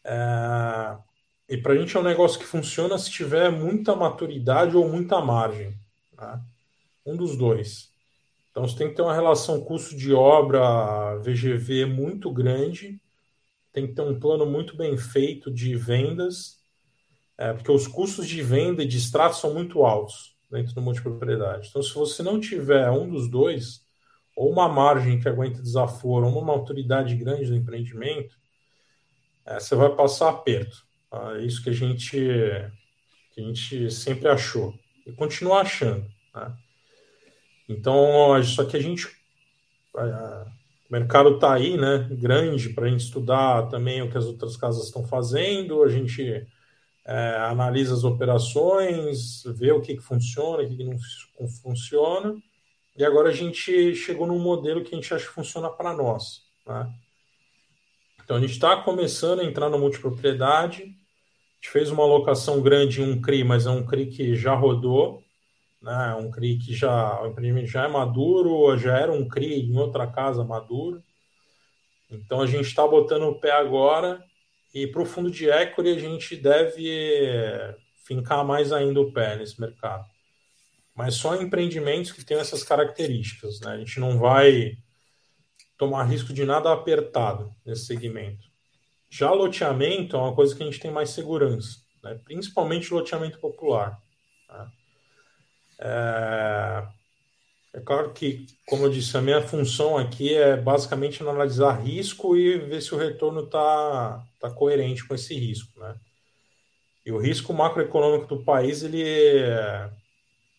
É... 0.03 0.97
E 1.47 1.57
para 1.57 1.73
a 1.73 1.77
gente 1.77 1.95
é 1.95 1.99
um 1.99 2.03
negócio 2.03 2.39
que 2.39 2.45
funciona 2.45 2.97
se 2.97 3.09
tiver 3.09 3.49
muita 3.49 3.95
maturidade 3.95 4.75
ou 4.75 4.87
muita 4.87 5.21
margem. 5.21 5.79
Né? 6.15 6.41
Um 7.05 7.15
dos 7.15 7.37
dois. 7.37 7.88
Então 8.51 8.67
você 8.67 8.77
tem 8.77 8.89
que 8.89 8.95
ter 8.95 9.01
uma 9.01 9.13
relação 9.13 9.61
custo 9.61 9.95
de 9.95 10.13
obra 10.13 11.17
VGV 11.17 11.85
muito 11.85 12.31
grande, 12.31 12.99
tem 13.71 13.87
que 13.87 13.93
ter 13.93 14.01
um 14.01 14.19
plano 14.19 14.45
muito 14.45 14.75
bem 14.75 14.97
feito 14.97 15.51
de 15.51 15.75
vendas, 15.75 16.59
é, 17.37 17.53
porque 17.53 17.71
os 17.71 17.87
custos 17.87 18.27
de 18.27 18.41
venda 18.41 18.83
e 18.83 18.87
de 18.87 18.97
extrato 18.97 19.37
são 19.37 19.53
muito 19.53 19.85
altos 19.85 20.35
dentro 20.51 20.73
do 20.73 20.81
multipropriedade. 20.81 21.67
Então, 21.69 21.81
se 21.81 21.93
você 21.93 22.23
não 22.23 22.39
tiver 22.39 22.89
um 22.89 23.07
dos 23.07 23.29
dois, 23.29 23.81
ou 24.35 24.51
uma 24.51 24.67
margem 24.67 25.19
que 25.19 25.29
aguenta 25.29 25.61
desaforo, 25.61 26.27
ou 26.27 26.41
uma 26.41 26.53
autoridade 26.53 27.15
grande 27.15 27.45
do 27.45 27.55
empreendimento, 27.55 28.35
é, 29.45 29.59
você 29.59 29.75
vai 29.75 29.95
passar 29.95 30.29
aperto. 30.29 30.85
Tá? 31.09 31.37
É 31.37 31.45
isso 31.45 31.63
que 31.63 31.69
a 31.69 31.73
gente 31.73 32.17
que 33.31 33.41
a 33.41 33.43
gente 33.43 33.91
sempre 33.91 34.27
achou 34.27 34.73
e 35.05 35.11
continua 35.11 35.61
achando. 35.61 36.05
Né? 36.33 36.53
Então, 37.69 38.43
só 38.43 38.65
que 38.65 38.75
a 38.75 38.81
gente 38.81 39.07
o 40.89 40.91
mercado 40.91 41.35
está 41.35 41.53
aí, 41.53 41.77
né, 41.77 42.07
grande 42.11 42.69
para 42.69 42.85
a 42.85 42.89
gente 42.89 43.01
estudar 43.01 43.67
também 43.69 44.01
o 44.01 44.09
que 44.09 44.17
as 44.17 44.25
outras 44.25 44.57
casas 44.57 44.85
estão 44.85 45.05
fazendo. 45.05 45.83
A 45.83 45.89
gente 45.89 46.47
é, 47.05 47.35
analisa 47.41 47.93
as 47.93 48.03
operações, 48.03 49.43
vê 49.57 49.71
o 49.71 49.81
que, 49.81 49.95
que 49.95 50.01
funciona, 50.01 50.63
o 50.63 50.67
que, 50.67 50.75
que 50.75 50.83
não 50.83 50.97
funciona, 51.61 52.35
e 52.97 53.05
agora 53.05 53.29
a 53.29 53.33
gente 53.33 53.95
chegou 53.95 54.27
num 54.27 54.39
modelo 54.39 54.83
que 54.83 54.93
a 54.93 54.97
gente 54.97 55.13
acha 55.13 55.27
que 55.27 55.33
funciona 55.33 55.69
para 55.69 55.95
nós. 55.95 56.43
Né? 56.67 56.91
Então 58.23 58.37
a 58.37 58.39
gente 58.39 58.51
está 58.51 58.77
começando 58.77 59.39
a 59.39 59.45
entrar 59.45 59.69
na 59.69 59.77
multipropriedade, 59.77 60.83
a 60.83 60.85
gente 60.85 61.71
fez 61.71 61.89
uma 61.91 62.03
alocação 62.03 62.61
grande 62.61 63.01
em 63.01 63.11
um 63.11 63.21
CRI, 63.21 63.43
mas 63.43 63.65
é 63.65 63.69
um 63.69 63.85
CRI 63.85 64.07
que 64.07 64.35
já 64.35 64.53
rodou, 64.53 65.23
né? 65.81 66.15
um 66.15 66.29
CRI 66.29 66.57
que 66.57 66.73
já, 66.73 67.21
o 67.21 67.27
empreendimento 67.27 67.67
já 67.67 67.85
é 67.85 67.87
maduro, 67.87 68.77
já 68.77 68.97
era 68.97 69.11
um 69.11 69.27
CRI 69.27 69.61
em 69.61 69.77
outra 69.77 70.07
casa 70.07 70.43
maduro. 70.43 71.03
Então 72.09 72.41
a 72.41 72.47
gente 72.47 72.65
está 72.65 72.87
botando 72.87 73.23
o 73.23 73.39
pé 73.39 73.51
agora 73.51 74.23
e 74.73 74.87
para 74.87 75.01
o 75.01 75.05
fundo 75.05 75.29
de 75.29 75.49
equity 75.49 75.89
a 75.89 75.99
gente 75.99 76.35
deve 76.35 77.75
fincar 78.05 78.43
mais 78.43 78.71
ainda 78.71 78.99
o 78.99 79.11
pé 79.13 79.35
nesse 79.35 79.59
mercado. 79.59 80.05
Mas 80.95 81.15
só 81.15 81.35
empreendimentos 81.35 82.11
que 82.11 82.25
têm 82.25 82.37
essas 82.37 82.63
características. 82.63 83.59
Né? 83.61 83.71
A 83.71 83.77
gente 83.77 83.99
não 83.99 84.17
vai 84.17 84.77
tomar 85.77 86.03
risco 86.03 86.33
de 86.33 86.43
nada 86.43 86.73
apertado 86.73 87.55
nesse 87.65 87.85
segmento. 87.85 88.49
Já 89.09 89.31
loteamento 89.31 90.15
é 90.15 90.19
uma 90.19 90.35
coisa 90.35 90.55
que 90.55 90.61
a 90.61 90.65
gente 90.65 90.79
tem 90.79 90.91
mais 90.91 91.11
segurança, 91.11 91.77
né? 92.03 92.19
principalmente 92.25 92.93
loteamento 92.93 93.39
popular. 93.39 93.97
Né? 94.49 94.71
É... 95.79 96.83
é... 97.73 97.79
claro 97.79 98.11
que, 98.13 98.45
como 98.67 98.85
eu 98.85 98.89
disse, 98.89 99.17
a 99.17 99.21
minha 99.21 99.41
função 99.41 99.97
aqui 99.97 100.33
é 100.35 100.57
basicamente 100.57 101.23
analisar 101.23 101.81
risco 101.81 102.35
e 102.35 102.57
ver 102.57 102.81
se 102.81 102.93
o 102.93 102.97
retorno 102.97 103.45
está 103.45 104.23
tá 104.39 104.51
coerente 104.51 105.07
com 105.07 105.15
esse 105.15 105.33
risco. 105.33 105.79
Né? 105.79 105.95
E 107.05 107.11
o 107.11 107.17
risco 107.17 107.53
macroeconômico 107.53 108.27
do 108.27 108.43
país 108.43 108.83
ele 108.83 109.43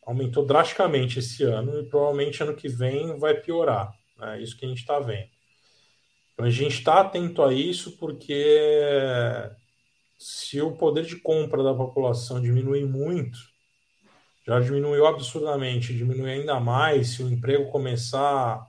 aumentou 0.05 0.45
drasticamente 0.45 1.18
esse 1.18 1.45
ano 1.45 1.81
e 1.81 1.85
provavelmente 1.85 2.43
ano 2.43 2.57
que 2.57 2.68
vem 2.68 3.18
vai 3.18 3.35
piorar. 3.35 3.93
É 4.21 4.41
isso 4.41 4.57
que 4.57 4.64
a 4.64 4.68
gente 4.68 4.81
está 4.81 4.99
vendo. 4.99 5.29
Então 6.33 6.47
a 6.47 6.51
gente 6.51 6.79
está 6.79 7.01
atento 7.01 7.43
a 7.43 7.53
isso 7.53 7.97
porque 7.99 8.45
se 10.18 10.61
o 10.61 10.73
poder 10.73 11.05
de 11.05 11.16
compra 11.16 11.62
da 11.62 11.75
população 11.75 12.41
diminuir 12.41 12.85
muito, 12.85 13.39
já 14.51 14.59
diminuiu 14.59 15.07
absurdamente, 15.07 15.96
diminuir 15.96 16.32
ainda 16.32 16.59
mais, 16.59 17.11
se 17.11 17.22
o 17.22 17.30
emprego 17.30 17.70
começar 17.70 18.66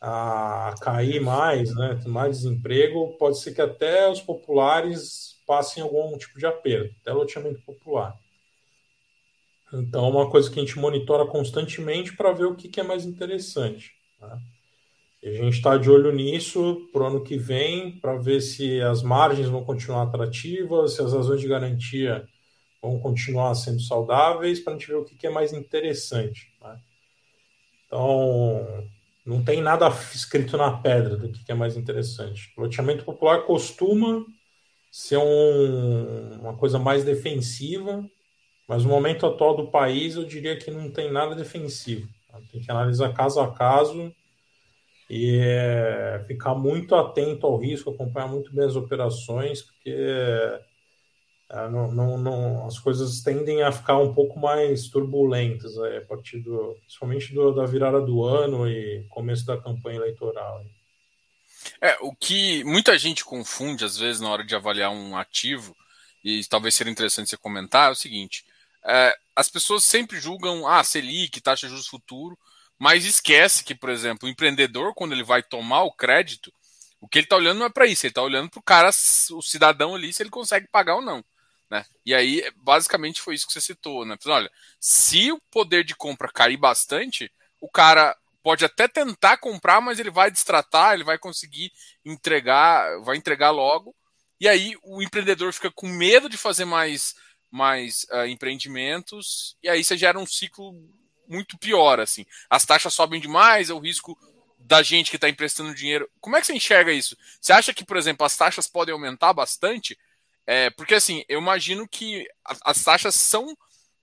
a 0.00 0.72
cair 0.80 1.20
mais, 1.20 1.74
né, 1.74 2.00
mais 2.06 2.38
desemprego, 2.38 3.16
pode 3.18 3.40
ser 3.40 3.52
que 3.52 3.60
até 3.60 4.08
os 4.08 4.20
populares 4.20 5.34
passem 5.46 5.82
algum 5.82 6.16
tipo 6.16 6.38
de 6.38 6.46
aperto, 6.46 6.94
até 7.00 7.12
loteamento 7.12 7.60
popular. 7.62 8.14
Então, 9.72 10.06
é 10.06 10.08
uma 10.08 10.30
coisa 10.30 10.48
que 10.48 10.60
a 10.60 10.62
gente 10.62 10.78
monitora 10.78 11.26
constantemente 11.26 12.16
para 12.16 12.32
ver 12.32 12.44
o 12.44 12.54
que, 12.54 12.68
que 12.68 12.80
é 12.80 12.84
mais 12.84 13.04
interessante. 13.04 13.90
Né? 14.20 14.38
E 15.22 15.28
a 15.28 15.32
gente 15.32 15.56
está 15.56 15.76
de 15.76 15.90
olho 15.90 16.12
nisso 16.12 16.88
para 16.92 17.02
o 17.02 17.06
ano 17.06 17.22
que 17.22 17.36
vem, 17.36 17.98
para 18.00 18.16
ver 18.16 18.40
se 18.40 18.80
as 18.80 19.02
margens 19.02 19.48
vão 19.48 19.64
continuar 19.64 20.04
atrativas, 20.04 20.94
se 20.94 21.02
as 21.02 21.12
razões 21.12 21.40
de 21.40 21.48
garantia 21.48 22.24
vão 22.82 22.98
continuar 22.98 23.54
sendo 23.54 23.80
saudáveis, 23.80 24.60
para 24.60 24.72
a 24.72 24.76
gente 24.76 24.88
ver 24.88 24.96
o 24.96 25.04
que, 25.04 25.26
é 25.26 25.30
mais 25.30 25.52
interessante. 25.52 26.52
Né? 26.62 26.78
Então, 27.86 28.88
não 29.24 29.44
tem 29.44 29.60
nada 29.60 29.88
escrito 30.14 30.56
na 30.56 30.76
pedra 30.78 31.16
do 31.16 31.28
que, 31.28 31.50
é 31.50 31.54
mais 31.54 31.76
interessante. 31.76 32.52
O 32.56 32.62
loteamento 32.62 33.04
popular 33.04 33.42
costuma 33.42 34.24
ser 34.90 35.18
um, 35.18 36.40
uma 36.40 36.56
coisa 36.56 36.78
mais 36.78 37.04
defensiva, 37.04 38.04
mas 38.66 38.84
no 38.84 38.90
momento 38.90 39.26
atual 39.26 39.56
do 39.56 39.70
país, 39.70 40.16
eu 40.16 40.24
diria 40.24 40.56
que 40.56 40.70
não 40.70 40.90
tem 40.90 41.12
nada 41.12 41.34
defensivo. 41.34 42.08
Tem 42.50 42.60
que 42.60 42.70
analisar 42.70 43.12
caso 43.12 43.40
a 43.40 43.52
caso 43.52 44.14
e 45.08 45.40
é, 45.42 46.22
ficar 46.26 46.54
muito 46.54 46.94
atento 46.94 47.44
ao 47.44 47.56
risco, 47.56 47.90
acompanhar 47.90 48.28
muito 48.28 48.54
bem 48.54 48.64
as 48.64 48.76
operações, 48.76 49.62
porque 49.62 49.92
não, 51.68 51.90
não, 51.90 52.18
não, 52.18 52.66
as 52.66 52.78
coisas 52.78 53.22
tendem 53.22 53.62
a 53.62 53.72
ficar 53.72 53.98
um 53.98 54.14
pouco 54.14 54.38
mais 54.38 54.88
turbulentas 54.88 55.76
é, 55.78 55.98
a 55.98 56.06
partir 56.06 56.38
do, 56.38 56.76
principalmente 56.80 57.34
do, 57.34 57.52
da 57.52 57.66
virada 57.66 58.00
do 58.00 58.22
ano 58.22 58.68
e 58.68 59.04
começo 59.08 59.44
da 59.44 59.60
campanha 59.60 59.98
eleitoral. 59.98 60.64
É, 61.80 61.96
o 62.00 62.14
que 62.14 62.62
muita 62.64 62.96
gente 62.96 63.24
confunde 63.24 63.84
às 63.84 63.96
vezes 63.96 64.20
na 64.20 64.30
hora 64.30 64.44
de 64.44 64.54
avaliar 64.54 64.92
um 64.92 65.16
ativo, 65.16 65.76
e 66.22 66.44
talvez 66.44 66.74
seria 66.74 66.92
interessante 66.92 67.30
você 67.30 67.36
comentar, 67.36 67.88
é 67.88 67.92
o 67.92 67.96
seguinte: 67.96 68.44
é, 68.84 69.14
as 69.34 69.48
pessoas 69.48 69.84
sempre 69.84 70.20
julgam, 70.20 70.66
ah, 70.66 70.84
Selic, 70.84 71.40
taxa 71.40 71.66
de 71.66 71.72
juros 71.72 71.88
futuro, 71.88 72.38
mas 72.78 73.04
esquece 73.04 73.64
que, 73.64 73.74
por 73.74 73.90
exemplo, 73.90 74.28
o 74.28 74.30
empreendedor, 74.30 74.94
quando 74.94 75.12
ele 75.12 75.24
vai 75.24 75.42
tomar 75.42 75.82
o 75.82 75.92
crédito, 75.92 76.52
o 77.00 77.08
que 77.08 77.18
ele 77.18 77.26
está 77.26 77.36
olhando 77.36 77.58
não 77.58 77.66
é 77.66 77.70
para 77.70 77.86
isso, 77.86 78.06
ele 78.06 78.10
está 78.10 78.22
olhando 78.22 78.50
para 78.50 78.60
o 78.60 78.62
cara, 78.62 78.90
o 78.90 79.42
cidadão 79.42 79.94
ali, 79.94 80.12
se 80.12 80.22
ele 80.22 80.30
consegue 80.30 80.68
pagar 80.68 80.96
ou 80.96 81.02
não. 81.02 81.24
Né? 81.70 81.84
E 82.04 82.14
aí, 82.14 82.50
basicamente, 82.56 83.20
foi 83.20 83.34
isso 83.34 83.46
que 83.46 83.52
você 83.52 83.60
citou. 83.60 84.04
Né? 84.04 84.16
Olha, 84.26 84.50
se 84.80 85.30
o 85.30 85.40
poder 85.50 85.84
de 85.84 85.94
compra 85.94 86.30
cair 86.30 86.56
bastante, 86.56 87.32
o 87.60 87.70
cara 87.70 88.16
pode 88.42 88.64
até 88.64 88.88
tentar 88.88 89.36
comprar, 89.36 89.80
mas 89.80 89.98
ele 89.98 90.10
vai 90.10 90.30
destratar, 90.30 90.94
ele 90.94 91.04
vai 91.04 91.18
conseguir 91.18 91.72
entregar, 92.04 93.00
vai 93.02 93.16
entregar 93.16 93.50
logo. 93.50 93.94
E 94.40 94.48
aí 94.48 94.74
o 94.82 95.02
empreendedor 95.02 95.52
fica 95.52 95.70
com 95.70 95.86
medo 95.86 96.28
de 96.28 96.36
fazer 96.36 96.64
mais, 96.64 97.14
mais 97.50 98.06
uh, 98.10 98.26
empreendimentos, 98.26 99.56
e 99.62 99.68
aí 99.68 99.84
você 99.84 99.96
gera 99.96 100.18
um 100.18 100.26
ciclo 100.26 100.72
muito 101.28 101.58
pior, 101.58 102.00
assim. 102.00 102.24
As 102.48 102.64
taxas 102.64 102.94
sobem 102.94 103.20
demais, 103.20 103.68
é 103.68 103.74
o 103.74 103.78
risco 103.78 104.18
da 104.58 104.82
gente 104.82 105.10
que 105.10 105.16
está 105.16 105.28
emprestando 105.28 105.74
dinheiro. 105.74 106.08
Como 106.20 106.36
é 106.36 106.40
que 106.40 106.46
você 106.46 106.54
enxerga 106.54 106.90
isso? 106.90 107.16
Você 107.40 107.52
acha 107.52 107.74
que, 107.74 107.84
por 107.84 107.96
exemplo, 107.96 108.24
as 108.24 108.36
taxas 108.36 108.66
podem 108.66 108.92
aumentar 108.92 109.32
bastante? 109.32 109.96
É, 110.46 110.70
porque, 110.70 110.94
assim, 110.94 111.24
eu 111.28 111.40
imagino 111.40 111.88
que 111.88 112.26
as 112.64 112.82
taxas 112.82 113.14
são. 113.14 113.56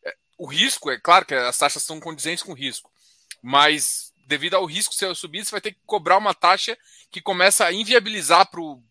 É, 0.03 0.15
o 0.37 0.45
risco, 0.45 0.89
é 0.89 0.99
claro 0.99 1.25
que 1.25 1.33
as 1.33 1.57
taxas 1.57 1.83
são 1.83 1.99
condizentes 1.99 2.43
com 2.43 2.51
o 2.51 2.55
risco, 2.55 2.91
mas 3.41 4.13
devido 4.27 4.55
ao 4.55 4.65
risco 4.65 4.93
ser 4.93 5.15
subido, 5.15 5.45
você 5.45 5.51
vai 5.51 5.61
ter 5.61 5.71
que 5.71 5.79
cobrar 5.85 6.17
uma 6.17 6.33
taxa 6.33 6.77
que 7.09 7.21
começa 7.21 7.65
a 7.65 7.71
inviabilizar 7.71 8.49
para 8.49 8.59
o 8.59 8.83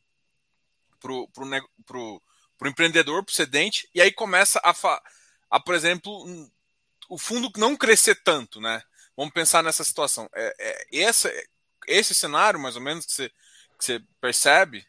pro, 0.98 1.28
pro, 1.28 1.46
pro, 1.84 2.22
pro 2.58 2.68
empreendedor, 2.68 3.22
para 3.22 3.30
o 3.30 3.34
cedente, 3.34 3.88
e 3.94 4.00
aí 4.00 4.10
começa 4.10 4.58
a, 4.64 4.74
a, 5.50 5.60
por 5.60 5.74
exemplo, 5.74 6.50
o 7.08 7.18
fundo 7.18 7.52
não 7.56 7.76
crescer 7.76 8.16
tanto, 8.24 8.60
né? 8.60 8.82
Vamos 9.16 9.32
pensar 9.32 9.62
nessa 9.62 9.84
situação. 9.84 10.28
É, 10.34 10.54
é 10.58 10.86
esse, 10.90 11.48
esse 11.86 12.14
cenário, 12.14 12.58
mais 12.58 12.76
ou 12.76 12.82
menos, 12.82 13.06
que 13.06 13.12
você, 13.12 13.28
que 13.78 13.84
você 13.84 14.02
percebe? 14.20 14.86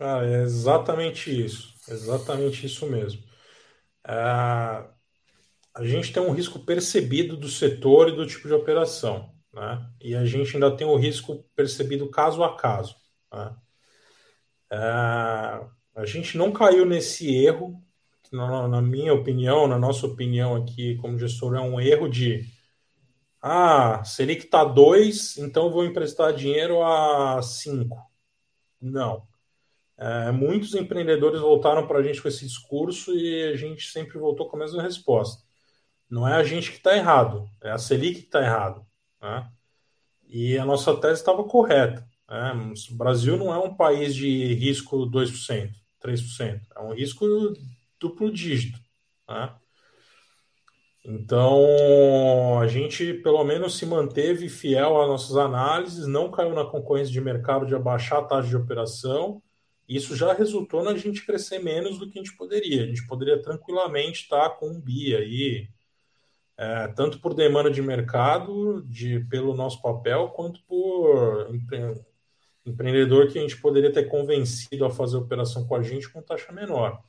Ah, 0.00 0.24
é 0.24 0.42
exatamente 0.42 1.30
isso. 1.30 1.74
Exatamente 1.88 2.64
isso 2.66 2.86
mesmo. 2.86 3.22
É, 4.06 4.12
a 5.74 5.84
gente 5.84 6.12
tem 6.12 6.22
um 6.22 6.32
risco 6.32 6.58
percebido 6.60 7.36
do 7.36 7.48
setor 7.48 8.08
e 8.08 8.16
do 8.16 8.26
tipo 8.26 8.48
de 8.48 8.54
operação. 8.54 9.34
Né? 9.52 9.90
E 10.00 10.14
a 10.14 10.24
gente 10.24 10.54
ainda 10.54 10.74
tem 10.76 10.86
o 10.86 10.96
risco 10.96 11.44
percebido 11.54 12.10
caso 12.10 12.42
a 12.42 12.56
caso. 12.56 12.96
Né? 13.32 13.56
É, 14.72 14.76
a 15.96 16.06
gente 16.06 16.38
não 16.38 16.52
caiu 16.52 16.86
nesse 16.86 17.34
erro 17.34 17.84
na, 18.32 18.68
na, 18.68 18.80
minha 18.82 19.12
opinião, 19.12 19.66
na 19.66 19.78
nossa 19.78 20.06
opinião 20.06 20.56
aqui 20.56 20.96
como 20.98 21.18
gestor, 21.18 21.56
é 21.56 21.60
um 21.60 21.80
erro 21.80 22.08
de 22.08 22.46
ah, 23.42 24.04
Selic 24.04 24.44
está 24.44 24.64
2, 24.64 25.38
então 25.38 25.70
vou 25.70 25.84
emprestar 25.84 26.34
dinheiro 26.34 26.82
a 26.82 27.42
5. 27.42 27.96
Não. 28.80 29.29
É, 30.00 30.32
muitos 30.32 30.74
empreendedores 30.74 31.42
voltaram 31.42 31.86
para 31.86 31.98
a 31.98 32.02
gente 32.02 32.22
com 32.22 32.28
esse 32.28 32.46
discurso 32.46 33.14
e 33.14 33.52
a 33.52 33.54
gente 33.54 33.86
sempre 33.90 34.18
voltou 34.18 34.48
com 34.48 34.56
a 34.56 34.60
mesma 34.60 34.82
resposta. 34.82 35.44
Não 36.08 36.26
é 36.26 36.32
a 36.36 36.42
gente 36.42 36.70
que 36.70 36.78
está 36.78 36.96
errado, 36.96 37.46
é 37.62 37.70
a 37.70 37.76
Selic 37.76 38.20
que 38.20 38.26
está 38.26 38.40
errado. 38.42 38.86
Né? 39.20 39.46
E 40.26 40.56
a 40.56 40.64
nossa 40.64 40.96
tese 40.96 41.20
estava 41.20 41.44
correta. 41.44 42.08
Né? 42.26 42.72
O 42.90 42.94
Brasil 42.94 43.36
não 43.36 43.52
é 43.52 43.58
um 43.58 43.74
país 43.74 44.14
de 44.14 44.54
risco 44.54 45.06
2%, 45.10 45.70
3%. 46.02 46.60
É 46.74 46.80
um 46.80 46.94
risco 46.94 47.26
duplo 48.00 48.32
dígito. 48.32 48.80
Né? 49.28 49.54
Então, 51.04 52.58
a 52.58 52.66
gente 52.66 53.12
pelo 53.14 53.44
menos 53.44 53.76
se 53.76 53.84
manteve 53.84 54.48
fiel 54.48 54.98
às 54.98 55.08
nossas 55.08 55.36
análises, 55.36 56.06
não 56.06 56.30
caiu 56.30 56.54
na 56.54 56.64
concorrência 56.64 57.12
de 57.12 57.20
mercado 57.20 57.66
de 57.66 57.74
abaixar 57.74 58.20
a 58.20 58.24
taxa 58.24 58.48
de 58.48 58.56
operação. 58.56 59.42
Isso 59.90 60.16
já 60.16 60.32
resultou 60.32 60.82
na 60.82 60.96
gente 60.96 61.26
crescer 61.26 61.58
menos 61.58 61.98
do 61.98 62.08
que 62.08 62.18
a 62.18 62.22
gente 62.22 62.36
poderia. 62.36 62.84
A 62.84 62.86
gente 62.86 63.06
poderia 63.06 63.42
tranquilamente 63.42 64.22
estar 64.22 64.50
com 64.50 64.68
um 64.68 64.80
BI 64.80 65.16
aí, 65.16 65.68
é, 66.56 66.88
tanto 66.88 67.20
por 67.20 67.34
demanda 67.34 67.70
de 67.70 67.82
mercado, 67.82 68.82
de, 68.86 69.20
pelo 69.28 69.54
nosso 69.54 69.82
papel, 69.82 70.28
quanto 70.28 70.62
por 70.64 71.54
empre, 71.54 71.94
empreendedor 72.64 73.28
que 73.28 73.38
a 73.38 73.42
gente 73.42 73.60
poderia 73.60 73.92
ter 73.92 74.04
convencido 74.04 74.84
a 74.84 74.90
fazer 74.90 75.16
operação 75.16 75.66
com 75.66 75.74
a 75.74 75.82
gente 75.82 76.08
com 76.08 76.22
taxa 76.22 76.52
menor 76.52 77.02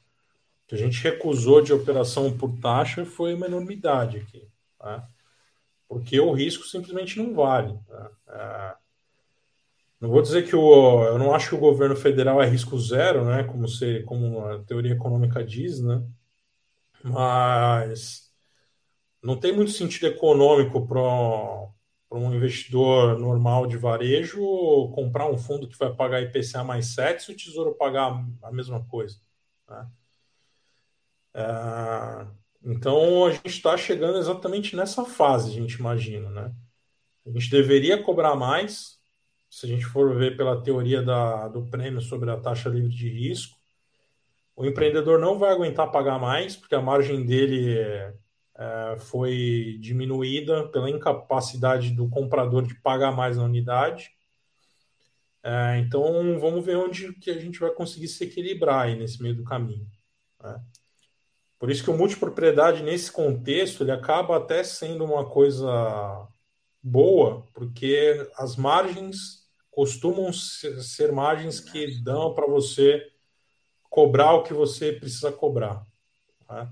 que 0.71 0.75
a 0.75 0.77
gente 0.77 1.03
recusou 1.03 1.61
de 1.61 1.73
operação 1.73 2.37
por 2.37 2.57
taxa 2.61 3.03
foi 3.03 3.33
uma 3.33 3.45
enormidade 3.45 4.19
aqui, 4.19 4.47
tá? 4.79 5.05
porque 5.85 6.17
o 6.17 6.31
risco 6.31 6.63
simplesmente 6.63 7.21
não 7.21 7.33
vale. 7.33 7.77
Tá? 7.85 8.11
É, 8.29 8.80
não 10.01 10.09
vou 10.09 10.21
dizer 10.21 10.47
que 10.47 10.55
o, 10.55 11.03
eu 11.05 11.19
não 11.19 11.33
acho 11.33 11.49
que 11.49 11.55
o 11.55 11.59
governo 11.59 11.95
federal 11.95 12.41
é 12.41 12.47
risco 12.47 12.77
zero, 12.79 13.23
né, 13.23 13.43
como, 13.43 13.67
se, 13.67 14.01
como 14.03 14.43
a 14.45 14.63
teoria 14.63 14.93
econômica 14.93 15.43
diz, 15.43 15.79
né, 15.79 16.03
mas 17.03 18.31
não 19.23 19.39
tem 19.39 19.55
muito 19.55 19.71
sentido 19.71 20.07
econômico 20.07 20.87
para 20.87 22.17
um 22.17 22.33
investidor 22.33 23.19
normal 23.19 23.67
de 23.67 23.77
varejo 23.77 24.41
comprar 24.95 25.29
um 25.29 25.37
fundo 25.37 25.67
que 25.67 25.77
vai 25.77 25.93
pagar 25.93 26.21
IPCA 26.21 26.63
mais 26.63 26.87
7 26.95 27.23
se 27.23 27.31
o 27.31 27.37
Tesouro 27.37 27.75
pagar 27.75 28.25
a 28.41 28.51
mesma 28.51 28.83
coisa. 28.85 29.17
Né? 29.69 29.87
É, 31.33 32.27
então 32.63 33.25
a 33.25 33.31
gente 33.31 33.47
está 33.47 33.77
chegando 33.77 34.17
exatamente 34.17 34.75
nessa 34.75 35.05
fase, 35.05 35.51
a 35.51 35.53
gente 35.53 35.75
imagina. 35.75 36.29
Né? 36.29 36.53
A 37.25 37.29
gente 37.29 37.49
deveria 37.49 38.01
cobrar 38.01 38.35
mais, 38.35 39.00
se 39.51 39.65
a 39.65 39.69
gente 39.69 39.85
for 39.85 40.15
ver 40.15 40.37
pela 40.37 40.63
teoria 40.63 41.03
da, 41.03 41.49
do 41.49 41.67
prêmio 41.67 41.99
sobre 41.99 42.31
a 42.31 42.37
taxa 42.37 42.69
livre 42.69 42.89
de 42.89 43.09
risco. 43.09 43.59
O 44.55 44.65
empreendedor 44.65 45.19
não 45.19 45.37
vai 45.37 45.51
aguentar 45.51 45.91
pagar 45.91 46.17
mais, 46.17 46.55
porque 46.55 46.73
a 46.73 46.81
margem 46.81 47.25
dele 47.25 47.77
é, 47.77 48.95
foi 48.97 49.77
diminuída 49.81 50.69
pela 50.69 50.89
incapacidade 50.89 51.91
do 51.91 52.07
comprador 52.07 52.63
de 52.63 52.75
pagar 52.75 53.11
mais 53.11 53.35
na 53.35 53.43
unidade. 53.43 54.11
É, 55.43 55.79
então, 55.79 56.39
vamos 56.39 56.65
ver 56.65 56.77
onde 56.77 57.11
que 57.15 57.29
a 57.29 57.37
gente 57.37 57.59
vai 57.59 57.71
conseguir 57.71 58.07
se 58.07 58.23
equilibrar 58.23 58.85
aí 58.85 58.95
nesse 58.95 59.21
meio 59.21 59.35
do 59.35 59.43
caminho. 59.43 59.85
Né? 60.41 60.61
Por 61.59 61.69
isso 61.69 61.83
que 61.83 61.89
o 61.89 61.97
multipropriedade, 61.97 62.83
nesse 62.83 63.11
contexto, 63.11 63.83
ele 63.83 63.91
acaba 63.91 64.37
até 64.37 64.63
sendo 64.63 65.03
uma 65.03 65.25
coisa 65.25 66.25
boa, 66.81 67.45
porque 67.53 68.25
as 68.37 68.55
margens 68.55 69.40
costumam 69.71 70.31
ser 70.33 71.11
margens 71.11 71.59
que 71.59 72.01
dão 72.03 72.35
para 72.35 72.45
você 72.45 73.01
cobrar 73.89 74.33
o 74.33 74.43
que 74.43 74.53
você 74.53 74.91
precisa 74.91 75.31
cobrar. 75.31 75.85
Tá? 76.45 76.71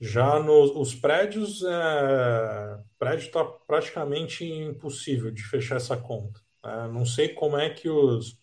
Já 0.00 0.40
nos 0.40 0.94
prédios, 0.94 1.62
é, 1.62 2.78
prédio 2.98 3.26
está 3.26 3.44
praticamente 3.44 4.44
impossível 4.44 5.30
de 5.30 5.42
fechar 5.42 5.76
essa 5.76 5.96
conta. 5.96 6.40
Né? 6.64 6.88
Não 6.88 7.06
sei 7.06 7.30
como 7.30 7.56
é 7.56 7.70
que 7.70 7.88
os 7.88 8.38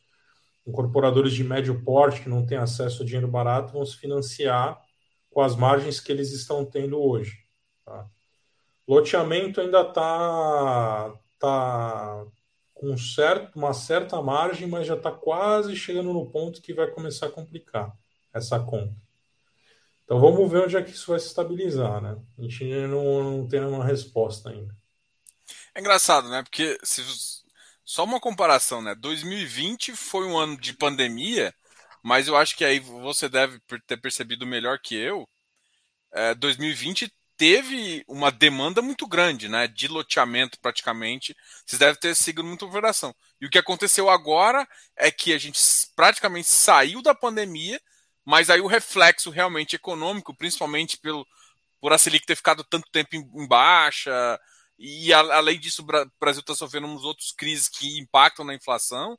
incorporadores 0.66 1.34
de 1.34 1.44
médio 1.44 1.84
porte 1.84 2.22
que 2.22 2.30
não 2.30 2.46
têm 2.46 2.58
acesso 2.58 3.02
a 3.02 3.06
dinheiro 3.06 3.28
barato 3.28 3.74
vão 3.74 3.86
se 3.86 3.98
financiar 3.98 4.82
com 5.30 5.42
as 5.42 5.56
margens 5.56 6.00
que 6.00 6.12
eles 6.12 6.32
estão 6.32 6.66
tendo 6.66 7.02
hoje. 7.02 7.38
Tá? 7.86 8.08
Loteamento 8.88 9.60
ainda 9.60 9.82
está 9.82 11.14
tá 11.40 12.26
com 12.80 12.96
certo, 12.96 13.56
uma 13.56 13.74
certa 13.74 14.22
margem, 14.22 14.68
mas 14.68 14.86
já 14.86 14.96
está 14.96 15.12
quase 15.12 15.76
chegando 15.76 16.14
no 16.14 16.30
ponto 16.30 16.62
que 16.62 16.74
vai 16.74 16.88
começar 16.88 17.28
a 17.28 17.32
complicar 17.32 17.92
essa 18.34 18.60
conta. 18.60 18.96
Então 20.04 20.20
vamos 20.22 20.50
ver 20.50 20.64
onde 20.64 20.78
é 20.78 20.84
que 20.84 20.92
isso 20.92 21.12
vai 21.12 21.20
se 21.20 21.28
estabilizar, 21.28 22.02
né? 22.02 22.18
A 22.38 22.42
gente 22.44 22.64
não, 22.88 23.24
não 23.24 23.48
tem 23.48 23.60
uma 23.62 23.84
resposta 23.84 24.50
ainda. 24.50 24.76
É 25.74 25.80
engraçado, 25.80 26.30
né? 26.30 26.44
Porque 26.44 26.78
se, 26.84 27.02
só 27.84 28.04
uma 28.04 28.20
comparação, 28.20 28.82
né? 28.82 28.94
2020 28.96 29.96
foi 29.96 30.26
um 30.26 30.38
ano 30.38 30.56
de 30.56 30.74
pandemia, 30.74 31.54
mas 32.04 32.28
eu 32.28 32.38
acho 32.38 32.56
que 32.56 32.64
aí 32.64 32.80
você 32.80 33.28
deve 33.28 33.60
ter 33.88 33.98
percebido 33.98 34.46
melhor 34.46 34.80
que 34.80 34.96
eu. 34.96 35.28
É, 36.14 36.34
2020 36.36 37.12
teve 37.38 38.04
uma 38.08 38.32
demanda 38.32 38.82
muito 38.82 39.08
grande, 39.08 39.48
né? 39.48 39.68
De 39.68 39.88
loteamento 39.88 40.60
praticamente. 40.60 41.36
Vocês 41.66 41.80
devem 41.80 42.00
ter 42.00 42.16
seguido 42.16 42.48
muita 42.48 42.66
operação. 42.66 43.16
E 43.40 43.46
o 43.46 43.50
que 43.50 43.58
aconteceu 43.58 44.10
agora 44.10 44.68
é 44.96 45.12
que 45.12 45.34
a 45.34 45.38
gente 45.38 45.62
praticamente 45.96 46.50
saiu 46.50 47.02
da 47.02 47.14
pandemia 47.14 47.80
mas 48.28 48.50
aí 48.50 48.60
o 48.60 48.68
reflexo 48.68 49.30
realmente 49.30 49.78
econômico, 49.78 50.36
principalmente 50.36 50.98
pelo 50.98 51.26
por 51.80 51.94
a 51.94 51.98
Selic 51.98 52.26
ter 52.26 52.36
ficado 52.36 52.62
tanto 52.62 52.92
tempo 52.92 53.16
em, 53.16 53.20
em 53.20 53.48
baixa, 53.48 54.38
e 54.78 55.14
a, 55.14 55.20
além 55.38 55.58
disso, 55.58 55.82
o 55.82 55.86
Brasil 56.20 56.42
está 56.42 56.54
sofrendo 56.54 56.88
uns 56.88 57.06
outros 57.06 57.32
crises 57.32 57.70
que 57.70 57.98
impactam 57.98 58.44
na 58.44 58.54
inflação, 58.54 59.18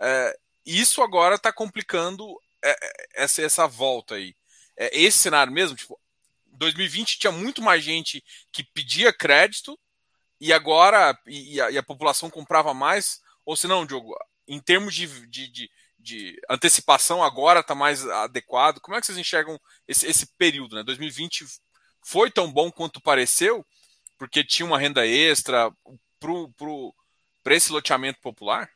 é, 0.00 0.38
isso 0.64 1.02
agora 1.02 1.34
está 1.34 1.52
complicando 1.52 2.24
é, 2.64 2.70
é, 2.70 3.24
essa, 3.24 3.42
essa 3.42 3.66
volta 3.66 4.14
aí. 4.14 4.34
É, 4.74 4.98
esse 4.98 5.18
cenário 5.18 5.52
mesmo, 5.52 5.76
tipo, 5.76 6.00
2020 6.56 7.18
tinha 7.18 7.32
muito 7.32 7.62
mais 7.62 7.82
gente 7.82 8.22
que 8.52 8.64
pedia 8.64 9.12
crédito, 9.12 9.78
e 10.40 10.52
agora 10.52 11.18
e 11.26 11.60
a, 11.60 11.70
e 11.70 11.78
a 11.78 11.82
população 11.82 12.28
comprava 12.28 12.74
mais, 12.74 13.20
ou 13.44 13.56
se 13.56 13.66
não, 13.66 13.86
Diogo, 13.86 14.14
em 14.46 14.60
termos 14.60 14.94
de, 14.94 15.06
de, 15.26 15.48
de 15.48 15.70
de 16.06 16.40
antecipação 16.48 17.22
agora 17.22 17.60
está 17.60 17.74
mais 17.74 18.06
adequado? 18.06 18.80
Como 18.80 18.96
é 18.96 19.00
que 19.00 19.06
vocês 19.06 19.18
enxergam 19.18 19.58
esse, 19.88 20.06
esse 20.06 20.26
período? 20.38 20.76
Né? 20.76 20.84
2020 20.84 21.44
foi 22.00 22.30
tão 22.30 22.50
bom 22.50 22.70
quanto 22.70 23.00
pareceu, 23.00 23.66
porque 24.16 24.44
tinha 24.44 24.64
uma 24.64 24.78
renda 24.78 25.04
extra 25.04 25.72
para 27.42 27.54
esse 27.56 27.72
loteamento 27.72 28.20
popular? 28.20 28.70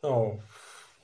Não, 0.00 0.40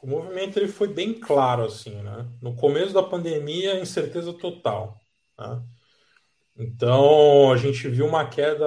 o 0.01 0.07
movimento 0.07 0.59
ele 0.59 0.69
foi 0.69 0.87
bem 0.87 1.19
claro 1.19 1.65
assim, 1.65 2.01
né? 2.01 2.29
No 2.41 2.55
começo 2.55 2.93
da 2.93 3.03
pandemia, 3.03 3.81
incerteza 3.81 4.33
total. 4.33 5.01
Né? 5.39 5.63
Então 6.57 7.51
a 7.53 7.57
gente 7.57 7.89
viu 7.89 8.07
uma 8.07 8.29
queda 8.29 8.67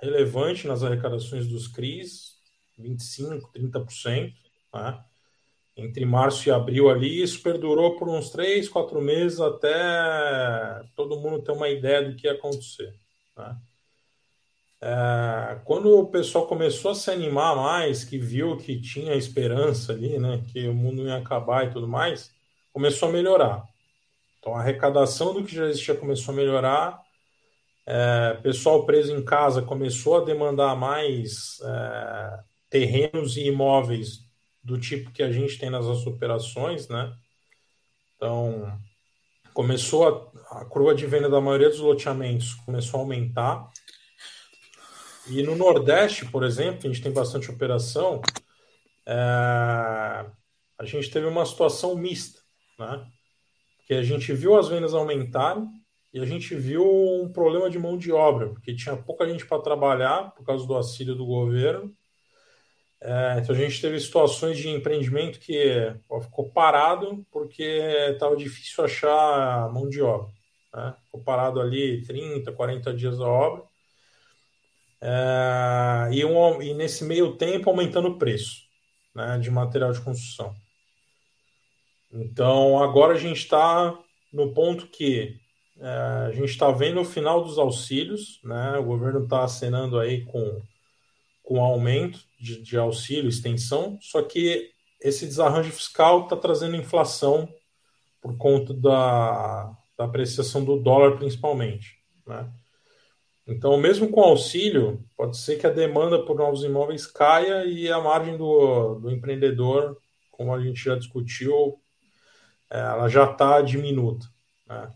relevante 0.00 0.66
nas 0.66 0.82
arrecadações 0.82 1.46
dos 1.46 1.68
CRIs, 1.68 2.32
25, 2.78 3.50
30% 3.52 4.32
né? 4.74 5.04
entre 5.76 6.04
março 6.04 6.48
e 6.48 6.52
abril 6.52 6.90
ali, 6.90 7.22
isso 7.22 7.42
perdurou 7.42 7.96
por 7.96 8.08
uns 8.08 8.30
três, 8.30 8.68
quatro 8.68 9.00
meses 9.00 9.40
até 9.40 10.82
todo 10.94 11.20
mundo 11.20 11.42
ter 11.42 11.52
uma 11.52 11.68
ideia 11.68 12.02
do 12.08 12.16
que 12.16 12.26
ia 12.26 12.32
acontecer. 12.32 12.94
Né? 13.36 13.56
É, 14.84 15.60
quando 15.64 15.96
o 15.96 16.08
pessoal 16.08 16.46
começou 16.48 16.90
a 16.90 16.94
se 16.94 17.08
animar 17.08 17.54
mais, 17.54 18.04
que 18.04 18.18
viu 18.18 18.56
que 18.56 18.80
tinha 18.80 19.14
esperança 19.14 19.92
ali, 19.92 20.18
né, 20.18 20.42
que 20.52 20.66
o 20.66 20.74
mundo 20.74 21.02
ia 21.02 21.16
acabar 21.16 21.66
e 21.66 21.70
tudo 21.70 21.86
mais, 21.86 22.34
começou 22.72 23.08
a 23.08 23.12
melhorar. 23.12 23.71
Então 24.42 24.56
a 24.56 24.60
arrecadação 24.60 25.32
do 25.32 25.44
que 25.44 25.54
já 25.54 25.66
existia 25.66 25.94
começou 25.94 26.32
a 26.32 26.36
melhorar, 26.36 27.00
é, 27.86 28.34
pessoal 28.42 28.84
preso 28.84 29.14
em 29.14 29.24
casa 29.24 29.62
começou 29.62 30.16
a 30.16 30.24
demandar 30.24 30.74
mais 30.74 31.60
é, 31.62 32.40
terrenos 32.68 33.36
e 33.36 33.46
imóveis 33.46 34.18
do 34.62 34.78
tipo 34.78 35.12
que 35.12 35.22
a 35.22 35.30
gente 35.30 35.58
tem 35.58 35.70
nas 35.70 35.86
nossas 35.86 36.06
operações, 36.06 36.88
né? 36.88 37.16
Então, 38.16 38.76
começou 39.54 40.32
a, 40.50 40.60
a 40.60 40.64
curva 40.64 40.92
de 40.92 41.06
venda 41.06 41.30
da 41.30 41.40
maioria 41.40 41.70
dos 41.70 41.78
loteamentos 41.78 42.54
começou 42.54 42.98
a 42.98 43.02
aumentar. 43.04 43.68
E 45.28 45.40
no 45.44 45.54
Nordeste, 45.54 46.26
por 46.26 46.42
exemplo, 46.42 46.80
a 46.84 46.92
gente 46.92 47.02
tem 47.02 47.12
bastante 47.12 47.48
operação, 47.48 48.20
é, 49.06 49.14
a 49.14 50.84
gente 50.84 51.10
teve 51.10 51.26
uma 51.26 51.46
situação 51.46 51.94
mista, 51.94 52.40
né? 52.76 53.06
Que 53.92 53.98
a 53.98 54.02
gente 54.02 54.32
viu 54.32 54.56
as 54.56 54.68
vendas 54.68 54.94
aumentarem 54.94 55.68
e 56.12 56.20
a 56.20 56.24
gente 56.24 56.54
viu 56.54 56.84
um 57.22 57.32
problema 57.32 57.68
de 57.68 57.78
mão 57.78 57.96
de 57.96 58.12
obra, 58.12 58.48
porque 58.48 58.74
tinha 58.74 58.96
pouca 58.96 59.26
gente 59.26 59.46
para 59.46 59.62
trabalhar 59.62 60.32
por 60.34 60.44
causa 60.44 60.66
do 60.66 60.74
auxílio 60.74 61.14
do 61.14 61.26
governo 61.26 61.94
é, 63.04 63.40
então 63.40 63.52
a 63.52 63.58
gente 63.58 63.80
teve 63.80 63.98
situações 63.98 64.56
de 64.56 64.68
empreendimento 64.68 65.40
que 65.40 65.92
ó, 66.08 66.20
ficou 66.20 66.48
parado 66.50 67.26
porque 67.32 67.62
estava 68.12 68.36
difícil 68.36 68.84
achar 68.84 69.68
mão 69.72 69.88
de 69.88 70.00
obra. 70.00 70.32
Né? 70.72 70.94
Ficou 71.06 71.20
parado 71.20 71.60
ali 71.60 72.02
30, 72.06 72.52
40 72.52 72.94
dias 72.94 73.20
a 73.20 73.26
obra. 73.26 73.64
É, 75.00 76.10
e, 76.12 76.24
um, 76.24 76.62
e 76.62 76.72
nesse 76.74 77.02
meio 77.04 77.36
tempo 77.36 77.68
aumentando 77.68 78.08
o 78.08 78.18
preço 78.18 78.62
né, 79.12 79.36
de 79.38 79.50
material 79.50 79.90
de 79.92 80.00
construção. 80.00 80.54
Então 82.12 82.82
agora 82.82 83.14
a 83.14 83.18
gente 83.18 83.38
está 83.38 83.98
no 84.32 84.52
ponto 84.52 84.86
que 84.86 85.36
é, 85.78 85.86
a 86.28 86.32
gente 86.32 86.50
está 86.50 86.70
vendo 86.70 87.00
o 87.00 87.04
final 87.04 87.42
dos 87.42 87.58
auxílios, 87.58 88.40
né? 88.44 88.78
o 88.78 88.84
governo 88.84 89.24
está 89.24 89.44
acenando 89.44 89.98
aí 89.98 90.24
com 90.24 90.62
com 91.42 91.60
aumento 91.60 92.20
de, 92.40 92.62
de 92.62 92.78
auxílio, 92.78 93.28
extensão, 93.28 93.98
só 94.00 94.22
que 94.22 94.70
esse 95.00 95.26
desarranjo 95.26 95.72
fiscal 95.72 96.22
está 96.22 96.36
trazendo 96.36 96.76
inflação 96.76 97.48
por 98.20 98.36
conta 98.36 98.72
da, 98.72 99.76
da 99.98 100.04
apreciação 100.04 100.64
do 100.64 100.78
dólar, 100.78 101.16
principalmente. 101.16 101.98
Né? 102.26 102.48
Então, 103.46 103.76
mesmo 103.76 104.08
com 104.08 104.20
auxílio, 104.20 105.04
pode 105.16 105.36
ser 105.36 105.58
que 105.58 105.66
a 105.66 105.70
demanda 105.70 106.24
por 106.24 106.36
novos 106.36 106.62
imóveis 106.62 107.06
caia 107.06 107.64
e 107.66 107.90
a 107.90 108.00
margem 108.00 108.36
do, 108.36 108.94
do 109.00 109.10
empreendedor, 109.10 109.98
como 110.30 110.54
a 110.54 110.60
gente 110.62 110.82
já 110.82 110.94
discutiu, 110.94 111.81
ela 112.78 113.08
já 113.08 113.30
está 113.30 113.60
diminuta. 113.60 114.26
Né? 114.66 114.90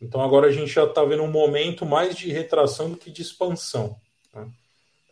Então 0.00 0.20
agora 0.20 0.48
a 0.48 0.52
gente 0.52 0.70
já 0.70 0.84
está 0.84 1.04
vendo 1.04 1.22
um 1.22 1.30
momento 1.30 1.86
mais 1.86 2.14
de 2.14 2.30
retração 2.30 2.90
do 2.90 2.96
que 2.96 3.10
de 3.10 3.22
expansão. 3.22 3.96
Né? 4.34 4.48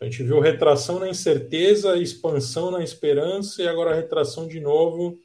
A 0.01 0.05
gente 0.05 0.23
viu 0.23 0.41
retração 0.41 0.99
na 0.99 1.09
incerteza, 1.09 1.97
expansão 1.97 2.71
na 2.71 2.83
esperança 2.83 3.63
e 3.63 3.69
agora 3.69 3.95
retração 3.95 4.47
de 4.47 4.61
novo. 4.61 5.19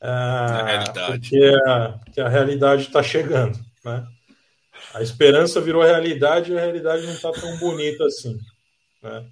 É, 0.00 0.62
realidade. 0.64 1.12
Porque 1.12 1.60
a, 1.66 1.88
porque 2.04 2.20
a 2.20 2.28
realidade 2.28 2.82
está 2.82 3.02
chegando. 3.02 3.58
Né? 3.84 4.06
A 4.92 5.00
esperança 5.00 5.60
virou 5.60 5.82
realidade 5.82 6.52
e 6.52 6.58
a 6.58 6.60
realidade 6.60 7.06
não 7.06 7.14
está 7.14 7.32
tão 7.32 7.56
bonita 7.58 8.04
assim. 8.04 8.38
Né? 9.02 9.26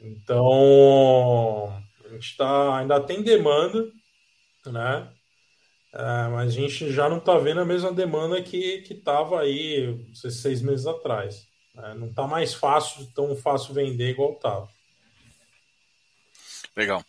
Então, 0.00 1.72
a 2.04 2.08
gente 2.08 2.36
tá, 2.36 2.78
ainda 2.78 3.00
tem 3.00 3.22
demanda, 3.22 3.86
né? 4.66 5.08
É, 5.98 6.28
mas 6.28 6.48
a 6.48 6.50
gente 6.50 6.92
já 6.92 7.08
não 7.08 7.16
está 7.16 7.38
vendo 7.38 7.60
a 7.60 7.64
mesma 7.64 7.90
demanda 7.90 8.42
que 8.42 8.84
estava 8.90 9.40
aí 9.40 10.06
seis 10.12 10.60
meses 10.60 10.86
atrás. 10.86 11.48
Né? 11.74 11.94
Não 11.94 12.08
está 12.08 12.26
mais 12.26 12.52
fácil, 12.52 13.06
tão 13.14 13.34
fácil 13.34 13.72
vender 13.72 14.10
igual 14.10 14.34
estava. 14.34 14.68
Legal. 16.76 17.02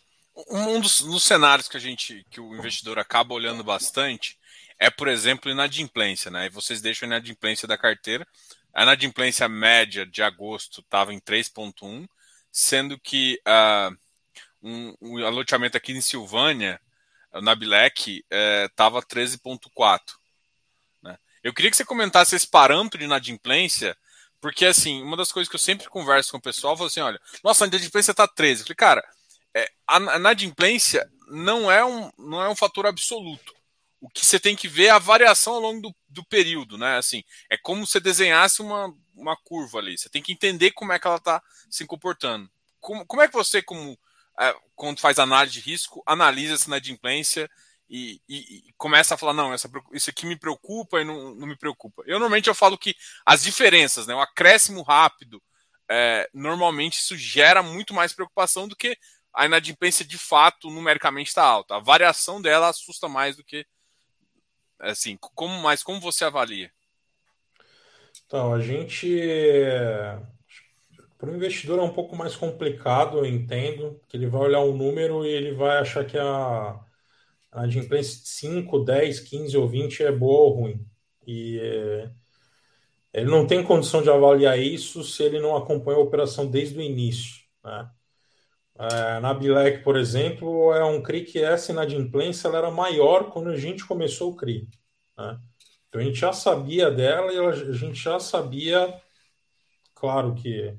Um 0.50 0.80
dos, 0.80 1.02
dos 1.02 1.24
cenários 1.24 1.68
que 1.68 1.76
a 1.76 1.80
gente, 1.80 2.24
que 2.30 2.40
o 2.40 2.54
investidor 2.56 2.98
acaba 2.98 3.34
olhando 3.34 3.62
bastante 3.62 4.38
é, 4.78 4.88
por 4.90 5.08
exemplo, 5.08 5.50
inadimplência, 5.50 6.30
né? 6.30 6.46
E 6.46 6.50
vocês 6.50 6.80
deixam 6.80 7.06
a 7.06 7.10
inadimplência 7.10 7.66
da 7.66 7.76
carteira. 7.76 8.26
A 8.72 8.84
inadimplência 8.84 9.48
média 9.48 10.06
de 10.06 10.22
agosto 10.22 10.80
estava 10.80 11.12
em 11.12 11.18
3,1, 11.18 12.08
sendo 12.52 12.98
que 12.98 13.40
uh, 13.46 13.96
um, 14.62 14.94
um 15.00 15.26
aloteamento 15.26 15.76
aqui 15.76 15.92
em 15.92 16.00
Silvânia, 16.00 16.80
na 17.34 17.54
Bilec, 17.54 18.24
estava 18.64 18.98
é, 18.98 19.02
13,4. 19.02 20.00
Né? 21.02 21.18
Eu 21.42 21.52
queria 21.52 21.70
que 21.70 21.76
você 21.76 21.84
comentasse 21.84 22.34
esse 22.34 22.46
parâmetro 22.46 22.98
de 22.98 23.04
inadimplência, 23.04 23.96
porque, 24.40 24.64
assim, 24.64 25.02
uma 25.02 25.16
das 25.16 25.32
coisas 25.32 25.48
que 25.48 25.56
eu 25.56 25.60
sempre 25.60 25.88
converso 25.88 26.30
com 26.30 26.38
o 26.38 26.42
pessoal, 26.42 26.74
eu 26.74 26.76
falo 26.76 26.88
assim, 26.88 27.00
olha, 27.00 27.20
nossa, 27.42 27.64
a 27.64 27.68
inadimplência 27.68 28.12
está 28.12 28.26
13. 28.26 28.60
Eu 28.60 28.66
falei, 28.66 28.76
cara, 28.76 29.04
é, 29.54 29.68
a 29.86 30.16
inadimplência 30.16 31.10
não 31.28 31.70
é, 31.70 31.84
um, 31.84 32.10
não 32.18 32.42
é 32.42 32.48
um 32.48 32.56
fator 32.56 32.86
absoluto. 32.86 33.54
O 34.00 34.08
que 34.08 34.24
você 34.24 34.38
tem 34.38 34.54
que 34.54 34.68
ver 34.68 34.86
é 34.86 34.90
a 34.90 34.98
variação 34.98 35.54
ao 35.54 35.60
longo 35.60 35.82
do, 35.82 35.94
do 36.08 36.24
período, 36.24 36.78
né? 36.78 36.96
Assim, 36.98 37.24
é 37.50 37.56
como 37.56 37.84
se 37.84 37.98
desenhasse 37.98 38.62
uma, 38.62 38.94
uma 39.12 39.36
curva 39.36 39.78
ali. 39.78 39.98
Você 39.98 40.08
tem 40.08 40.22
que 40.22 40.32
entender 40.32 40.70
como 40.70 40.92
é 40.92 40.98
que 41.00 41.06
ela 41.06 41.16
está 41.16 41.42
se 41.68 41.84
comportando. 41.84 42.48
Como, 42.78 43.04
como 43.04 43.22
é 43.22 43.26
que 43.26 43.34
você, 43.34 43.60
como 43.60 43.98
quando 44.76 45.00
faz 45.00 45.18
análise 45.18 45.54
de 45.54 45.60
risco, 45.60 46.02
analisa 46.06 46.54
essa 46.54 46.68
inadimplência 46.68 47.50
e, 47.90 48.20
e, 48.28 48.68
e, 48.68 48.72
começa 48.76 49.14
a 49.14 49.18
falar, 49.18 49.32
não, 49.32 49.52
essa, 49.52 49.68
isso 49.92 50.10
aqui 50.10 50.26
me 50.26 50.36
preocupa 50.36 51.00
e 51.00 51.04
não, 51.04 51.34
não 51.34 51.46
me 51.46 51.56
preocupa. 51.56 52.02
Eu 52.06 52.18
normalmente 52.18 52.48
eu 52.48 52.54
falo 52.54 52.76
que 52.78 52.94
as 53.24 53.42
diferenças, 53.42 54.06
né, 54.06 54.14
o 54.14 54.20
acréscimo 54.20 54.82
rápido, 54.82 55.42
é, 55.90 56.28
normalmente 56.34 56.98
isso 56.98 57.16
gera 57.16 57.62
muito 57.62 57.94
mais 57.94 58.12
preocupação 58.12 58.68
do 58.68 58.76
que 58.76 58.96
a 59.34 59.46
inadimplência 59.46 60.04
de 60.04 60.18
fato 60.18 60.70
numericamente 60.70 61.28
está 61.28 61.42
alta. 61.42 61.76
A 61.76 61.80
variação 61.80 62.42
dela 62.42 62.68
assusta 62.68 63.08
mais 63.08 63.36
do 63.36 63.44
que 63.44 63.66
assim, 64.78 65.16
como 65.16 65.60
mas 65.60 65.82
como 65.82 66.00
você 66.00 66.24
avalia? 66.24 66.70
Então, 68.26 68.52
a 68.52 68.60
gente 68.60 69.20
para 71.18 71.30
o 71.30 71.34
investidor 71.34 71.80
é 71.80 71.82
um 71.82 71.92
pouco 71.92 72.14
mais 72.16 72.36
complicado, 72.36 73.18
eu 73.18 73.26
entendo, 73.26 74.00
que 74.08 74.16
ele 74.16 74.28
vai 74.28 74.42
olhar 74.42 74.60
um 74.60 74.76
número 74.76 75.26
e 75.26 75.28
ele 75.28 75.52
vai 75.52 75.78
achar 75.78 76.04
que 76.06 76.16
a, 76.16 76.80
a 77.50 77.62
adimplência 77.62 78.22
de 78.22 78.28
5, 78.28 78.78
10, 78.84 79.20
15 79.20 79.56
ou 79.56 79.68
20 79.68 80.04
é 80.04 80.12
boa 80.12 80.42
ou 80.42 80.60
ruim. 80.60 80.86
E 81.26 81.58
é, 81.60 82.10
ele 83.12 83.30
não 83.30 83.46
tem 83.46 83.64
condição 83.64 84.02
de 84.02 84.10
avaliar 84.10 84.58
isso 84.58 85.02
se 85.02 85.22
ele 85.24 85.40
não 85.40 85.56
acompanha 85.56 85.98
a 85.98 86.02
operação 86.02 86.46
desde 86.46 86.78
o 86.78 86.82
início. 86.82 87.42
Né? 87.64 87.90
É, 88.78 89.20
na 89.20 89.34
Bilec, 89.34 89.82
por 89.82 89.96
exemplo, 89.96 90.72
é 90.72 90.84
um 90.84 91.02
CRI 91.02 91.24
que 91.24 91.42
essa 91.42 91.72
inadimplência 91.72 92.46
ela 92.46 92.58
era 92.58 92.70
maior 92.70 93.30
quando 93.30 93.50
a 93.50 93.56
gente 93.56 93.84
começou 93.84 94.32
o 94.32 94.36
CRI. 94.36 94.68
Né? 95.16 95.40
Então 95.88 96.00
a 96.00 96.04
gente 96.04 96.18
já 96.20 96.32
sabia 96.32 96.90
dela 96.90 97.32
e 97.32 97.38
a 97.38 97.52
gente 97.72 97.96
já 97.96 98.20
sabia, 98.20 99.00
claro 99.94 100.34
que 100.34 100.78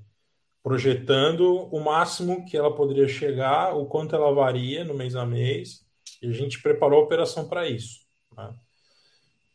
projetando 0.63 1.67
o 1.73 1.79
máximo 1.79 2.45
que 2.45 2.57
ela 2.57 2.73
poderia 2.73 3.07
chegar, 3.07 3.75
o 3.75 3.85
quanto 3.85 4.15
ela 4.15 4.33
varia 4.33 4.83
no 4.83 4.93
mês 4.93 5.15
a 5.15 5.25
mês, 5.25 5.85
e 6.21 6.27
a 6.27 6.31
gente 6.31 6.61
preparou 6.61 6.99
a 6.99 7.03
operação 7.03 7.47
para 7.47 7.67
isso. 7.67 8.01
Né? 8.35 8.53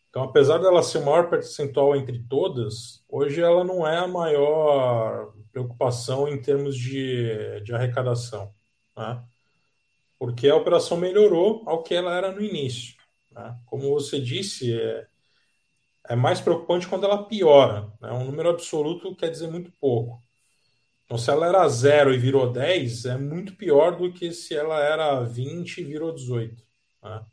Então, 0.09 0.23
apesar 0.23 0.59
dela 0.59 0.83
ser 0.83 0.99
o 0.99 1.05
maior 1.05 1.29
percentual 1.29 1.97
entre 1.97 2.23
todas, 2.29 3.05
hoje 3.09 3.41
ela 3.41 3.65
não 3.65 3.87
é 3.87 3.99
a 3.99 4.07
maior 4.07 5.35
preocupação 5.51 6.29
em 6.29 6.41
termos 6.41 6.77
de, 6.77 7.61
de 7.61 7.75
arrecadação, 7.75 8.55
né? 8.97 9.23
porque 10.19 10.49
a 10.49 10.57
operação 10.57 10.97
melhorou 10.97 11.63
ao 11.67 11.83
que 11.83 11.95
ela 11.95 12.17
era 12.17 12.33
no 12.33 12.41
início. 12.41 12.95
Né? 13.31 13.59
Como 13.67 13.91
você 13.93 14.21
disse, 14.21 14.73
é, 14.73 15.07
é 16.09 16.17
mais 16.17 16.41
preocupante 16.41 16.87
quando 16.87 17.05
ela 17.05 17.25
piora. 17.25 17.93
Né? 18.01 18.11
Um 18.13 18.25
número 18.25 18.51
absoluto 18.51 19.15
quer 19.17 19.31
dizer 19.31 19.51
muito 19.51 19.73
pouco. 19.81 20.24
Então, 21.15 21.23
se 21.23 21.31
ela 21.31 21.47
era 21.47 21.69
0 21.69 22.13
e 22.13 22.19
virou 22.19 22.51
10, 22.51 23.05
é 23.05 23.17
muito 23.17 23.55
pior 23.55 23.97
do 23.97 24.13
que 24.13 24.33
se 24.33 24.53
ela 24.53 24.81
era 24.81 25.23
20 25.23 25.79
e 25.79 25.85
virou 25.85 26.13
18. 26.13 26.61
Né? 27.01 27.25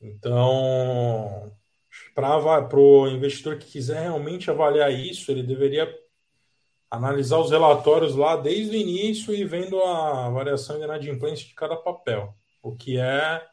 Então, 0.00 1.56
para 2.12 2.76
o 2.76 3.06
investidor 3.06 3.56
que 3.56 3.70
quiser 3.70 4.00
realmente 4.02 4.50
avaliar 4.50 4.92
isso, 4.92 5.30
ele 5.30 5.44
deveria 5.44 5.96
analisar 6.90 7.38
os 7.38 7.52
relatórios 7.52 8.16
lá 8.16 8.34
desde 8.34 8.76
o 8.76 8.80
início 8.80 9.32
e 9.32 9.44
vendo 9.44 9.80
a 9.80 10.28
variação 10.30 10.76
de 10.76 10.82
inadimplência 10.82 11.46
de 11.46 11.54
cada 11.54 11.76
papel, 11.76 12.34
o 12.60 12.74
que 12.74 12.98
é 12.98 13.46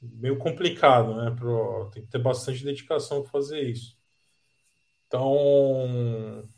meio 0.00 0.38
complicado, 0.38 1.12
né? 1.16 1.34
Pro, 1.36 1.90
tem 1.92 2.04
que 2.04 2.10
ter 2.10 2.22
bastante 2.22 2.62
dedicação 2.62 3.20
para 3.20 3.32
fazer 3.32 3.62
isso. 3.62 3.98
Então, 5.08 6.48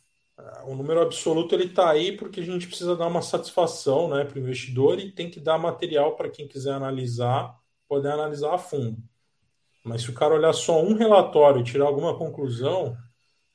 o 0.65 0.75
número 0.75 1.01
absoluto 1.01 1.55
ele 1.55 1.65
está 1.65 1.91
aí 1.91 2.17
porque 2.17 2.41
a 2.41 2.45
gente 2.45 2.67
precisa 2.67 2.97
dar 2.97 3.07
uma 3.07 3.23
satisfação 3.23 4.09
né, 4.09 4.25
para 4.25 4.37
o 4.39 4.41
investidor 4.41 4.99
e 4.99 5.11
tem 5.11 5.31
que 5.31 5.41
dar 5.41 5.59
material 5.59 6.17
para 6.17 6.31
quem 6.31 6.47
quiser 6.47 6.73
analisar, 6.73 7.57
poder 7.89 8.13
analisar 8.13 8.55
a 8.55 8.59
fundo. 8.59 9.03
Mas 9.85 10.03
se 10.03 10.11
o 10.11 10.15
cara 10.15 10.35
olhar 10.35 10.53
só 10.53 10.83
um 10.83 10.95
relatório 10.95 11.61
e 11.61 11.65
tirar 11.65 11.87
alguma 11.87 12.17
conclusão, 12.17 12.97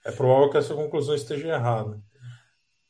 é 0.04 0.12
provável 0.12 0.50
que 0.50 0.58
essa 0.58 0.74
conclusão 0.74 1.16
esteja 1.16 1.48
errada. 1.48 2.02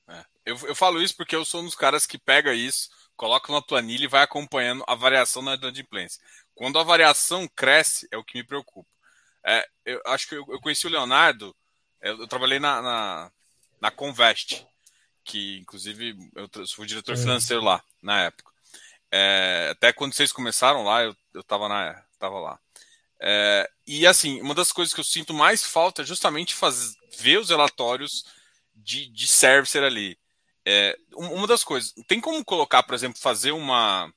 É, 0.07 0.25
eu, 0.45 0.57
eu 0.67 0.75
falo 0.75 1.01
isso 1.01 1.15
porque 1.15 1.35
eu 1.35 1.43
sou 1.43 1.61
um 1.61 1.65
dos 1.65 1.75
caras 1.75 2.05
que 2.05 2.17
pega 2.17 2.53
isso, 2.53 2.89
coloca 3.15 3.51
na 3.51 3.61
planilha 3.61 4.05
e 4.05 4.09
vai 4.09 4.23
acompanhando 4.23 4.83
a 4.87 4.95
variação 4.95 5.41
na 5.41 5.55
inadimplência. 5.55 6.21
Quando 6.53 6.79
a 6.79 6.83
variação 6.83 7.47
cresce, 7.53 8.07
é 8.11 8.17
o 8.17 8.23
que 8.23 8.37
me 8.37 8.43
preocupa. 8.43 8.89
É, 9.45 9.67
eu 9.85 10.01
acho 10.07 10.27
que 10.27 10.35
eu, 10.35 10.45
eu 10.49 10.59
conheci 10.59 10.87
o 10.87 10.89
Leonardo, 10.89 11.55
eu, 12.01 12.19
eu 12.19 12.27
trabalhei 12.27 12.59
na, 12.59 12.81
na 12.81 13.31
na 13.79 13.91
Convest, 13.91 14.65
que 15.23 15.59
inclusive 15.59 16.15
eu 16.35 16.49
fui 16.67 16.85
diretor 16.85 17.17
financeiro 17.17 17.63
lá 17.63 17.83
na 18.01 18.21
época. 18.21 18.51
É, 19.11 19.69
até 19.71 19.93
quando 19.93 20.13
vocês 20.13 20.31
começaram 20.31 20.83
lá, 20.83 21.03
eu, 21.03 21.15
eu 21.33 21.43
tava, 21.43 21.69
na, 21.69 22.03
tava 22.19 22.39
lá. 22.39 22.59
É, 23.19 23.69
e 23.87 24.05
assim, 24.05 24.41
uma 24.41 24.53
das 24.53 24.71
coisas 24.71 24.93
que 24.93 24.99
eu 24.99 25.03
sinto 25.05 25.33
mais 25.33 25.63
falta 25.63 26.01
é 26.01 26.05
justamente 26.05 26.53
fazer, 26.53 26.95
ver 27.17 27.39
os 27.39 27.49
relatórios 27.49 28.25
de, 28.75 29.07
de 29.07 29.27
servicer 29.27 29.83
ali. 29.83 30.17
É, 30.65 30.97
uma 31.13 31.47
das 31.47 31.63
coisas, 31.63 31.93
tem 32.07 32.19
como 32.19 32.43
colocar, 32.43 32.83
por 32.83 32.95
exemplo, 32.95 33.19
fazer 33.19 33.51
uma. 33.51 34.11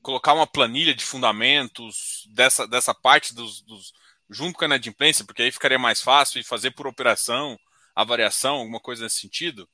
colocar 0.00 0.32
uma 0.32 0.46
planilha 0.46 0.94
de 0.94 1.04
fundamentos 1.04 2.26
dessa, 2.30 2.66
dessa 2.66 2.94
parte 2.94 3.34
dos, 3.34 3.62
dos 3.62 3.92
junto 4.30 4.58
com 4.58 4.64
a 4.64 4.68
inadimplência, 4.68 5.24
porque 5.24 5.42
aí 5.42 5.52
ficaria 5.52 5.78
mais 5.78 6.00
fácil 6.00 6.40
e 6.40 6.44
fazer 6.44 6.70
por 6.72 6.86
operação 6.86 7.58
a 7.96 8.04
variação, 8.04 8.56
alguma 8.56 8.78
coisa 8.78 9.02
nesse 9.02 9.20
sentido? 9.20 9.66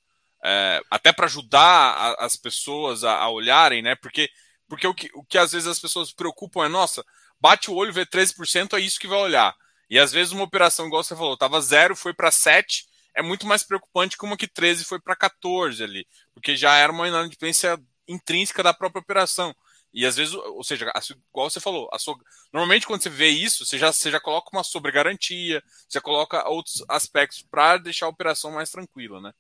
É, 0.44 0.80
até 0.88 1.12
para 1.12 1.26
ajudar 1.26 1.60
a, 1.60 2.24
as 2.24 2.36
pessoas 2.36 3.02
a, 3.02 3.16
a, 3.16 3.28
olharem, 3.28 3.82
né? 3.82 3.96
Porque, 3.96 4.30
porque 4.68 4.86
o, 4.86 4.94
que, 4.94 5.10
o 5.14 5.24
que 5.24 5.36
às 5.36 5.52
vezes 5.52 5.66
as 5.66 5.80
pessoas 5.80 6.12
preocupam 6.12 6.64
é, 6.64 6.68
nossa, 6.68 7.04
bate 7.40 7.70
o 7.70 7.74
olho, 7.74 7.92
vê 7.92 8.06
13%, 8.06 8.74
é 8.74 8.80
isso 8.80 9.00
que 9.00 9.08
vai 9.08 9.18
olhar. 9.18 9.54
E 9.90 9.98
às 9.98 10.12
vezes 10.12 10.32
uma 10.32 10.44
operação, 10.44 10.86
igual 10.86 11.02
você 11.02 11.16
falou, 11.16 11.34
estava 11.34 11.60
zero, 11.60 11.94
foi 11.96 12.14
para 12.14 12.30
7, 12.30 12.86
é 13.14 13.22
muito 13.22 13.46
mais 13.46 13.62
preocupante 13.62 14.16
que 14.16 14.24
uma 14.24 14.36
que 14.36 14.48
13 14.48 14.84
foi 14.84 15.00
para 15.00 15.14
14 15.14 15.82
ali, 15.82 16.06
porque 16.32 16.56
já 16.56 16.76
era 16.76 16.92
uma 16.92 17.06
inadimplência 17.06 17.78
intrínseca 18.08 18.62
da 18.62 18.72
própria 18.72 19.00
operação. 19.00 19.54
E 19.92 20.06
às 20.06 20.16
vezes, 20.16 20.34
ou 20.34 20.64
seja, 20.64 20.90
igual 21.30 21.50
você 21.50 21.60
falou, 21.60 21.88
so... 21.98 22.16
normalmente 22.52 22.86
quando 22.86 23.02
você 23.02 23.10
vê 23.10 23.28
isso, 23.28 23.66
você 23.66 23.76
já, 23.76 23.92
você 23.92 24.10
já 24.10 24.18
coloca 24.18 24.48
uma 24.52 24.64
sobregarantia, 24.64 25.62
você 25.86 26.00
coloca 26.00 26.48
outros 26.48 26.82
aspectos 26.88 27.42
para 27.42 27.76
deixar 27.76 28.06
a 28.06 28.10
operação 28.10 28.50
mais 28.52 28.70
tranquila, 28.70 29.20
né? 29.20 29.32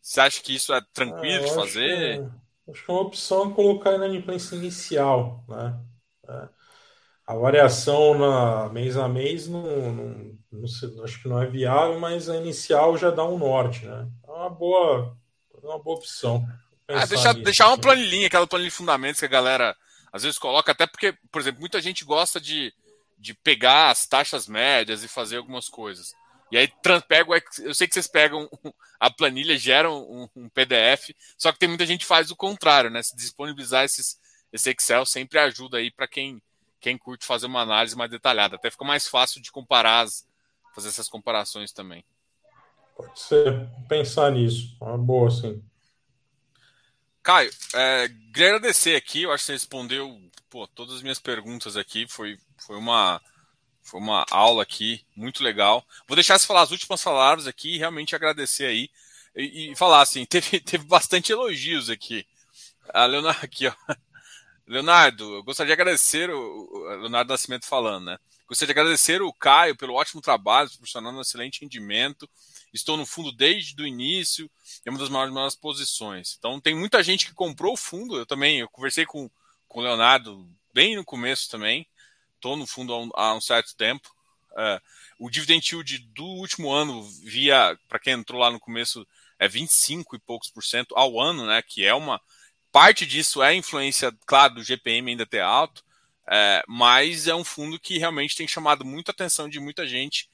Você 0.00 0.20
acha 0.20 0.40
que 0.40 0.54
isso 0.54 0.72
é 0.72 0.80
tranquilo 0.92 1.44
é, 1.44 1.48
de 1.48 1.54
fazer? 1.54 1.90
Acho 1.90 2.30
que, 2.30 2.70
é, 2.70 2.70
acho 2.72 2.84
que 2.84 2.90
é 2.90 2.94
uma 2.94 3.02
opção 3.02 3.52
colocar 3.52 3.98
na 3.98 4.06
inadimplência 4.06 4.54
inicial, 4.54 5.44
né? 5.48 5.78
É. 6.28 6.48
a 7.26 7.34
variação 7.34 8.18
na 8.18 8.68
mês 8.68 8.96
a 8.96 9.08
mês 9.08 9.46
não, 9.46 9.92
não, 9.92 10.38
não 10.50 11.04
acho 11.04 11.22
que 11.22 11.28
não 11.28 11.40
é 11.40 11.46
viável, 11.46 12.00
mas 12.00 12.28
a 12.28 12.36
inicial 12.36 12.96
já 12.96 13.10
dá 13.10 13.24
um 13.24 13.38
norte, 13.38 13.84
né? 13.86 14.08
É 14.24 14.30
uma 14.30 14.50
boa, 14.50 15.16
é 15.62 15.66
uma 15.66 15.78
boa 15.78 15.96
opção. 15.96 16.46
Ah, 16.88 17.04
deixar, 17.04 17.32
nisso, 17.32 17.44
deixar 17.44 17.68
uma 17.68 17.78
planilhinha, 17.78 18.28
aquela 18.28 18.46
planilha 18.46 18.70
de 18.70 18.76
fundamentos 18.76 19.18
que 19.18 19.26
a 19.26 19.28
galera 19.28 19.76
às 20.12 20.22
vezes 20.22 20.38
coloca, 20.38 20.72
até 20.72 20.86
porque, 20.86 21.16
por 21.30 21.40
exemplo, 21.40 21.60
muita 21.60 21.80
gente 21.80 22.04
gosta 22.04 22.40
de, 22.40 22.72
de 23.18 23.34
pegar 23.34 23.90
as 23.90 24.06
taxas 24.06 24.46
médias 24.46 25.02
e 25.02 25.08
fazer 25.08 25.36
algumas 25.36 25.68
coisas. 25.68 26.14
E 26.50 26.56
aí 26.56 26.72
pego, 27.08 27.34
eu 27.58 27.74
sei 27.74 27.88
que 27.88 27.94
vocês 27.94 28.06
pegam 28.06 28.48
a 29.00 29.10
planilha, 29.10 29.58
geram 29.58 30.02
um, 30.02 30.28
um, 30.36 30.48
PDF, 30.48 31.10
só 31.36 31.50
que 31.50 31.58
tem 31.58 31.68
muita 31.68 31.84
gente 31.84 32.00
que 32.00 32.06
faz 32.06 32.30
o 32.30 32.36
contrário, 32.36 32.88
né? 32.88 33.02
Se 33.02 33.16
disponibilizar 33.16 33.84
esses, 33.84 34.18
esse 34.52 34.70
Excel 34.70 35.04
sempre 35.04 35.38
ajuda 35.40 35.78
aí 35.78 35.90
para 35.90 36.06
quem, 36.06 36.40
quem 36.80 36.96
curte 36.96 37.26
fazer 37.26 37.46
uma 37.46 37.62
análise 37.62 37.96
mais 37.96 38.10
detalhada. 38.10 38.56
Até 38.56 38.70
fica 38.70 38.84
mais 38.84 39.08
fácil 39.08 39.42
de 39.42 39.50
comparar, 39.50 40.02
as, 40.02 40.26
fazer 40.74 40.88
essas 40.88 41.08
comparações 41.08 41.72
também. 41.72 42.04
Pode 42.96 43.18
ser, 43.18 43.68
pensar 43.88 44.30
nisso. 44.30 44.76
Uma 44.80 44.96
boa, 44.96 45.30
sim. 45.30 45.62
Caio, 47.26 47.50
é, 47.74 48.08
queria 48.32 48.54
agradecer 48.54 48.94
aqui, 48.94 49.22
eu 49.22 49.32
acho 49.32 49.42
que 49.42 49.46
você 49.46 49.52
respondeu 49.54 50.16
pô, 50.48 50.64
todas 50.68 50.94
as 50.94 51.02
minhas 51.02 51.18
perguntas 51.18 51.76
aqui, 51.76 52.06
foi, 52.08 52.38
foi 52.64 52.76
uma 52.76 53.20
foi 53.82 53.98
uma 53.98 54.24
aula 54.30 54.62
aqui 54.62 55.04
muito 55.16 55.42
legal. 55.42 55.84
Vou 56.06 56.14
deixar 56.14 56.38
você 56.38 56.46
falar 56.46 56.62
as 56.62 56.70
últimas 56.70 57.02
palavras 57.02 57.48
aqui 57.48 57.74
e 57.74 57.78
realmente 57.78 58.14
agradecer 58.14 58.66
aí. 58.66 58.88
E, 59.34 59.72
e 59.72 59.76
falar 59.76 60.02
assim, 60.02 60.24
teve, 60.30 60.60
teve 60.60 60.84
bastante 60.84 61.32
elogios 61.32 61.90
aqui. 61.90 62.24
A 62.94 63.06
Leonardo 63.06 63.44
aqui, 63.44 63.66
ó. 63.66 63.74
Leonardo, 64.64 65.34
eu 65.34 65.42
gostaria 65.42 65.74
de 65.74 65.80
agradecer 65.80 66.30
o, 66.30 66.38
o 66.38 66.88
Leonardo 67.00 67.32
Nascimento 67.32 67.66
falando, 67.66 68.04
né? 68.04 68.18
Gostaria 68.48 68.72
de 68.72 68.80
agradecer 68.80 69.20
o 69.20 69.32
Caio 69.32 69.74
pelo 69.74 69.94
ótimo 69.94 70.20
trabalho, 70.20 70.70
proporcionando 70.70 71.18
um 71.18 71.22
excelente 71.22 71.60
rendimento. 71.60 72.30
Estou 72.76 72.96
no 72.96 73.04
fundo 73.06 73.32
desde 73.32 73.80
o 73.82 73.86
início, 73.86 74.50
é 74.84 74.90
uma 74.90 74.98
das 74.98 75.08
maiores, 75.08 75.34
maiores 75.34 75.56
posições. 75.56 76.36
Então 76.38 76.60
tem 76.60 76.74
muita 76.74 77.02
gente 77.02 77.26
que 77.26 77.34
comprou 77.34 77.72
o 77.72 77.76
fundo. 77.76 78.16
Eu 78.16 78.26
também, 78.26 78.60
eu 78.60 78.68
conversei 78.68 79.04
com, 79.04 79.30
com 79.66 79.80
o 79.80 79.82
Leonardo 79.82 80.48
bem 80.72 80.94
no 80.94 81.04
começo 81.04 81.50
também 81.50 81.86
estou 82.46 82.56
no 82.56 82.66
fundo 82.66 82.94
há 82.94 83.02
um, 83.02 83.10
há 83.14 83.34
um 83.34 83.40
certo 83.40 83.74
tempo. 83.76 84.08
Uh, 84.52 84.80
o 85.18 85.28
dividend 85.28 85.68
yield 85.70 85.98
do 86.14 86.24
último 86.24 86.70
ano, 86.70 87.02
via, 87.24 87.76
para 87.88 87.98
quem 87.98 88.14
entrou 88.14 88.40
lá 88.40 88.50
no 88.50 88.60
começo, 88.60 89.06
é 89.38 89.48
25 89.48 90.16
e 90.16 90.18
poucos 90.18 90.48
por 90.48 90.62
cento 90.62 90.96
ao 90.96 91.20
ano, 91.20 91.44
né? 91.44 91.60
Que 91.62 91.84
é 91.84 91.94
uma. 91.94 92.20
Parte 92.70 93.04
disso 93.06 93.42
é 93.42 93.54
influência, 93.54 94.14
claro, 94.26 94.54
do 94.54 94.62
GPM 94.62 95.10
ainda 95.10 95.26
ter 95.26 95.40
alto, 95.40 95.82
é, 96.28 96.62
mas 96.68 97.26
é 97.26 97.34
um 97.34 97.44
fundo 97.44 97.80
que 97.80 97.98
realmente 97.98 98.36
tem 98.36 98.46
chamado 98.46 98.84
muita 98.84 99.12
atenção 99.12 99.48
de 99.48 99.58
muita 99.58 99.86
gente 99.86 100.28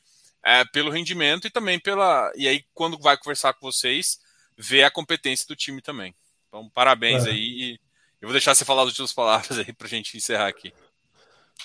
é, 0.45 0.65
pelo 0.65 0.91
rendimento 0.91 1.47
e 1.47 1.51
também 1.51 1.79
pela. 1.79 2.33
E 2.35 2.49
aí, 2.49 2.65
quando 2.75 2.99
vai 2.99 3.17
conversar 3.17 3.55
com 3.55 3.71
vocês, 3.71 4.19
ver 4.57 4.85
a 4.85 4.91
competência 4.91 5.47
do 5.47 5.57
time 5.57 5.81
também. 5.81 6.15
Então, 6.49 6.69
parabéns 6.71 7.27
é. 7.27 7.31
aí. 7.31 7.79
eu 8.21 8.29
vou 8.29 8.33
deixar 8.33 8.55
você 8.55 8.65
falar 8.65 8.83
as 8.83 8.89
últimas 8.89 9.13
palavras 9.13 9.59
aí 9.59 9.73
para 9.73 9.87
a 9.87 9.91
gente 9.91 10.17
encerrar 10.17 10.49
aqui. 10.49 10.73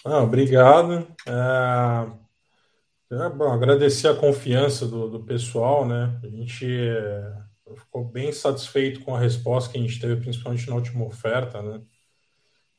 Ah, 0.05 0.19
obrigado. 0.19 1.07
É, 1.25 3.15
é, 3.15 3.29
bom, 3.29 3.51
agradecer 3.51 4.07
a 4.07 4.15
confiança 4.15 4.87
do, 4.87 5.09
do 5.09 5.23
pessoal, 5.23 5.85
né? 5.85 6.19
A 6.23 6.27
gente 6.27 6.65
é, 6.65 7.33
ficou 7.77 8.05
bem 8.05 8.31
satisfeito 8.31 9.01
com 9.01 9.15
a 9.15 9.19
resposta 9.19 9.71
que 9.71 9.77
a 9.77 9.81
gente 9.81 9.99
teve, 9.99 10.21
principalmente 10.21 10.67
na 10.67 10.75
última 10.75 11.05
oferta, 11.05 11.61
né? 11.61 11.81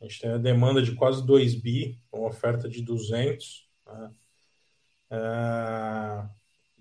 A 0.01 0.05
gente 0.05 0.21
tem 0.21 0.31
a 0.31 0.39
demanda 0.39 0.81
de 0.81 0.95
quase 0.95 1.27
2 1.27 1.57
bi, 1.57 2.01
uma 2.13 2.29
oferta 2.29 2.69
de 2.69 2.83
200. 2.83 3.69
Né? 3.87 4.11
É, 5.11 6.29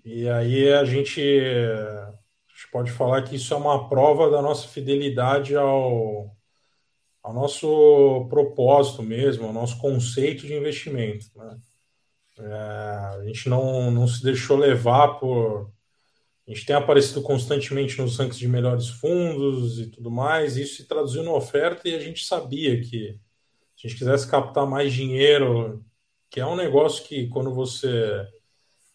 e 0.04 0.28
aí 0.28 0.72
a 0.72 0.84
gente, 0.84 1.20
a 1.20 2.12
gente 2.50 2.70
pode 2.72 2.90
falar 2.90 3.22
que 3.22 3.36
isso 3.36 3.52
é 3.54 3.56
uma 3.56 3.88
prova 3.88 4.30
da 4.30 4.42
nossa 4.42 4.68
fidelidade 4.68 5.56
ao, 5.56 6.36
ao 7.22 7.34
nosso 7.34 8.26
propósito 8.28 9.02
mesmo, 9.02 9.46
ao 9.46 9.52
nosso 9.52 9.78
conceito 9.78 10.46
de 10.46 10.54
investimento. 10.54 11.26
Né? 11.36 11.58
É, 12.38 12.52
a 13.18 13.24
gente 13.26 13.48
não, 13.48 13.90
não 13.90 14.06
se 14.06 14.22
deixou 14.22 14.56
levar 14.56 15.18
por. 15.18 15.72
A 16.46 16.50
gente 16.50 16.64
tem 16.64 16.74
aparecido 16.74 17.20
constantemente 17.20 18.00
nos 18.00 18.16
rankings 18.16 18.38
de 18.38 18.48
melhores 18.48 18.88
fundos 18.88 19.78
e 19.78 19.90
tudo 19.90 20.10
mais, 20.10 20.56
e 20.56 20.62
isso 20.62 20.76
se 20.76 20.88
traduziu 20.88 21.22
na 21.22 21.32
oferta 21.32 21.86
e 21.86 21.94
a 21.94 22.00
gente 22.00 22.24
sabia 22.24 22.80
que 22.80 23.18
se 23.76 23.86
a 23.86 23.88
gente 23.88 23.98
quisesse 23.98 24.28
captar 24.30 24.66
mais 24.66 24.92
dinheiro, 24.92 25.84
que 26.30 26.40
é 26.40 26.46
um 26.46 26.56
negócio 26.56 27.04
que 27.04 27.28
quando 27.28 27.54
você 27.54 28.26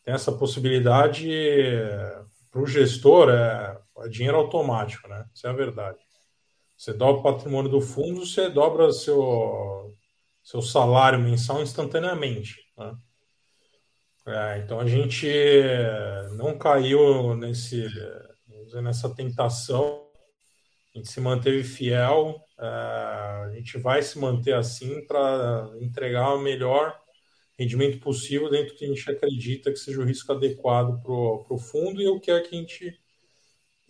tem 0.03 0.13
essa 0.13 0.31
possibilidade, 0.31 1.29
para 2.51 2.61
o 2.61 2.67
gestor 2.67 3.29
é, 3.29 3.77
é 4.05 4.07
dinheiro 4.07 4.37
automático, 4.37 5.07
né? 5.07 5.25
Isso 5.33 5.47
é 5.47 5.49
a 5.49 5.53
verdade. 5.53 5.97
Você 6.77 6.93
dobra 6.93 7.19
o 7.19 7.23
patrimônio 7.23 7.71
do 7.71 7.81
fundo, 7.81 8.25
você 8.25 8.49
dobra 8.49 8.91
seu, 8.91 9.95
seu 10.43 10.61
salário 10.61 11.19
mensal 11.19 11.61
instantaneamente. 11.61 12.57
Né? 12.77 12.95
É, 14.27 14.59
então 14.59 14.79
a 14.79 14.85
gente 14.85 15.27
não 16.35 16.57
caiu 16.57 17.35
nesse, 17.35 17.87
nessa 18.81 19.13
tentação, 19.13 20.07
a 20.93 20.97
gente 20.97 21.09
se 21.09 21.19
manteve 21.19 21.63
fiel, 21.63 22.39
é, 22.59 22.65
a 22.65 23.51
gente 23.55 23.77
vai 23.79 24.01
se 24.01 24.19
manter 24.19 24.53
assim 24.53 25.05
para 25.07 25.69
entregar 25.79 26.35
o 26.35 26.39
melhor 26.39 26.95
rendimento 27.57 27.99
possível 27.99 28.49
dentro 28.49 28.73
do 28.73 28.77
que 28.77 28.85
a 28.85 28.87
gente 28.87 29.09
acredita 29.09 29.71
que 29.71 29.77
seja 29.77 30.01
o 30.01 30.05
risco 30.05 30.31
adequado 30.31 31.01
para 31.01 31.11
o 31.11 31.59
fundo 31.59 32.01
e 32.01 32.07
o 32.07 32.19
que 32.19 32.31
é 32.31 32.41
que 32.41 32.55
a 32.55 32.59
gente 32.59 32.99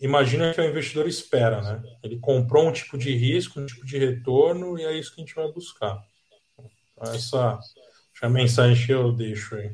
imagina 0.00 0.52
que 0.52 0.60
o 0.60 0.64
investidor 0.64 1.08
espera, 1.08 1.62
né? 1.62 1.82
Ele 2.02 2.18
comprou 2.18 2.68
um 2.68 2.72
tipo 2.72 2.98
de 2.98 3.14
risco, 3.14 3.58
um 3.58 3.66
tipo 3.66 3.86
de 3.86 3.98
retorno, 3.98 4.78
e 4.78 4.84
é 4.84 4.92
isso 4.98 5.14
que 5.14 5.20
a 5.20 5.24
gente 5.24 5.34
vai 5.34 5.50
buscar. 5.50 6.02
Então, 6.92 7.14
essa 7.14 7.58
é 8.22 8.26
a 8.26 8.30
mensagem 8.30 8.86
que 8.86 8.92
eu 8.92 9.12
deixo 9.12 9.54
aí. 9.54 9.72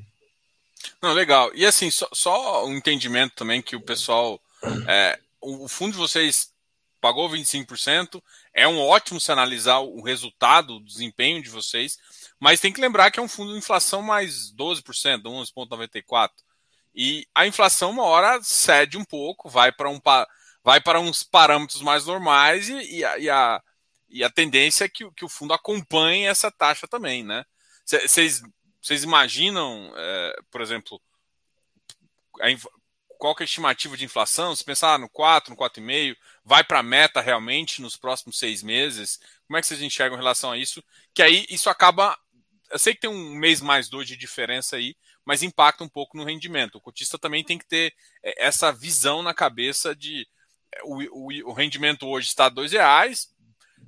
Não, 1.02 1.12
legal. 1.12 1.50
E 1.54 1.66
assim, 1.66 1.90
só, 1.90 2.08
só 2.12 2.66
um 2.66 2.76
entendimento 2.76 3.34
também 3.34 3.60
que 3.60 3.76
o 3.76 3.80
pessoal. 3.80 4.40
É, 4.86 5.18
o 5.40 5.66
fundo 5.68 5.92
de 5.92 5.98
vocês 5.98 6.52
pagou 7.00 7.28
25%, 7.30 8.22
é 8.52 8.68
um 8.68 8.78
ótimo 8.78 9.20
se 9.20 9.32
analisar 9.32 9.78
o 9.78 10.02
resultado, 10.02 10.76
o 10.76 10.84
desempenho 10.84 11.42
de 11.42 11.48
vocês, 11.48 11.98
mas 12.40 12.58
tem 12.58 12.72
que 12.72 12.80
lembrar 12.80 13.10
que 13.10 13.20
é 13.20 13.22
um 13.22 13.28
fundo 13.28 13.52
de 13.52 13.58
inflação 13.58 14.02
mais 14.02 14.52
12%, 14.54 15.22
11,94%. 15.22 16.30
E 16.94 17.26
a 17.34 17.46
inflação, 17.46 17.90
uma 17.90 18.04
hora, 18.04 18.42
cede 18.42 18.96
um 18.96 19.04
pouco, 19.04 19.48
vai 19.48 19.70
para 19.70 19.88
um, 19.88 20.00
vai 20.64 20.80
para 20.80 20.98
uns 20.98 21.22
parâmetros 21.22 21.82
mais 21.82 22.06
normais 22.06 22.68
e, 22.68 22.96
e, 22.96 23.04
a, 23.04 23.18
e, 23.18 23.30
a, 23.30 23.62
e 24.08 24.24
a 24.24 24.30
tendência 24.30 24.84
é 24.84 24.88
que, 24.88 25.08
que 25.12 25.24
o 25.24 25.28
fundo 25.28 25.52
acompanhe 25.52 26.24
essa 26.24 26.50
taxa 26.50 26.88
também, 26.88 27.22
né? 27.22 27.44
Vocês 27.84 29.02
imaginam, 29.02 29.92
é, 29.96 30.36
por 30.50 30.60
exemplo, 30.60 31.00
qual 33.20 33.34
que 33.34 33.42
é 33.42 33.44
a 33.44 33.46
estimativa 33.46 33.96
de 33.96 34.04
inflação? 34.04 34.56
Se 34.56 34.64
pensar 34.64 34.98
no 34.98 35.08
4, 35.08 35.50
no 35.50 35.56
4,5, 35.56 36.16
vai 36.42 36.64
para 36.64 36.78
a 36.78 36.82
meta 36.82 37.20
realmente 37.20 37.82
nos 37.82 37.96
próximos 37.96 38.38
seis 38.38 38.62
meses? 38.62 39.20
Como 39.46 39.58
é 39.58 39.60
que 39.60 39.66
vocês 39.66 39.82
enxergam 39.82 40.16
em 40.16 40.20
relação 40.20 40.52
a 40.52 40.58
isso? 40.58 40.82
Que 41.12 41.22
aí 41.22 41.46
isso 41.50 41.68
acaba. 41.68 42.18
Eu 42.70 42.78
sei 42.78 42.94
que 42.94 43.00
tem 43.00 43.10
um 43.10 43.34
mês 43.34 43.60
mais 43.60 43.88
dois 43.88 44.06
de 44.06 44.16
diferença 44.16 44.76
aí, 44.76 44.96
mas 45.24 45.42
impacta 45.42 45.82
um 45.82 45.88
pouco 45.88 46.16
no 46.16 46.24
rendimento. 46.24 46.76
O 46.76 46.80
cotista 46.80 47.18
também 47.18 47.42
tem 47.44 47.58
que 47.58 47.66
ter 47.66 47.94
é, 48.22 48.46
essa 48.46 48.72
visão 48.72 49.22
na 49.22 49.34
cabeça 49.34 49.94
de 49.94 50.26
é, 50.72 50.82
o, 50.84 51.00
o, 51.12 51.50
o 51.50 51.52
rendimento 51.52 52.06
hoje 52.06 52.28
está 52.28 52.48
R$ 52.48 52.66
reais. 52.68 53.34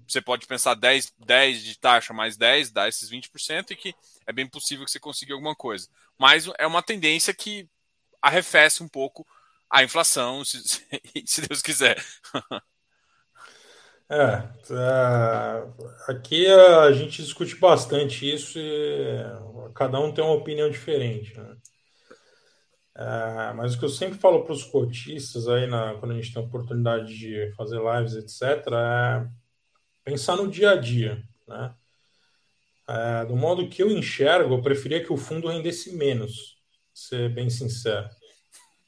Você 0.07 0.21
pode 0.21 0.47
pensar 0.47 0.75
10, 0.75 1.13
10 1.19 1.63
de 1.63 1.79
taxa 1.79 2.13
mais 2.13 2.37
10, 2.37 2.73
dá 2.73 2.89
esses 2.89 3.11
20%, 3.11 3.71
e 3.71 3.77
que 3.77 3.95
é 4.27 4.33
bem 4.33 4.47
possível 4.47 4.85
que 4.85 4.91
você 4.91 5.01
consiga 5.01 5.33
alguma 5.33 5.55
coisa. 5.55 5.89
Mas 6.19 6.49
é 6.59 6.67
uma 6.67 6.83
tendência 6.83 7.33
que 7.33 7.69
arrefece 8.21 8.83
um 8.83 8.89
pouco 8.89 9.27
a 9.71 9.83
inflação, 9.83 10.45
se, 10.45 10.59
se 11.25 11.41
Deus 11.43 11.63
quiser. 11.63 12.03
É, 14.13 14.47
é, 14.75 16.13
aqui 16.13 16.47
a 16.47 16.93
gente 16.93 17.23
discute 17.23 17.57
bastante 17.57 18.31
isso 18.31 18.59
e 18.59 19.17
cada 19.75 19.99
um 19.99 20.13
tem 20.13 20.23
uma 20.23 20.35
opinião 20.35 20.69
diferente. 20.69 21.35
Né? 21.35 21.57
É, 22.95 23.53
mas 23.55 23.75
o 23.75 23.79
que 23.79 23.87
eu 23.87 23.89
sempre 23.89 24.19
falo 24.19 24.45
para 24.45 24.53
os 24.53 24.65
cotistas 24.65 25.49
aí, 25.49 25.67
na, 25.67 25.95
quando 25.95 26.13
a 26.13 26.15
gente 26.15 26.31
tem 26.31 26.43
a 26.43 26.45
oportunidade 26.45 27.17
de 27.19 27.55
fazer 27.57 27.81
lives, 27.81 28.15
etc., 28.15 28.67
é 28.71 29.27
pensar 30.05 30.37
no 30.37 30.47
dia 30.47 30.73
a 30.73 30.77
dia. 30.77 31.23
Né? 31.49 31.75
É, 32.91 33.25
do 33.25 33.35
modo 33.35 33.67
que 33.67 33.83
eu 33.83 33.91
enxergo, 33.91 34.53
eu 34.53 34.61
preferia 34.61 35.03
que 35.03 35.11
o 35.11 35.17
fundo 35.17 35.49
rendesse 35.49 35.97
menos, 35.97 36.59
ser 36.93 37.33
bem 37.33 37.49
sincero. 37.49 38.11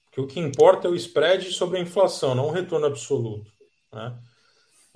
Porque 0.05 0.21
o 0.21 0.27
que 0.27 0.39
importa 0.39 0.87
é 0.87 0.91
o 0.91 0.95
spread 0.95 1.51
sobre 1.51 1.79
a 1.79 1.81
inflação, 1.81 2.35
não 2.35 2.49
o 2.49 2.53
retorno 2.53 2.85
absoluto. 2.85 3.51
Né? 3.91 4.19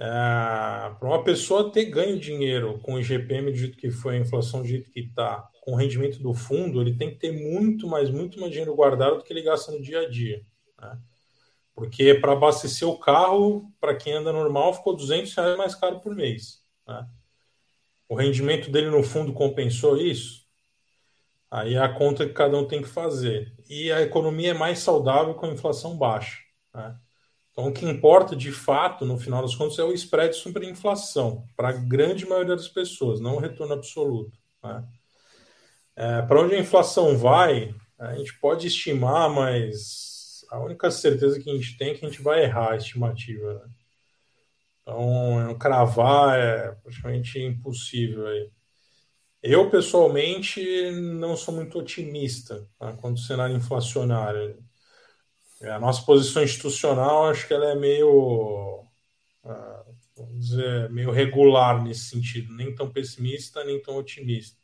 É, 0.01 0.05
para 0.05 1.09
uma 1.09 1.25
pessoa 1.25 1.73
ter 1.73 1.87
ganho 1.87 2.21
dinheiro 2.21 2.79
com 2.81 2.95
o 2.95 3.01
IGPM 3.01 3.51
do 3.51 3.57
jeito 3.57 3.77
que 3.77 3.91
foi, 3.91 4.17
a 4.17 4.21
inflação 4.21 4.63
do 4.63 4.69
jeito 4.69 4.91
que 4.93 5.01
está, 5.01 5.49
com 5.61 5.73
o 5.73 5.77
rendimento 5.77 6.23
do 6.23 6.33
fundo, 6.33 6.81
ele 6.81 6.97
tem 6.97 7.11
que 7.11 7.17
ter 7.17 7.33
muito 7.33 7.89
mais, 7.89 8.09
muito 8.09 8.39
mais 8.39 8.53
dinheiro 8.53 8.75
guardado 8.77 9.19
do 9.19 9.25
que 9.25 9.33
ele 9.33 9.43
gasta 9.43 9.73
no 9.73 9.83
dia 9.83 10.01
a 10.01 10.09
dia. 10.09 10.41
Né? 10.81 10.99
Porque 11.75 12.15
para 12.15 12.33
abastecer 12.33 12.87
o 12.87 12.99
carro, 12.99 13.73
para 13.81 13.95
quem 13.95 14.13
anda 14.13 14.33
normal, 14.33 14.73
ficou 14.73 14.97
200 14.97 15.35
reais 15.35 15.59
mais 15.59 15.75
caro 15.75 16.01
por 16.01 16.15
mês. 16.15 16.63
Né? 16.87 17.07
O 18.09 18.15
rendimento 18.15 18.71
dele 18.71 18.91
no 18.91 19.03
fundo 19.03 19.33
compensou 19.33 19.97
isso? 19.97 20.47
Aí 21.51 21.75
é 21.75 21.79
a 21.79 21.93
conta 21.93 22.27
que 22.27 22.33
cada 22.33 22.57
um 22.57 22.67
tem 22.67 22.83
que 22.83 22.89
fazer. 22.89 23.55
E 23.69 23.91
a 23.91 24.01
economia 24.03 24.51
é 24.51 24.55
mais 24.55 24.79
saudável 24.79 25.35
com 25.35 25.47
a 25.47 25.51
inflação 25.51 25.97
baixa. 25.97 26.39
Né? 26.75 26.97
Então, 27.59 27.71
o 27.71 27.73
que 27.73 27.85
importa 27.85 28.37
de 28.37 28.53
fato, 28.53 29.05
no 29.05 29.19
final 29.19 29.43
das 29.43 29.53
contas, 29.53 29.77
é 29.81 29.83
o 29.83 29.93
spread 29.93 30.33
sobre 30.37 30.71
inflação, 30.71 31.45
para 31.57 31.71
a 31.71 31.73
grande 31.73 32.25
maioria 32.25 32.55
das 32.55 32.69
pessoas, 32.69 33.19
não 33.19 33.35
o 33.35 33.41
retorno 33.41 33.75
absoluto. 33.75 34.39
Né? 34.63 34.89
É, 35.97 36.23
para 36.23 36.41
onde 36.41 36.55
a 36.55 36.61
inflação 36.61 37.19
vai, 37.19 37.75
a 37.99 38.15
gente 38.15 38.39
pode 38.39 38.69
estimar, 38.69 39.29
mas 39.29 40.45
a 40.49 40.61
única 40.61 40.89
certeza 40.89 41.41
que 41.41 41.51
a 41.51 41.53
gente 41.53 41.77
tem 41.77 41.91
é 41.91 41.95
que 41.95 42.07
a 42.07 42.09
gente 42.09 42.23
vai 42.23 42.45
errar 42.45 42.75
a 42.75 42.77
estimativa. 42.77 43.55
Né? 43.55 43.71
Então, 44.83 45.59
cravar 45.59 46.39
é 46.39 46.71
praticamente 46.77 47.41
impossível. 47.41 48.25
Aí. 48.29 48.53
Eu, 49.43 49.69
pessoalmente, 49.69 50.93
não 50.93 51.37
sou 51.37 51.53
muito 51.53 51.77
otimista 51.77 52.69
tá, 52.79 52.93
quanto 52.93 53.19
ao 53.19 53.27
cenário 53.27 53.57
inflacionário. 53.57 54.65
A 55.63 55.79
nossa 55.81 56.03
posição 56.03 56.43
institucional, 56.43 57.29
acho 57.29 57.47
que 57.47 57.53
ela 57.53 57.73
é 57.73 57.75
meio, 57.75 58.87
ah, 59.45 59.85
vamos 60.17 60.39
dizer, 60.39 60.89
meio 60.91 61.11
regular 61.11 61.83
nesse 61.83 62.11
sentido, 62.11 62.55
nem 62.55 62.75
tão 62.75 62.91
pessimista, 62.91 63.65
nem 63.65 63.83
tão 63.83 63.97
otimista. 63.97 64.57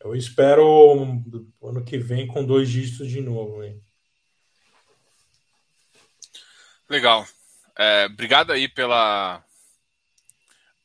Eu 0.00 0.14
espero 0.14 1.02
ano 1.62 1.84
que 1.84 1.98
vem 1.98 2.26
com 2.26 2.44
dois 2.44 2.68
dígitos 2.68 3.08
de 3.08 3.20
novo. 3.20 3.62
Hein? 3.62 3.80
Legal. 6.88 7.26
É, 7.76 8.06
obrigado 8.06 8.52
aí 8.52 8.68
pela, 8.68 9.44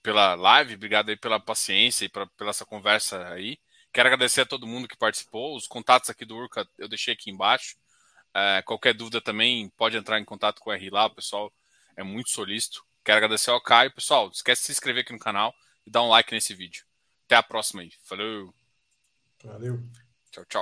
pela 0.02 0.36
live, 0.36 0.76
obrigado 0.76 1.10
aí 1.10 1.18
pela 1.18 1.40
paciência 1.40 2.06
e 2.06 2.10
pra, 2.10 2.28
pela 2.38 2.52
essa 2.52 2.66
conversa 2.66 3.28
aí. 3.30 3.58
Quero 3.92 4.08
agradecer 4.08 4.42
a 4.42 4.46
todo 4.46 4.68
mundo 4.68 4.88
que 4.88 4.98
participou. 4.98 5.56
Os 5.56 5.68
contatos 5.68 6.10
aqui 6.10 6.26
do 6.26 6.36
Urca 6.36 6.68
eu 6.78 6.88
deixei 6.88 7.14
aqui 7.14 7.32
embaixo. 7.32 7.76
É, 8.34 8.62
qualquer 8.64 8.94
dúvida 8.94 9.22
também 9.22 9.70
pode 9.78 9.96
entrar 9.96 10.20
em 10.20 10.26
contato 10.26 10.60
com 10.60 10.70
o 10.70 10.74
R 10.74 10.90
lá, 10.90 11.06
o 11.06 11.16
pessoal 11.16 11.54
é 11.96 12.04
muito 12.04 12.30
solícito. 12.30 12.84
Quero 13.04 13.18
agradecer 13.18 13.52
ao 13.52 13.62
Caio. 13.62 13.94
Pessoal, 13.94 14.26
não 14.26 14.32
esquece 14.32 14.62
de 14.62 14.66
se 14.68 14.72
inscrever 14.72 15.04
aqui 15.04 15.14
no 15.14 15.20
canal 15.20 15.54
e 15.86 15.92
dar 15.92 16.02
um 16.04 16.10
like 16.10 16.34
nesse 16.34 16.54
vídeo. 16.54 16.86
Até 17.26 17.36
a 17.36 17.44
próxima 17.44 17.82
aí. 17.82 17.92
Falou! 18.04 18.54
Valeu! 19.44 19.80
Tchau, 20.32 20.46
tchau. 20.46 20.62